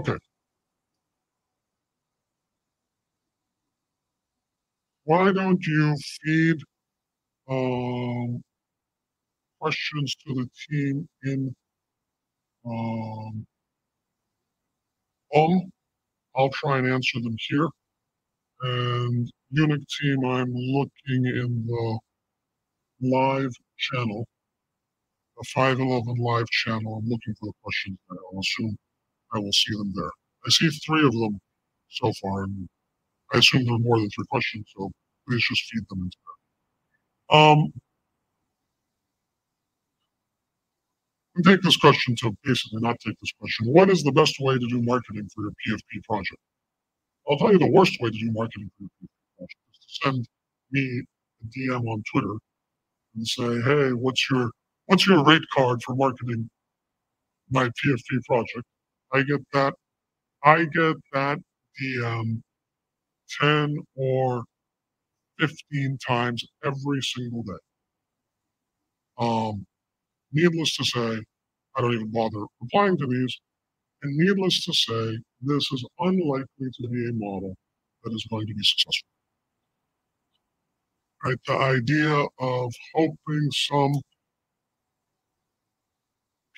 [0.00, 0.18] Okay.
[5.04, 6.56] Why don't you feed
[7.48, 8.42] um,
[9.60, 11.54] questions to the team in
[12.66, 13.46] um,
[15.34, 15.72] um
[16.36, 17.68] I'll try and answer them here.
[18.62, 21.98] And UNIC team, I'm looking in the
[23.02, 24.26] live channel,
[25.36, 26.98] the 511 live channel.
[26.98, 28.18] I'm looking for the questions there.
[28.32, 28.76] I'll assume
[29.34, 30.10] I will see them there.
[30.46, 31.40] I see three of them
[31.90, 32.44] so far.
[32.44, 32.68] And
[33.34, 34.90] I assume there are more than three questions, so
[35.28, 36.18] please just feed them into
[37.30, 37.36] that.
[37.36, 37.72] Um,
[41.44, 43.66] take this question to basically not take this question.
[43.72, 46.40] What is the best way to do marketing for your PFP project?
[47.28, 50.08] I'll tell you the worst way to do marketing for your PFP project is to
[50.08, 50.28] send
[50.72, 51.02] me
[51.42, 52.34] a DM on Twitter
[53.14, 54.50] and say, hey, what's your
[54.86, 56.48] what's your rate card for marketing
[57.50, 58.66] my PFP project?
[59.12, 59.74] I get that
[60.44, 61.38] I get that
[61.80, 62.42] DM
[63.40, 64.44] 10 or
[65.38, 67.52] 15 times every single day.
[69.18, 69.66] Um,
[70.32, 71.22] needless to say,
[71.76, 73.38] I don't even bother replying to these.
[74.02, 77.56] And needless to say, this is unlikely to be a model
[78.04, 79.08] that is going to be successful.
[81.24, 81.38] Right?
[81.46, 83.94] The idea of hoping some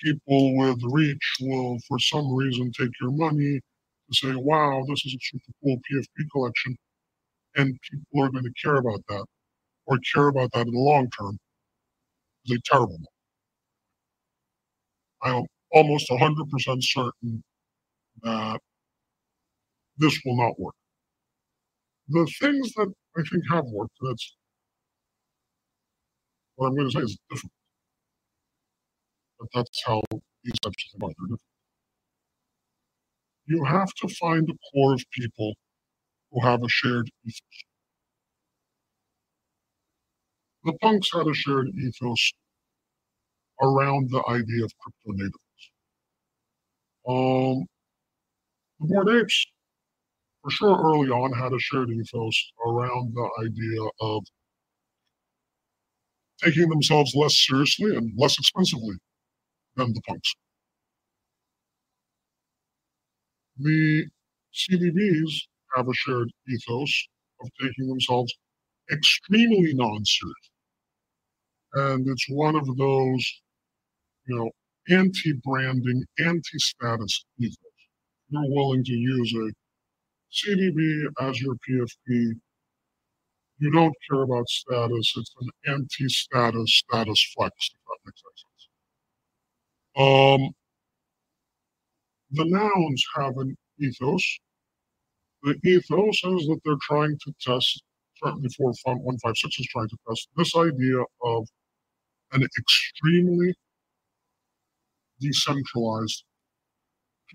[0.03, 5.15] people with reach will, for some reason, take your money to say, wow, this is
[5.15, 6.75] a super cool PFP collection.
[7.55, 9.25] And people are going to care about that
[9.87, 11.37] or care about that in the long term
[12.45, 13.20] is a terrible one.
[15.23, 17.43] I'm almost 100% certain
[18.23, 18.59] that
[19.97, 20.75] this will not work.
[22.09, 24.35] The things that I think have worked, that's
[26.55, 27.53] what I'm going to say is different.
[29.39, 30.01] But that's how
[30.43, 31.25] these types of things are.
[31.27, 31.41] different.
[33.47, 35.53] You have to find a core of people
[36.31, 37.41] who have a shared ethos.
[40.65, 42.33] The punks had a shared ethos
[43.61, 45.35] around the idea of crypto natives.
[47.07, 47.65] Um,
[48.79, 49.45] the Bored Apes,
[50.43, 54.23] for sure, early on had a shared ethos around the idea of
[56.43, 58.95] taking themselves less seriously and less expensively
[59.75, 60.33] than the punks.
[63.57, 64.05] The
[64.53, 65.31] CDBs
[65.75, 67.07] have a shared ethos
[67.41, 68.33] of taking themselves
[68.91, 70.49] extremely non-serious.
[71.73, 73.41] And it's one of those
[74.25, 74.51] you know,
[74.89, 77.57] anti-branding, anti-status ethos.
[78.29, 79.51] You're willing to use a
[80.31, 82.33] CDB as your PFP.
[83.59, 85.13] You don't care about status.
[85.17, 88.45] It's an anti-status status flex, if that makes sense.
[89.97, 90.53] Um,
[92.31, 94.39] the nouns have an ethos.
[95.43, 97.83] The ethos is that they're trying to test,
[98.23, 101.47] certainly for 4156 is trying to test this idea of
[102.31, 103.53] an extremely
[105.21, 106.23] decentralized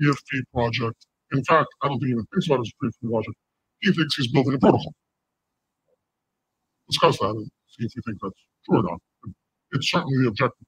[0.00, 1.06] PFP project.
[1.32, 3.36] In fact, I don't think he even thinks about it as PFP project.
[3.80, 4.92] He thinks he's building a protocol.
[6.88, 8.34] Discuss that and see if you think that's
[8.64, 9.00] true or not.
[9.72, 10.66] It's certainly the objective.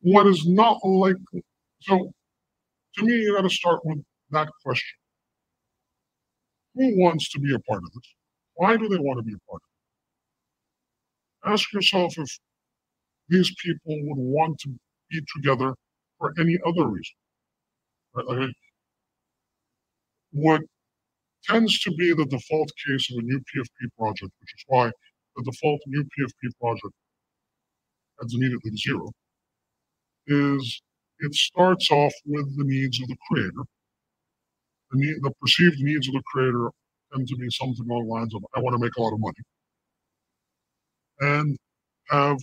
[0.00, 1.42] What is not likely,
[1.80, 2.12] so
[2.96, 4.98] to me, you got to start with that question.
[6.74, 8.14] Who wants to be a part of this?
[8.54, 9.68] Why do they want to be a part of
[11.48, 11.52] it?
[11.52, 12.38] Ask yourself if
[13.28, 14.68] these people would want to
[15.10, 15.74] be together
[16.18, 17.14] for any other reason.
[18.14, 18.50] Right?
[20.32, 20.60] what
[21.44, 24.90] tends to be the default case of a new PFP project, which is why
[25.36, 26.94] the default new PFP project
[28.20, 29.10] adds immediately zero,
[30.26, 30.82] is
[31.20, 33.62] it starts off with the needs of the creator.
[34.90, 36.70] The, need, the perceived needs of the creator
[37.12, 39.20] tend to be something along the lines of, I want to make a lot of
[39.20, 39.34] money.
[41.20, 41.56] And
[42.10, 42.38] have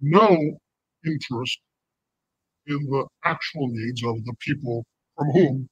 [0.00, 0.58] no
[1.06, 1.58] interest
[2.66, 4.84] in the actual needs of the people
[5.16, 5.68] from whom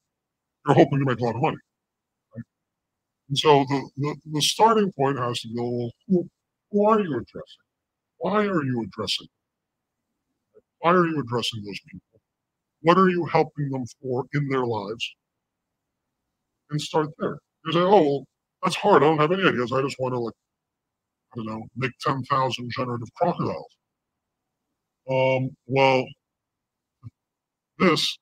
[0.66, 1.56] you're hoping to make a lot of money.
[2.34, 2.44] Right?
[3.28, 6.28] And so the, the, the, starting point has to be well, who,
[6.70, 7.64] who are you addressing?
[8.18, 9.28] Why are you addressing?
[10.80, 12.20] Why are you addressing those people?
[12.82, 15.14] What are you helping them for in their lives?
[16.70, 17.38] And start there.
[17.64, 18.24] You say, oh, well,
[18.62, 19.02] that's hard.
[19.02, 19.72] I don't have any ideas.
[19.72, 20.34] I just want to, like,
[21.32, 23.77] I don't know, make 10,000 generative crocodiles.
[25.10, 26.06] Um, well,
[27.78, 28.18] this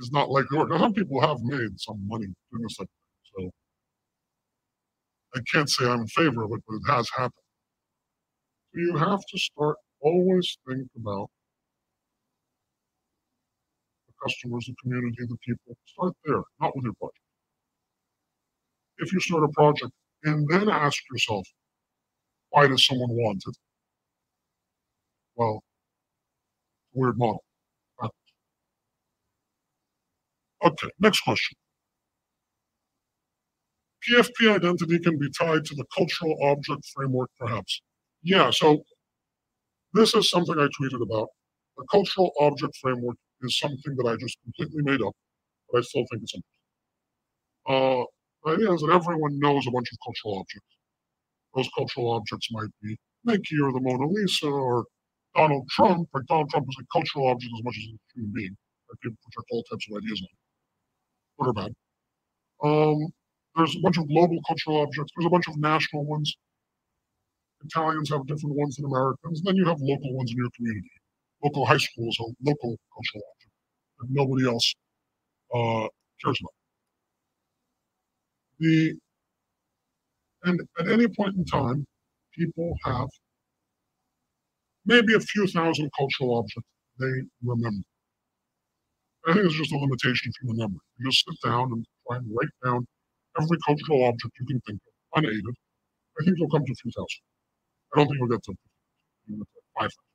[0.00, 0.70] is not like yours.
[0.78, 3.50] Some people have made some money doing this, so
[5.34, 7.32] I can't say I'm in favor of it, but it has happened.
[8.74, 11.28] So you have to start always think about
[14.08, 15.76] the customers, the community, the people.
[15.86, 17.14] Start there, not with your budget.
[18.98, 19.92] If you start a project
[20.24, 21.46] and then ask yourself,
[22.50, 23.69] why does someone want it?
[25.40, 25.62] Well,
[26.92, 27.42] weird model.
[30.62, 31.56] Okay, next question.
[34.06, 37.80] PFP identity can be tied to the cultural object framework, perhaps.
[38.22, 38.82] Yeah, so
[39.94, 41.28] this is something I tweeted about.
[41.78, 45.14] The cultural object framework is something that I just completely made up,
[45.72, 46.44] but I still think it's interesting.
[47.66, 48.04] Uh,
[48.44, 50.76] the idea is that everyone knows a bunch of cultural objects.
[51.54, 54.84] Those cultural objects might be Nike or the Mona Lisa or
[55.34, 56.08] Donald Trump.
[56.14, 58.56] Like Donald Trump is a cultural object as much as a human being.
[58.88, 60.28] Like people project all types of ideas on,
[61.38, 61.72] good or bad.
[62.62, 63.12] Um,
[63.56, 65.12] there's a bunch of global cultural objects.
[65.16, 66.36] There's a bunch of national ones.
[67.64, 69.42] Italians have different ones than Americans.
[69.42, 70.90] Then you have local ones in your community.
[71.42, 73.52] Local high schools are local cultural object
[73.98, 74.74] that nobody else
[75.54, 75.88] uh,
[76.22, 76.54] cares about.
[78.58, 78.94] The
[80.44, 81.86] and at any point in time,
[82.34, 83.08] people have
[84.90, 86.68] maybe a few thousand cultural objects
[86.98, 87.12] they
[87.42, 87.84] remember.
[89.26, 90.84] I think it's just a limitation of human memory.
[90.98, 92.86] You just sit down and try and write down
[93.40, 95.56] every cultural object you can think of, unaided.
[96.20, 97.22] I think you'll come to a few thousand.
[97.92, 98.54] I don't think you'll get to
[99.78, 100.08] five thousand.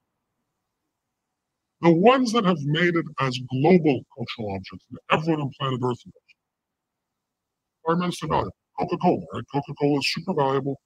[1.81, 6.03] The ones that have made it as global cultural objects that everyone on planet Earth
[6.05, 6.31] knows
[7.87, 8.55] are immensely valuable.
[8.79, 9.43] Coca-Cola, right?
[9.51, 10.79] Coca-Cola is super valuable,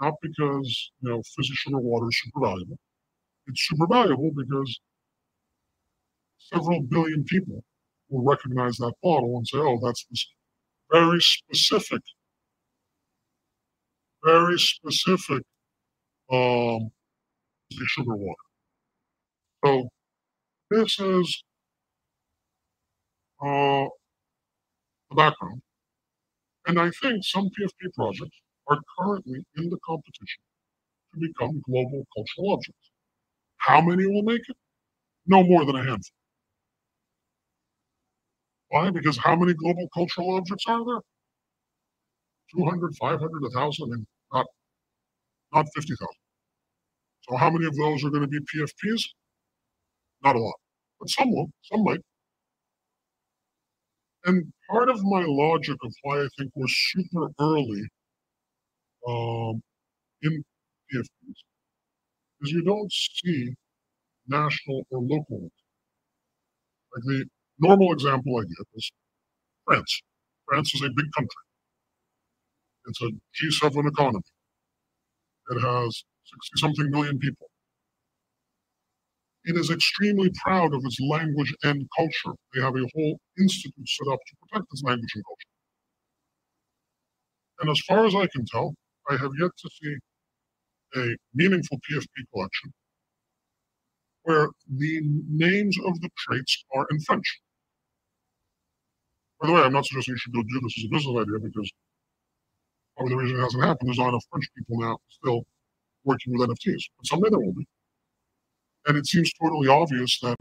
[0.00, 2.78] not because you know fizzy sugar water is super valuable.
[3.46, 4.80] It's super valuable because
[6.38, 7.64] several billion people
[8.08, 10.26] will recognize that bottle and say, "Oh, that's this
[10.92, 12.02] very specific,
[14.24, 15.42] very specific
[16.32, 16.90] um,
[17.86, 18.42] sugar water."
[19.64, 19.88] So
[20.70, 21.44] this is
[23.40, 23.86] uh,
[25.08, 25.62] the background.
[26.66, 30.42] And I think some PFP projects are currently in the competition
[31.14, 32.83] to become global cultural objects.
[33.64, 34.56] How many will make it?
[35.26, 36.14] No more than a handful.
[38.68, 38.90] Why?
[38.90, 41.00] Because how many global cultural objects are there?
[42.56, 44.46] 200, 500, 1,000, and not,
[45.54, 46.06] not 50,000.
[47.22, 49.02] So how many of those are going to be PFPs?
[50.22, 50.56] Not a lot,
[51.00, 52.00] but some will, some might.
[54.26, 57.82] And part of my logic of why I think we're super early
[59.08, 59.62] um,
[60.22, 60.44] in
[60.92, 61.36] PFPs
[62.44, 63.54] is you don't see
[64.28, 65.50] national or local.
[66.94, 67.26] Like the
[67.58, 68.92] normal example I give is
[69.66, 70.02] France.
[70.48, 71.44] France is a big country.
[72.86, 74.22] It's a G7 economy.
[75.50, 77.48] It has 60 something million people.
[79.44, 82.36] It is extremely proud of its language and culture.
[82.54, 85.52] They have a whole institute set up to protect its language and culture.
[87.60, 88.74] And as far as I can tell,
[89.10, 89.96] I have yet to see
[90.96, 92.72] a meaningful PFP collection
[94.22, 97.40] where the names of the traits are in French.
[99.40, 101.38] By the way, I'm not suggesting you should go do this as a business idea
[101.40, 101.70] because
[102.96, 105.42] probably the reason it hasn't happened is not enough French people now still
[106.04, 106.84] working with NFTs.
[106.96, 107.66] But someday there will be.
[108.86, 110.36] And it seems totally obvious that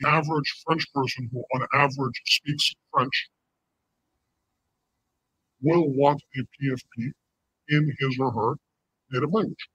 [0.00, 3.28] the average French person who, on average, speaks French
[5.62, 7.12] will want a PFP
[7.68, 8.56] in his or her
[9.14, 9.68] native language.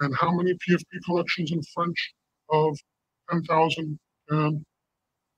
[0.00, 2.14] And how many PFP collections in French
[2.50, 2.76] of
[3.30, 3.98] 10,000
[4.28, 4.64] can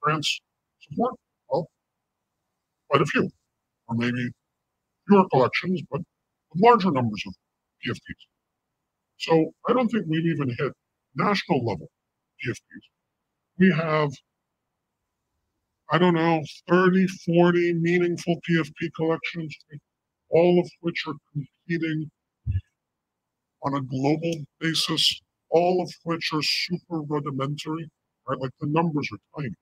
[0.03, 0.41] France
[0.81, 1.15] support?
[1.51, 1.69] Well,
[2.89, 3.29] quite a few,
[3.89, 4.31] or maybe
[5.09, 6.01] fewer collections, but
[6.55, 7.35] larger numbers of
[7.85, 8.27] PFPs.
[9.19, 10.73] So I don't think we've even hit
[11.15, 11.89] national level
[12.45, 12.87] PFPs.
[13.59, 14.11] We have,
[15.91, 19.57] I don't know, 30, 40 meaningful PFP collections,
[20.31, 22.11] all of which are competing
[23.67, 25.21] on a global basis,
[25.51, 27.91] all of which are super rudimentary,
[28.29, 28.39] right?
[28.39, 29.55] Like the numbers are tiny.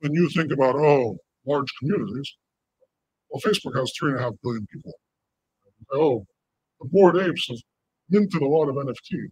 [0.00, 1.16] When you think about, oh,
[1.46, 2.36] large communities,
[3.30, 4.92] well, Facebook has three and a half billion people.
[5.92, 6.26] Oh,
[6.80, 7.58] the Bored Apes have
[8.10, 9.30] minted a lot of NFTs.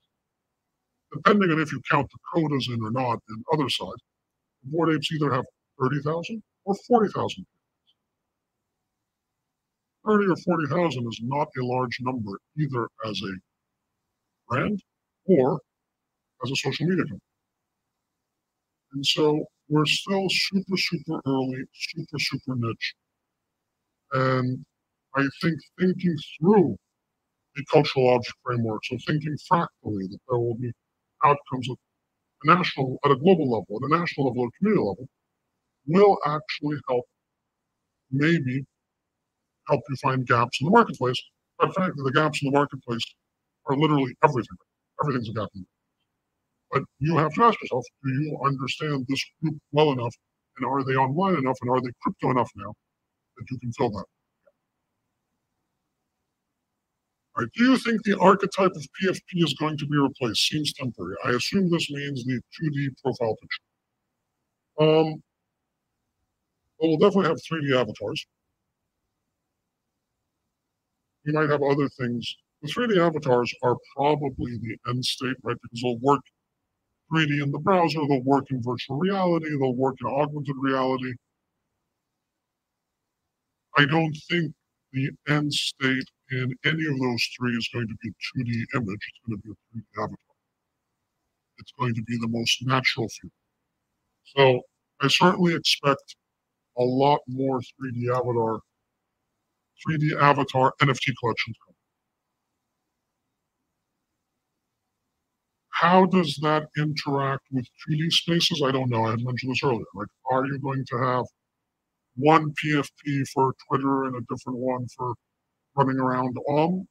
[1.12, 4.00] Depending on if you count the Kodas in or not and other sides,
[4.62, 5.44] the Bored Apes either have
[5.80, 7.44] 30,000 or 40,000.
[10.06, 13.32] 30 or 40,000 is not a large number either as a
[14.48, 14.82] brand
[15.26, 15.60] or
[16.44, 17.20] as a social media company.
[18.92, 22.94] And so we're still super, super early, super, super niche.
[24.12, 24.64] And
[25.14, 26.76] I think thinking through
[27.54, 28.84] the cultural object framework.
[28.84, 30.72] So thinking fractally that there will be
[31.24, 31.76] outcomes at
[32.44, 35.08] a national, at a global level, at a national level, at a community level,
[35.86, 37.04] will actually help
[38.10, 38.64] maybe
[39.68, 41.20] help you find gaps in the marketplace.
[41.58, 43.04] But frankly, the gaps in the marketplace
[43.66, 44.56] are literally everything.
[45.02, 45.66] Everything's a gap in
[46.70, 50.14] But you have to ask yourself, do you understand this group well enough?
[50.58, 51.58] And are they online enough?
[51.62, 52.74] And are they crypto enough now
[53.36, 54.04] that you can fill that?
[57.36, 57.48] Right.
[57.56, 60.48] Do you think the archetype of PFP is going to be replaced?
[60.48, 61.16] Seems temporary.
[61.24, 63.62] I assume this means the 2D profile picture.
[64.80, 65.22] Um,
[66.78, 68.26] But we'll definitely have 3D avatars.
[71.24, 72.34] We might have other things.
[72.62, 75.56] The 3D avatars are probably the end state, right?
[75.62, 76.20] Because they'll work
[77.12, 81.12] 3D in the browser, they'll work in virtual reality, they'll work in augmented reality.
[83.76, 84.52] I don't think
[84.92, 89.00] the end state in any of those three is going to be a 2D image,
[89.08, 90.16] it's going to be a 3D avatar.
[91.58, 93.30] It's going to be the most natural view.
[94.36, 94.62] So
[95.00, 96.16] I certainly expect
[96.78, 98.60] a lot more 3D avatar,
[99.88, 101.56] 3D avatar NFT collections.
[105.70, 108.62] How does that interact with 3D spaces?
[108.64, 109.06] I don't know.
[109.06, 109.84] I had mentioned this earlier.
[109.94, 111.24] Like, are you going to have
[112.14, 115.14] one PFP for Twitter and a different one for
[115.76, 116.86] running around Om?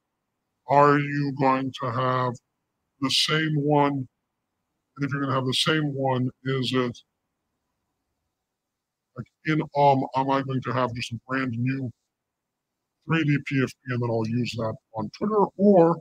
[0.68, 2.34] Are you going to have
[3.00, 4.08] the same one?
[4.98, 6.98] And if you're going to have the same one, is it
[9.16, 11.92] like in Om, am I going to have just a brand new
[13.10, 15.46] 3D PFP and then I'll use that on Twitter?
[15.58, 15.98] Or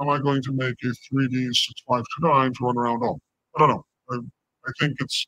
[0.00, 3.18] am I going to make a 3D 6529 to run around Om?
[3.56, 3.84] I don't know.
[4.10, 4.16] I,
[4.66, 5.26] I think it's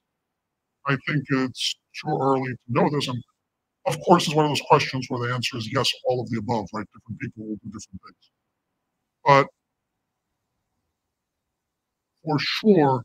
[0.87, 3.09] I think it's too early to know this.
[3.09, 3.23] And
[3.87, 6.39] of course, it's one of those questions where the answer is yes, all of the
[6.39, 6.87] above, right?
[6.95, 8.31] Different people will do different things.
[9.25, 9.47] But
[12.25, 13.03] for sure,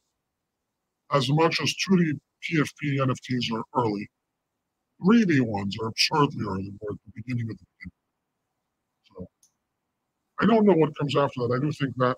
[1.11, 4.07] as much as 2D PFP NFTs are early,
[5.01, 6.73] 3D ones are absurdly early.
[7.27, 7.91] Beginning of the beginning.
[9.05, 9.27] So
[10.39, 11.59] I don't know what comes after that.
[11.59, 12.17] I do think that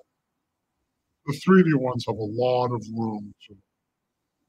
[1.26, 3.56] the 3D ones have a lot of room to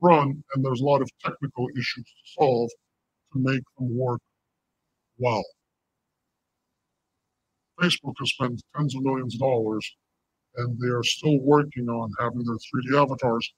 [0.00, 2.70] run, and there's a lot of technical issues to solve
[3.32, 4.20] to make them work
[5.18, 5.44] well.
[7.80, 9.96] Facebook has spent tens of millions of dollars,
[10.56, 13.52] and they are still working on having their 3D avatars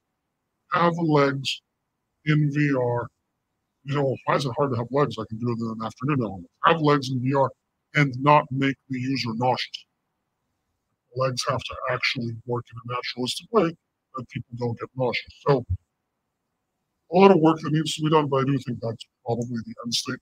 [0.73, 1.63] have legs
[2.27, 3.07] in VR.
[3.85, 5.17] You know, why is it hard to have legs?
[5.19, 6.51] I can do it in an afternoon element.
[6.65, 7.49] Have legs in VR
[7.95, 9.87] and not make the user nauseous.
[11.17, 13.77] legs have to actually work in a naturalistic way
[14.17, 15.35] that people don't get nauseous.
[15.47, 15.65] So
[17.13, 19.59] a lot of work that needs to be done, but I do think that's probably
[19.65, 20.19] the end state.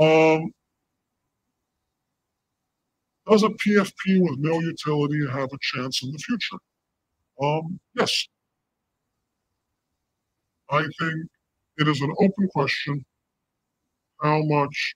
[0.00, 0.52] Um,
[3.28, 6.56] does a PFP with no utility have a chance in the future?
[7.42, 8.26] Um, yes.
[10.70, 11.28] I think
[11.78, 13.04] it is an open question
[14.22, 14.94] how much,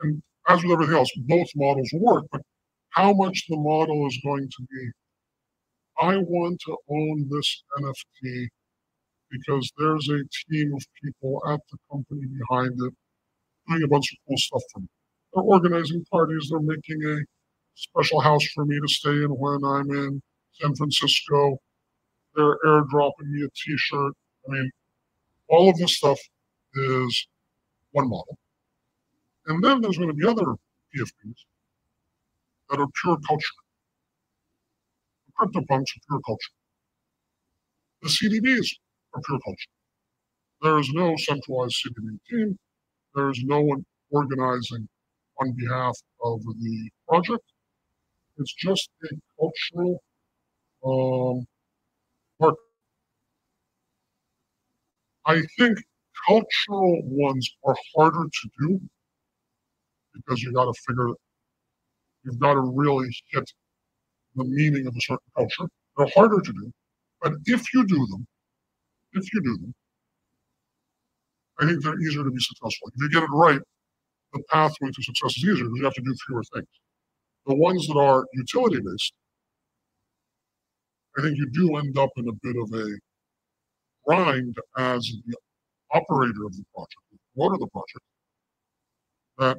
[0.00, 2.40] and as with everything else, both models work, but
[2.90, 4.90] how much the model is going to be
[6.00, 8.48] I want to own this NFT
[9.30, 12.94] because there's a team of people at the company behind it
[13.68, 14.88] doing a bunch of cool stuff for me.
[15.34, 17.18] They're organizing parties, they're making a
[17.74, 20.22] special house for me to stay in when I'm in
[20.52, 21.58] San Francisco.
[22.36, 24.14] They're airdropping me a t shirt.
[24.48, 24.70] I mean,
[25.48, 26.20] all of this stuff
[26.74, 27.28] is
[27.92, 28.38] one model.
[29.46, 30.54] And then there's going to be other
[30.94, 31.36] PFPs
[32.70, 33.56] that are pure culture
[35.26, 36.52] The CryptoPunks are pure culture.
[38.02, 38.68] The CDBs
[39.14, 39.70] are pure culture.
[40.62, 42.58] There is no centralized CDB team.
[43.14, 44.88] There is no one organizing
[45.40, 47.44] on behalf of the project.
[48.38, 50.02] It's just a cultural
[50.84, 51.46] um,
[52.40, 52.58] market.
[55.26, 55.78] I think
[56.26, 58.80] cultural ones are harder to do
[60.14, 61.08] because you got to figure,
[62.24, 63.50] you've got to really hit
[64.36, 65.70] the meaning of a certain culture.
[65.96, 66.72] They're harder to do,
[67.22, 68.26] but if you do them,
[69.14, 69.74] if you do them,
[71.60, 72.88] I think they're easier to be successful.
[72.94, 73.60] If you get it right,
[74.32, 76.68] the pathway to success is easier because you have to do fewer things.
[77.46, 79.14] The ones that are utility based,
[81.18, 82.98] I think you do end up in a bit of a
[84.06, 85.36] grind as the
[85.92, 88.04] operator of the project, the promoter of the project,
[89.38, 89.58] that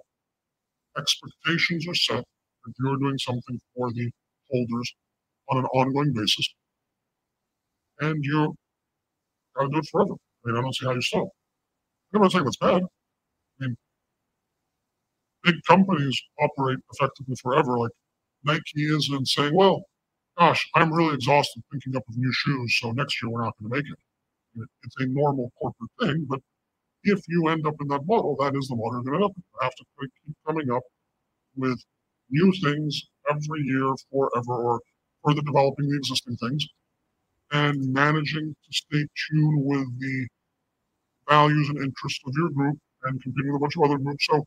[0.97, 2.23] expectations are set
[2.65, 4.11] that you're doing something for the
[4.51, 4.93] holders
[5.49, 6.47] on an ongoing basis.
[7.99, 8.55] And you
[9.55, 10.13] gotta do it forever.
[10.13, 11.27] I mean, I don't see how you stop.
[12.13, 12.83] I'm not saying that's bad.
[12.83, 13.75] I mean,
[15.43, 17.77] big companies operate effectively forever.
[17.77, 17.91] Like
[18.43, 19.83] Nike isn't saying, well,
[20.37, 23.71] gosh, I'm really exhausted thinking up of new shoes, so next year we're not going
[23.71, 24.67] to make it.
[24.83, 26.39] It's a normal corporate thing, but
[27.03, 29.31] if you end up in that model, that is the model you're going to end
[29.31, 29.43] up in.
[29.53, 29.85] You have to
[30.25, 30.83] keep coming up
[31.55, 31.79] with
[32.29, 34.81] new things every year forever or
[35.25, 36.65] further developing the existing things
[37.51, 40.27] and managing to stay tuned with the
[41.29, 44.25] values and interests of your group and competing with a bunch of other groups.
[44.29, 44.45] So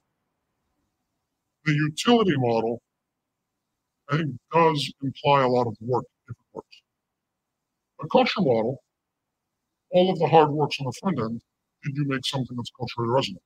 [1.64, 2.80] the utility model,
[4.10, 6.82] I think, it does imply a lot of work if it works.
[8.02, 8.82] A culture model,
[9.90, 11.40] all of the hard works on the front end,
[11.84, 13.42] did you make something that's culturally resonant?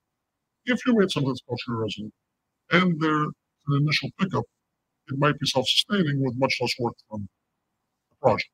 [0.66, 2.14] If you made something that's culturally resonant
[2.70, 3.28] and there's
[3.68, 4.44] an initial pickup,
[5.08, 7.28] it might be self-sustaining with much less work from
[8.10, 8.50] the project.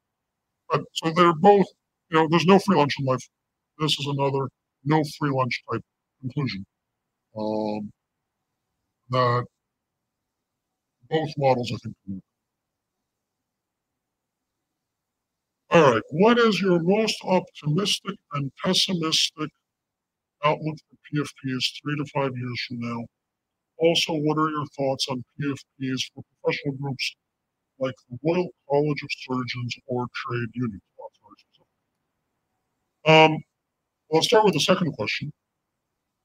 [0.71, 1.67] But so they're both,
[2.11, 3.27] you know, there's no free lunch in life.
[3.79, 4.49] This is another
[4.85, 5.83] no free lunch type
[6.21, 6.67] conclusion.
[7.37, 7.93] Um,
[9.11, 9.47] that
[11.11, 12.23] both models, I think,
[15.71, 19.51] All right, what is your most optimistic and pessimistic
[20.45, 23.07] outlook for PFPs three to five years from now?
[23.79, 27.17] Also, what are your thoughts on PFPs for professional groups
[27.79, 30.83] like the Royal College of Surgeons or trade unions?
[33.07, 33.33] Um,
[34.09, 35.33] well, I'll start with the second question.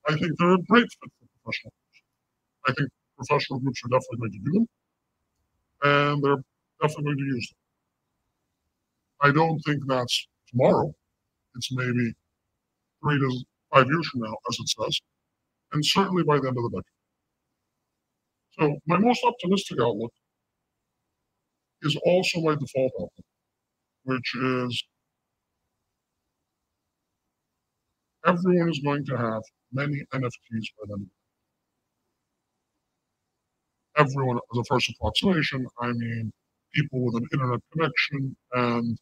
[0.08, 2.04] I think they're a great fit for professional groups.
[2.68, 4.68] I think professional groups are definitely going to do them,
[5.84, 6.44] and they're
[6.82, 9.30] definitely going to use them.
[9.30, 10.94] I don't think that's tomorrow.
[11.56, 12.14] It's maybe
[13.02, 13.44] three to
[13.74, 15.00] five years from now, as it says,
[15.74, 16.96] and certainly by the end of the decade.
[18.60, 20.14] So my most optimistic outlook
[21.82, 23.12] is also my default outlook,
[24.04, 24.84] which is
[28.26, 31.10] everyone is going to have many NFTs by then.
[33.98, 36.32] Everyone, as a first approximation, I mean
[36.74, 38.98] people with an internet connection and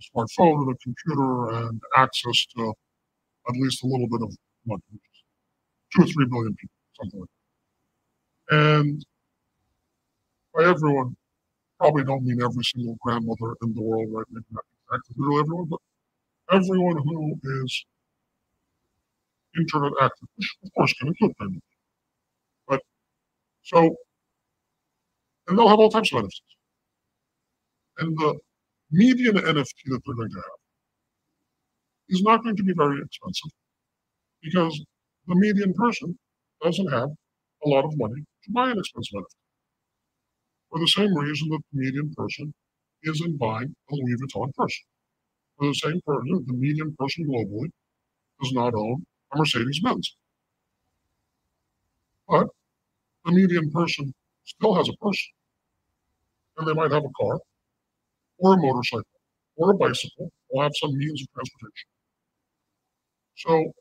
[0.00, 2.74] a smartphone and a computer and access to
[3.48, 4.36] at least a little bit of
[4.66, 5.00] money,
[5.94, 7.28] two or three billion people, something like
[8.48, 8.56] that.
[8.56, 9.04] And
[10.54, 11.14] by everyone,
[11.78, 14.26] probably don't mean every single grandmother in the world, right?
[14.30, 15.80] Maybe not exactly literally everyone, but
[16.52, 17.86] everyone who is
[19.58, 21.62] internet active, which of course can include grandmothers.
[22.66, 22.82] But
[23.62, 23.96] so,
[25.48, 26.40] and they'll have all types of NFTs.
[27.98, 28.38] And the
[28.90, 30.60] median NFT that they're going to have
[32.08, 33.50] is not going to be very expensive
[34.42, 34.84] because
[35.28, 36.18] the median person
[36.62, 37.10] doesn't have
[37.64, 39.36] a lot of money to buy an expensive NFT.
[40.70, 42.52] For the same reason that the median person
[43.04, 44.80] isn't buying a Louis Vuitton purse.
[45.58, 47.70] For the same person, the median person globally
[48.40, 50.16] does not own a Mercedes Benz.
[52.28, 52.46] But
[53.24, 54.14] the median person
[54.44, 55.32] still has a person.
[56.56, 57.40] And they might have a car
[58.38, 59.04] or a motorcycle
[59.56, 61.88] or a bicycle or have some means of transportation.
[63.36, 63.72] So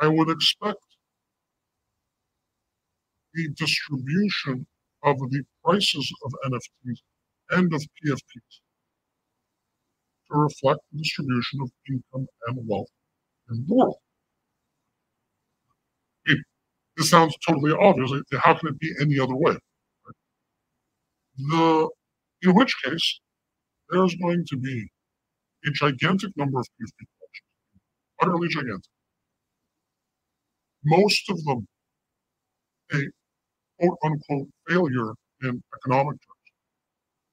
[0.00, 0.78] I would expect
[3.34, 4.66] the distribution
[5.04, 6.98] of the prices of NFTs
[7.50, 8.60] and of PFPs
[10.30, 12.88] to reflect the distribution of income and wealth
[13.50, 13.96] in the world.
[16.98, 18.10] This sounds totally obvious.
[18.42, 19.56] How can it be any other way?
[21.38, 21.88] The,
[22.42, 23.20] in which case,
[23.88, 24.88] there's going to be
[25.64, 27.08] a gigantic number of collections,
[28.20, 28.90] utterly gigantic.
[30.84, 31.68] Most of them
[32.92, 32.98] a
[33.78, 35.12] quote unquote failure
[35.42, 36.48] in economic terms.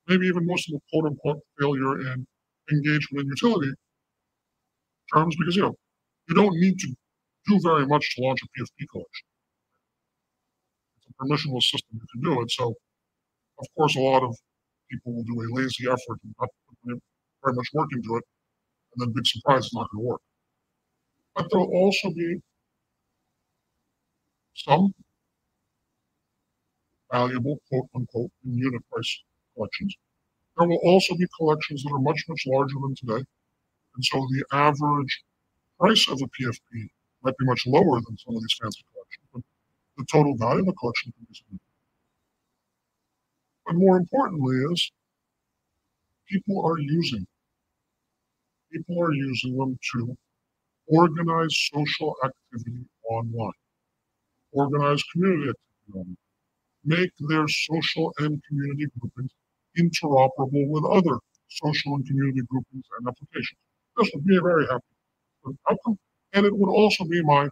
[0.08, 2.28] Maybe even most of them quote unquote failure in
[2.72, 3.72] engagement and utility
[5.12, 5.76] terms because you know
[6.30, 6.88] you don't need to
[7.48, 9.28] do very much to launch a PFP collection.
[11.20, 12.52] Permissionless system you can do it.
[12.52, 12.76] So
[13.60, 14.36] of course a lot of
[14.92, 17.00] people will do a lazy effort and not put
[17.44, 18.24] very much work into it,
[18.94, 20.22] and then big surprise, it's not going to work.
[21.36, 22.42] But there'll also be
[24.56, 24.94] some
[27.12, 29.24] valuable, quote unquote, in unit price
[29.56, 29.96] collections.
[30.58, 33.26] There will also be collections that are much, much larger than today.
[33.96, 35.24] And so the average
[35.80, 36.90] price of a PFP
[37.24, 38.94] might be much lower than some of these fancy collections,
[39.97, 41.61] the total value of the collection can be significant.
[43.67, 44.91] But more importantly is
[46.30, 47.26] people are using
[48.72, 50.15] people are using them to
[50.88, 53.59] organize social activity online,
[54.51, 56.17] organize community activity online,
[56.85, 59.31] make their social and community groupings
[59.77, 61.17] interoperable with other
[61.49, 63.59] social and community groupings and applications.
[63.97, 64.84] This would be a very happy
[65.69, 65.97] outcome,
[66.34, 67.49] and it would also be my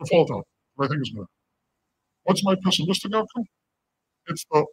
[0.00, 0.44] default outcome,
[0.80, 1.26] I think is good.
[2.26, 3.44] What's my pessimistic outcome?
[4.26, 4.66] It's the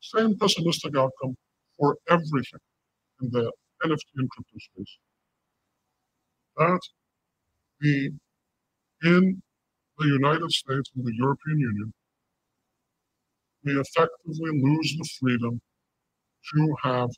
[0.00, 1.36] same pessimistic outcome
[1.78, 2.60] for everything
[3.22, 3.52] in the
[3.84, 4.98] NFT and crypto space.
[6.56, 6.80] That
[7.80, 8.12] the
[9.04, 9.42] in
[9.98, 11.92] the United States and the European Union,
[13.64, 15.60] we effectively lose the freedom
[16.54, 17.10] to have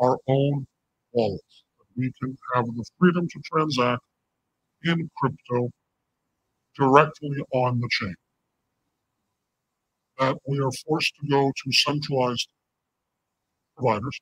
[0.00, 0.66] our own
[1.12, 1.64] wallets.
[1.96, 4.02] We can have the freedom to transact
[4.84, 5.70] in crypto
[6.78, 8.14] directly on the chain
[10.18, 12.48] that we are forced to go to centralized
[13.76, 14.18] providers,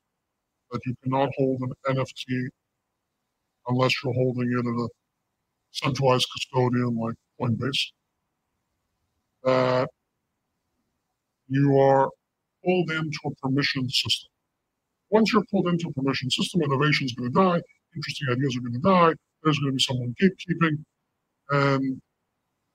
[0.71, 2.49] that you cannot hold an NFT
[3.67, 4.87] unless you're holding it in a
[5.71, 7.91] centralized custodian like Coinbase,
[9.43, 9.89] that
[11.47, 12.09] you are
[12.63, 14.29] pulled into a permission system.
[15.11, 17.61] Once you're pulled into a permission system, innovation is going to die,
[17.95, 19.13] interesting ideas are going to die,
[19.43, 20.83] there's going to be someone gatekeeping,
[21.51, 22.01] and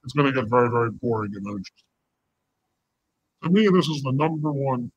[0.04, 1.86] it's going to get very, very boring and uninteresting.
[3.44, 4.90] To me, this is the number one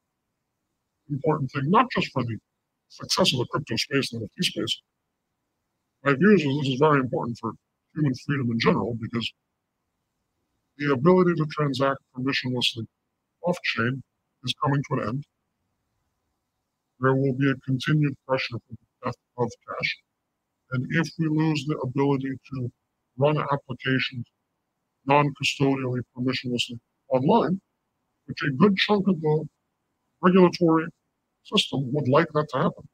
[1.09, 2.37] important thing, not just for the
[2.89, 4.81] success of the crypto space and the NFT space.
[6.03, 7.51] My view is this is very important for
[7.95, 9.31] human freedom in general because
[10.77, 12.85] the ability to transact permissionlessly
[13.45, 14.01] off chain
[14.43, 15.23] is coming to an end.
[16.99, 19.97] There will be a continued pressure for the death of cash.
[20.71, 22.71] And if we lose the ability to
[23.17, 24.25] run applications
[25.05, 27.59] non-custodially, permissionlessly online,
[28.25, 29.45] which a good chunk of the
[30.21, 30.87] regulatory
[31.43, 32.87] system would like that to happen.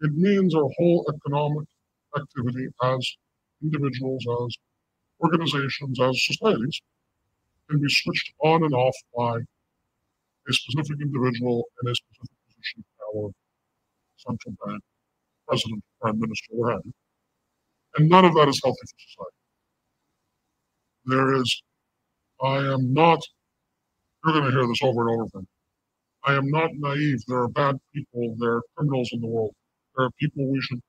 [0.00, 1.66] It means our whole economic
[2.16, 3.16] activity as
[3.62, 4.56] individuals, as
[5.20, 6.80] organizations, as societies
[7.68, 9.38] can be switched on and off by
[10.48, 13.30] a specific individual in a specific position of power,
[14.18, 14.82] central bank,
[15.48, 16.92] president, prime minister, what have you.
[17.96, 19.43] And none of that is healthy for society.
[21.06, 21.62] There is,
[22.42, 23.20] I am not,
[24.24, 25.46] you're going to hear this over and over again.
[26.24, 27.20] I am not naive.
[27.28, 29.54] There are bad people, there are criminals in the world.
[29.96, 30.80] There are people we should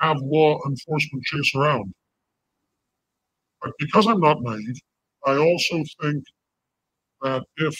[0.00, 1.92] have law enforcement chase around.
[3.62, 4.76] But because I'm not naive,
[5.26, 6.24] I also think
[7.22, 7.74] that if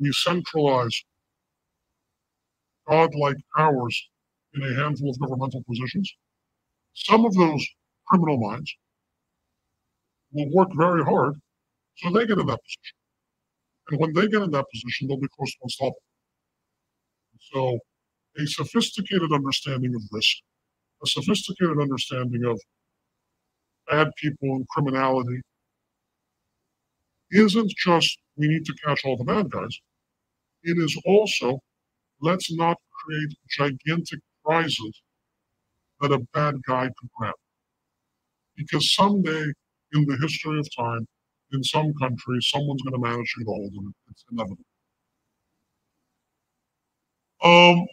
[0.00, 1.04] we centralize
[2.88, 4.08] godlike powers
[4.54, 6.10] in a handful of governmental positions,
[6.94, 7.66] some of those
[8.06, 8.74] criminal minds
[10.32, 11.34] will work very hard
[11.96, 12.96] so they get in that position.
[13.90, 16.02] And when they get in that position, they'll be close to unstoppable.
[17.52, 17.78] So
[18.38, 20.36] a sophisticated understanding of risk,
[21.02, 22.60] a sophisticated understanding of
[23.90, 25.40] bad people and criminality
[27.30, 29.78] isn't just we need to catch all the bad guys.
[30.62, 31.60] It is also
[32.20, 35.02] let's not create gigantic prizes
[36.00, 37.34] that a bad guy could grab.
[38.56, 39.52] Because someday
[39.92, 41.06] in the history of time,
[41.52, 43.94] in some countries, someone's going to manage to hold it.
[44.10, 44.64] It's inevitable.
[47.42, 47.86] Um,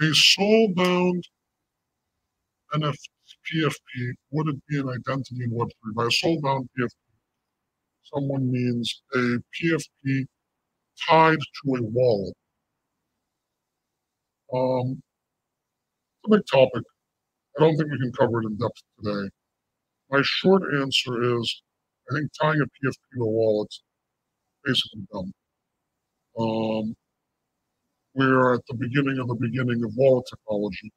[0.00, 1.24] a soul-bound
[2.74, 5.94] NFPFP, would it be an identity in Web3?
[5.94, 6.90] By a soul-bound PFP,
[8.12, 10.26] someone means a PFP
[11.08, 12.34] tied to a wallet.
[14.52, 15.02] Um,
[16.24, 16.82] it's a big topic.
[17.56, 19.30] I don't think we can cover it in depth today.
[20.10, 21.62] My short answer is
[22.10, 23.82] I think tying a PFP to a wallet's
[24.64, 25.32] basically dumb.
[26.38, 26.94] Um,
[28.14, 30.92] we're at the beginning of the beginning of wallet technology.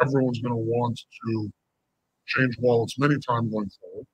[0.00, 1.50] Everyone's going to want to
[2.26, 4.06] change wallets many times going forward.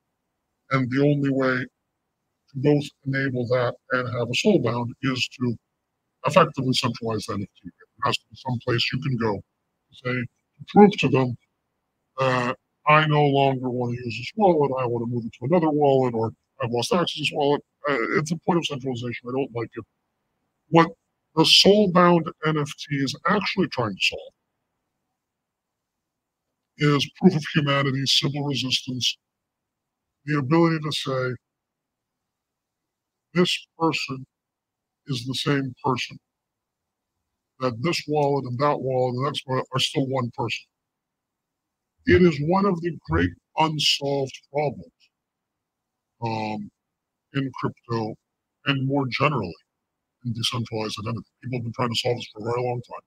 [0.71, 5.57] And the only way to both enable that and have a soul bound is to
[6.27, 7.47] effectively centralize that NFT.
[7.65, 10.27] There has to be some place you can go to say,
[10.69, 11.37] prove to them
[12.19, 15.45] that I no longer want to use this wallet, I want to move it to
[15.45, 16.33] another wallet, or
[16.63, 17.63] I've lost access to this wallet.
[17.89, 19.29] Uh, it's a point of centralization.
[19.29, 19.85] I don't like it.
[20.71, 20.89] What
[21.37, 24.33] the soul-bound NFT is actually trying to solve
[26.79, 29.17] is proof of humanity, Sybil resistance,
[30.25, 31.35] the ability to say,
[33.35, 34.25] this person
[35.07, 36.19] is the same person.
[37.61, 40.67] That this wallet and that wallet and next wallet are still one person.
[42.09, 44.93] It is one of the great unsolved problems
[46.23, 46.71] um,
[47.35, 48.15] in crypto
[48.67, 49.55] and more generally
[50.25, 51.27] in decentralized identity.
[51.43, 53.07] People have been trying to solve this for a very long time.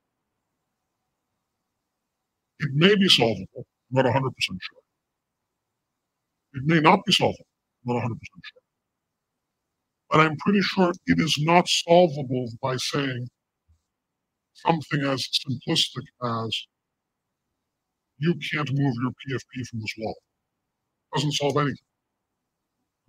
[2.59, 3.65] It may be solvable,
[3.95, 4.81] I'm not 100% sure.
[6.55, 7.45] It may not be solvable,
[7.87, 8.61] I'm not 100% sure.
[10.11, 13.27] But I'm pretty sure it is not solvable by saying
[14.55, 16.67] something as simplistic as
[18.21, 20.15] you can't move your PFP from this wall.
[21.13, 21.77] It doesn't solve anything.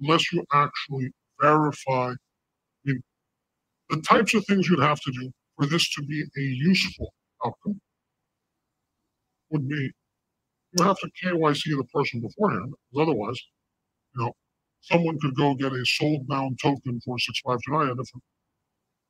[0.03, 3.03] Unless you actually verify I mean,
[3.91, 7.13] the types of things you'd have to do for this to be a useful
[7.45, 7.81] outcome
[9.51, 9.91] would be
[10.79, 13.39] you have to KYC the person beforehand, because otherwise,
[14.17, 14.33] you know,
[14.83, 18.25] someone could go get a soul-bound token for 659 a different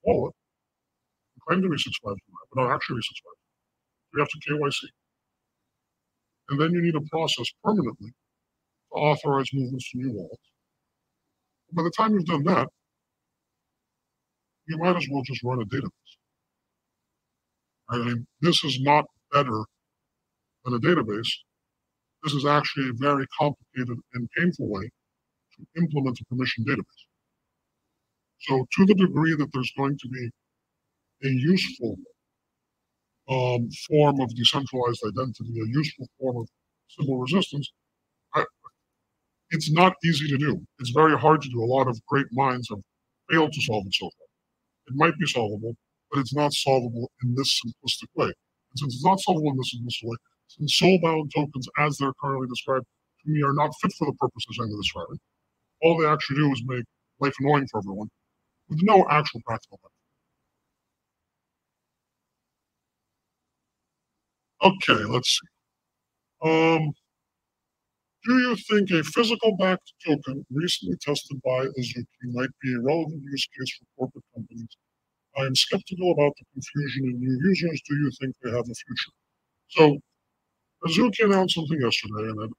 [0.05, 0.35] wallet,
[1.49, 2.16] claim to be 659,
[2.55, 3.35] but not actually 659.
[4.15, 5.02] You have to KYC.
[6.48, 10.43] And then you need a process permanently to authorize movements to new wallets.
[11.73, 12.69] By the time you've done that,
[14.66, 15.90] you might as well just run a database.
[17.89, 19.64] I mean, this is not better
[20.64, 21.28] than a database.
[22.23, 27.06] This is actually a very complicated and painful way to implement a permission database.
[28.40, 30.31] So to the degree that there's going to be
[31.24, 31.97] a useful
[33.28, 36.49] um, form of decentralized identity, a useful form of
[36.89, 37.73] Sybil resistance,
[38.35, 38.44] I,
[39.51, 40.61] it's not easy to do.
[40.78, 41.62] It's very hard to do.
[41.62, 42.81] A lot of great minds have
[43.31, 44.28] failed to solve it so far.
[44.89, 45.74] It might be solvable,
[46.11, 48.27] but it's not solvable in this simplistic way.
[48.27, 50.16] And since it's not solvable in this simplistic way,
[50.49, 52.86] since soul-bound tokens, as they're currently described,
[53.24, 55.19] to me are not fit for the purposes I'm describing,
[55.82, 56.85] all they actually do is make
[57.20, 58.09] life annoying for everyone
[58.69, 59.91] with no actual practical benefit.
[64.63, 65.49] Okay, let's see.
[66.49, 66.93] Um,
[68.25, 73.23] do you think a physical backed token recently tested by Azuki might be a relevant
[73.23, 74.69] use case for corporate companies?
[75.37, 77.83] I am skeptical about the confusion in new users.
[77.89, 79.13] Do you think they have a future?
[79.69, 79.99] So,
[80.87, 82.53] Azuki announced something yesterday, and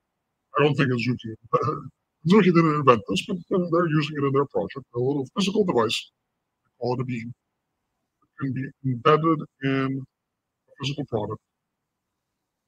[0.60, 1.36] I don't think Azuki,
[2.28, 4.86] Azuki didn't invent this, but they're using it in their project.
[4.96, 6.12] A little physical device,
[6.66, 7.34] they call it a beam,
[8.42, 10.06] can be embedded in
[10.70, 11.42] a physical product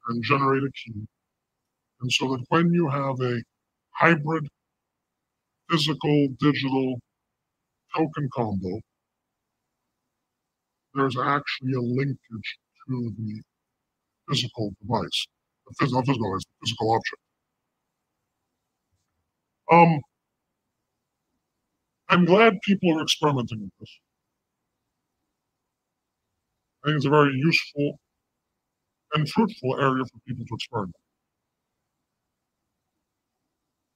[0.07, 1.07] and generate a key.
[2.02, 3.41] And so that when you have a
[3.91, 4.48] hybrid
[5.69, 6.99] physical digital
[7.95, 8.82] token combo,
[10.94, 12.57] there's actually a linkage
[12.88, 13.41] to the
[14.30, 15.27] physical device,
[15.68, 17.22] the physical, physical physical object.
[19.72, 20.02] Um,
[22.10, 23.99] I'm glad people are experimenting with this.
[26.84, 27.99] I think it's a very useful
[29.15, 30.95] and fruitful area for people to experiment.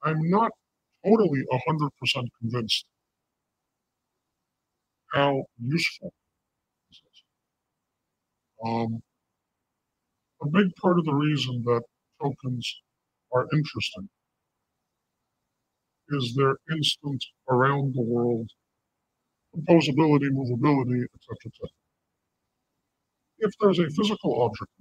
[0.03, 0.51] I'm not
[1.05, 2.85] totally 100% convinced
[5.13, 6.13] how useful
[6.89, 7.23] this is.
[8.65, 9.01] Um,
[10.41, 11.81] a big part of the reason that
[12.21, 12.81] tokens
[13.33, 14.09] are interesting
[16.09, 18.49] is their instant around the world
[19.55, 21.69] composability, movability, etc., etc.
[23.39, 24.71] If there's a physical object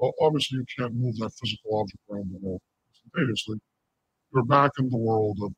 [0.00, 3.60] well, obviously you can't move that physical object around the world instantaneously.
[4.32, 5.52] You're back in the world of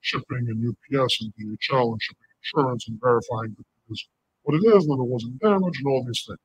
[0.00, 4.06] shipping and UPS and DHL and shipping insurance and verifying that it is
[4.42, 6.38] what it is that it wasn't damaged and all these things.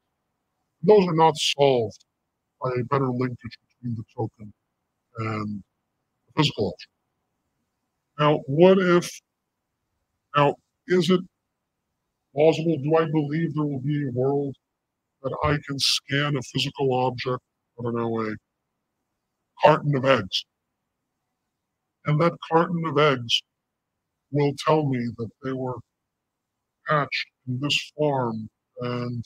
[0.84, 2.06] Those are not solved
[2.62, 4.54] by a better linkage between the token
[5.18, 5.64] and
[6.28, 6.92] the physical object.
[8.20, 9.10] Now, what if,
[10.36, 10.56] now,
[10.88, 11.22] is it
[12.34, 12.78] plausible?
[12.78, 14.56] Do I believe there will be a world
[15.24, 17.41] that I can scan a physical object,
[17.80, 18.36] I don't know, a
[19.64, 20.46] carton of eggs.
[22.06, 23.41] And that carton of eggs
[24.32, 25.78] will tell me that they were
[26.88, 28.50] hatched in this farm
[28.82, 29.24] and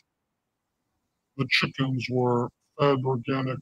[1.38, 2.50] the chickens were
[2.80, 3.60] fed organic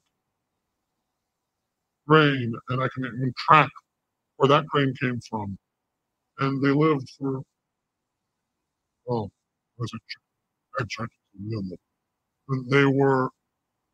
[2.07, 3.69] grain and I can even track
[4.37, 5.57] where that grain came from.
[6.39, 7.41] And they lived for,
[9.09, 9.29] oh,
[9.77, 10.01] was it
[10.81, 11.90] eggs,
[12.69, 13.29] they were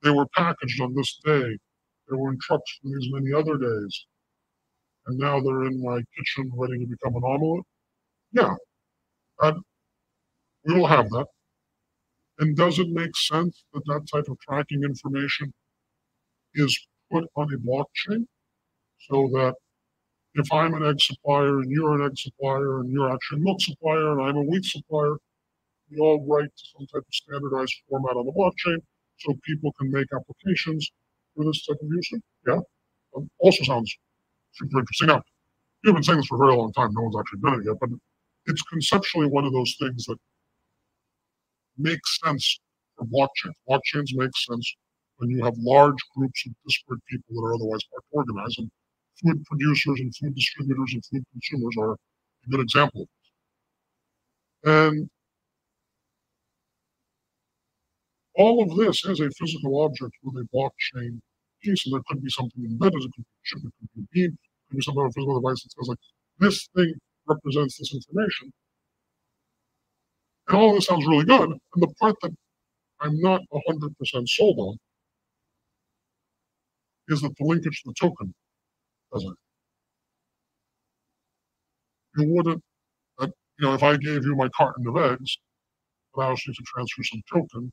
[0.04, 1.58] they were packaged on this day.
[2.10, 4.06] They were in trucks for these many other days.
[5.08, 7.66] And now they're in my kitchen ready to become an omelet.
[8.32, 8.56] Yeah.
[10.66, 11.28] We will have that.
[12.40, 15.54] And does it make sense that that type of tracking information
[16.54, 18.26] is put on a blockchain
[19.10, 19.56] so that
[20.36, 23.62] if I'm an egg supplier and you're an egg supplier and you're actually a milk
[23.62, 25.18] supplier and I'm a wheat supplier,
[25.92, 28.78] we all write some type of standardized format on the blockchain
[29.18, 30.92] so people can make applications
[31.36, 32.12] for this type of use.
[32.46, 32.60] Yeah,
[33.16, 33.96] um, also sounds
[34.54, 35.08] super interesting.
[35.08, 35.22] Now,
[35.84, 36.94] you've been saying this for a very long time.
[36.94, 37.90] No one's actually done it yet, but
[38.46, 40.18] it's conceptually one of those things that
[41.78, 42.60] makes sense
[42.98, 43.54] for blockchains.
[43.70, 44.76] Blockchains make sense
[45.18, 48.56] when you have large groups of disparate people that are otherwise hard to organize.
[48.58, 48.70] And
[49.22, 53.08] food producers and food distributors and food consumers are a good example of
[54.64, 54.74] this.
[54.74, 55.10] And
[58.38, 61.20] All of this is a physical object with a blockchain
[61.64, 64.08] piece, and there could be something embedded, it could be chip, it could be a
[64.12, 65.98] beam, it could be some other physical device that says like,
[66.40, 66.94] this thing
[67.28, 68.54] represents this information.
[70.48, 71.50] And all of this sounds really good.
[71.50, 72.32] And the part that
[73.02, 74.78] I'm not 100% sold on
[77.10, 78.34] is that the linkage to the token
[79.12, 79.38] doesn't.
[82.18, 82.64] You wouldn't,
[83.22, 83.28] you
[83.60, 85.38] know, if I gave you my carton of eggs,
[86.16, 87.72] allows you to transfer some token,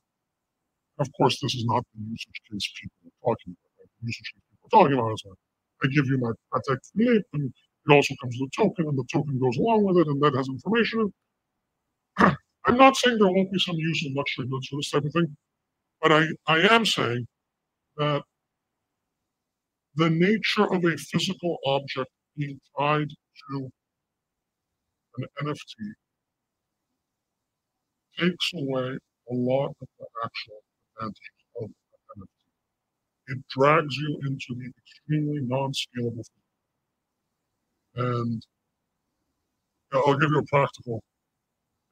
[0.99, 3.71] of course, this is not the usage case people are talking about.
[3.79, 3.91] Right?
[4.01, 5.37] The usage case people are talking about is that
[5.83, 6.33] I give you my
[6.97, 7.53] Philippe, and
[7.87, 10.35] it also comes with a token, and the token goes along with it, and that
[10.35, 11.13] has information.
[12.19, 15.13] I'm not saying there won't be some use in luxury goods for this type of
[15.13, 15.37] thing,
[16.01, 17.27] but I, I am saying
[17.97, 18.23] that
[19.97, 23.09] the nature of a physical object being tied
[23.51, 23.71] to
[25.19, 25.93] an NFT
[28.19, 28.99] takes away
[29.31, 30.61] a lot of the actual
[30.99, 31.71] advantages of
[32.17, 32.31] NFT.
[33.29, 36.25] It drags you into the extremely non-scalable
[37.97, 38.43] And
[39.95, 41.03] I'll give you a practical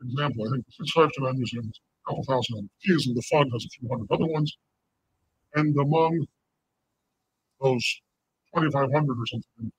[0.03, 0.47] example.
[0.47, 3.71] I think the 652 Museum has a couple thousand NFTs, and the fund has a
[3.71, 4.57] few hundred other ones.
[5.55, 6.27] And among
[7.61, 8.01] those
[8.55, 9.73] 2,500 or something,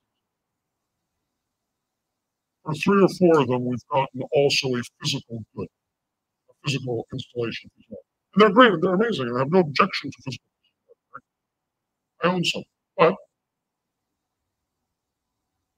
[2.64, 5.68] for three or four of them, we've gotten also a physical good,
[6.50, 8.03] a physical installation as well.
[8.36, 10.46] They're great they're amazing, I have no objection to physical.
[12.24, 12.64] I own some.
[12.98, 13.16] But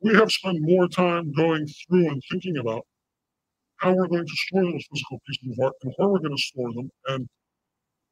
[0.02, 2.86] we have spent more time going through and thinking about
[3.78, 6.42] how we're going to store those physical pieces of art and where we're going to
[6.42, 7.28] store them and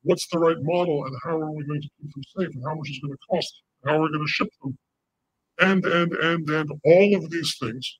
[0.03, 2.75] what's the right model and how are we going to keep them safe and how
[2.75, 4.77] much is going to cost and how are we going to ship them
[5.59, 7.97] and and and and all of these things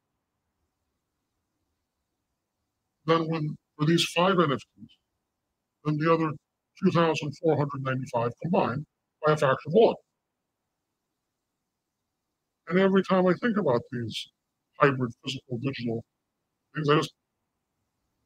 [3.06, 4.90] then when for these five NFTs,
[5.86, 6.32] then the other
[6.84, 8.86] 2,495 combined
[9.26, 9.96] by a factor of one.
[12.68, 14.28] And every time I think about these
[14.80, 16.04] hybrid physical digital
[16.76, 17.14] things, I just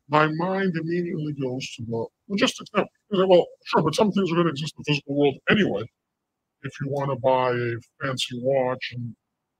[0.09, 2.69] my mind immediately goes to the logistics.
[2.75, 5.83] Now, well, sure, but some things are going to exist in the physical world anyway.
[6.63, 9.15] If you want to buy a fancy watch, and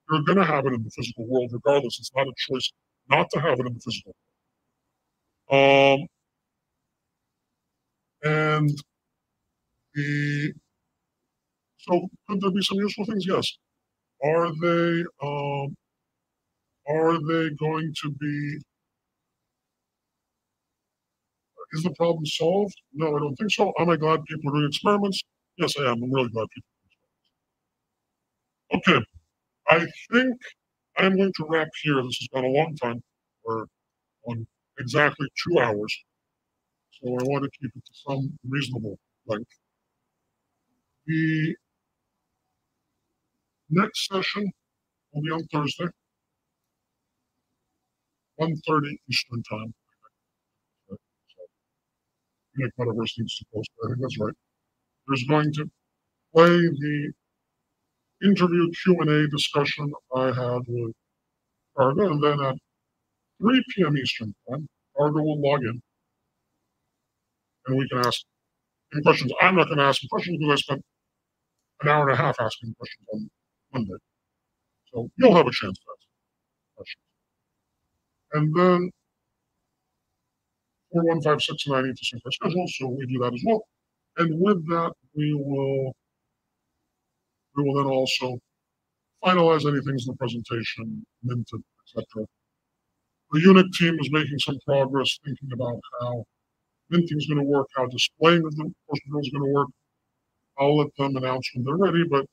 [0.10, 2.00] you're going to have it in the physical world regardless.
[2.00, 2.72] It's not a choice
[3.10, 4.16] not to have it in the physical
[5.50, 6.02] world.
[6.02, 6.08] um,
[8.28, 8.70] and
[9.96, 10.54] the
[11.80, 13.26] so could there be some useful things?
[13.28, 13.58] Yes.
[14.24, 15.76] Are they um,
[16.90, 18.60] are they going to be?
[21.74, 22.76] Is the problem solved?
[22.94, 23.74] No, I don't think so.
[23.80, 25.22] Am I glad people are doing experiments?
[25.58, 26.04] Yes, I am.
[26.04, 26.70] I'm really glad people
[28.72, 29.06] are doing experiments.
[29.06, 29.06] Okay,
[29.70, 30.42] I think
[30.98, 32.02] I'm going to wrap here.
[32.04, 33.02] This has been a long time.
[33.46, 33.66] We're
[34.28, 34.48] on
[34.80, 35.96] exactly two hours.
[37.02, 38.98] So I want to keep it to some reasonable
[39.28, 39.52] length.
[41.06, 41.56] The
[43.70, 44.52] next session
[45.14, 45.86] will be on Thursday,
[48.42, 49.74] 1.30 Eastern Time.
[50.90, 50.98] So
[52.56, 54.34] make whatever seems to post, I think that's right.
[55.08, 55.70] There's going to
[56.34, 57.12] play the
[58.24, 60.94] interview Q&A discussion I had with
[61.76, 62.56] Argo, and then at
[63.40, 63.98] 3 p.m.
[63.98, 64.68] Eastern Time,
[65.00, 65.82] Argo will log in
[67.68, 68.24] and we can ask
[68.94, 69.32] any questions.
[69.42, 70.86] I'm not going to ask questions because I spent
[71.82, 73.30] an hour and a half asking questions on
[73.74, 73.94] Monday.
[74.94, 76.08] So you'll have a chance to ask
[76.76, 77.04] questions.
[78.34, 78.92] And then
[80.92, 83.64] 4156 and I need to sync our schedule, so we do that as well.
[84.18, 85.94] And with that, we will
[87.56, 88.40] we will then also
[89.24, 92.26] finalize any things in the presentation, minted, etc.
[93.32, 96.24] The UNIC team is making some progress thinking about how
[96.90, 99.68] minting is going to work, how displaying of the control is going to work.
[100.60, 102.26] I'll let them announce when they're ready, but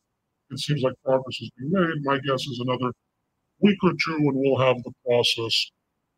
[0.50, 2.02] it seems like progress is being made.
[2.02, 2.92] My guess is another
[3.60, 5.70] week or two, and we'll have the process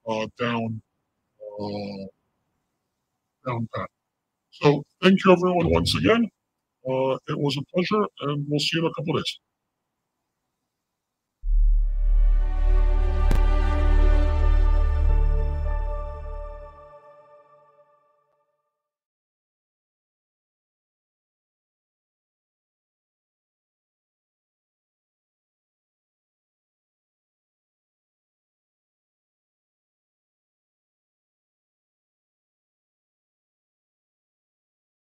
[0.09, 0.83] uh, down
[1.61, 2.07] uh,
[3.47, 3.89] down pat.
[4.51, 6.29] So thank you everyone once again.
[6.89, 9.39] Uh, it was a pleasure, and we'll see you in a couple days.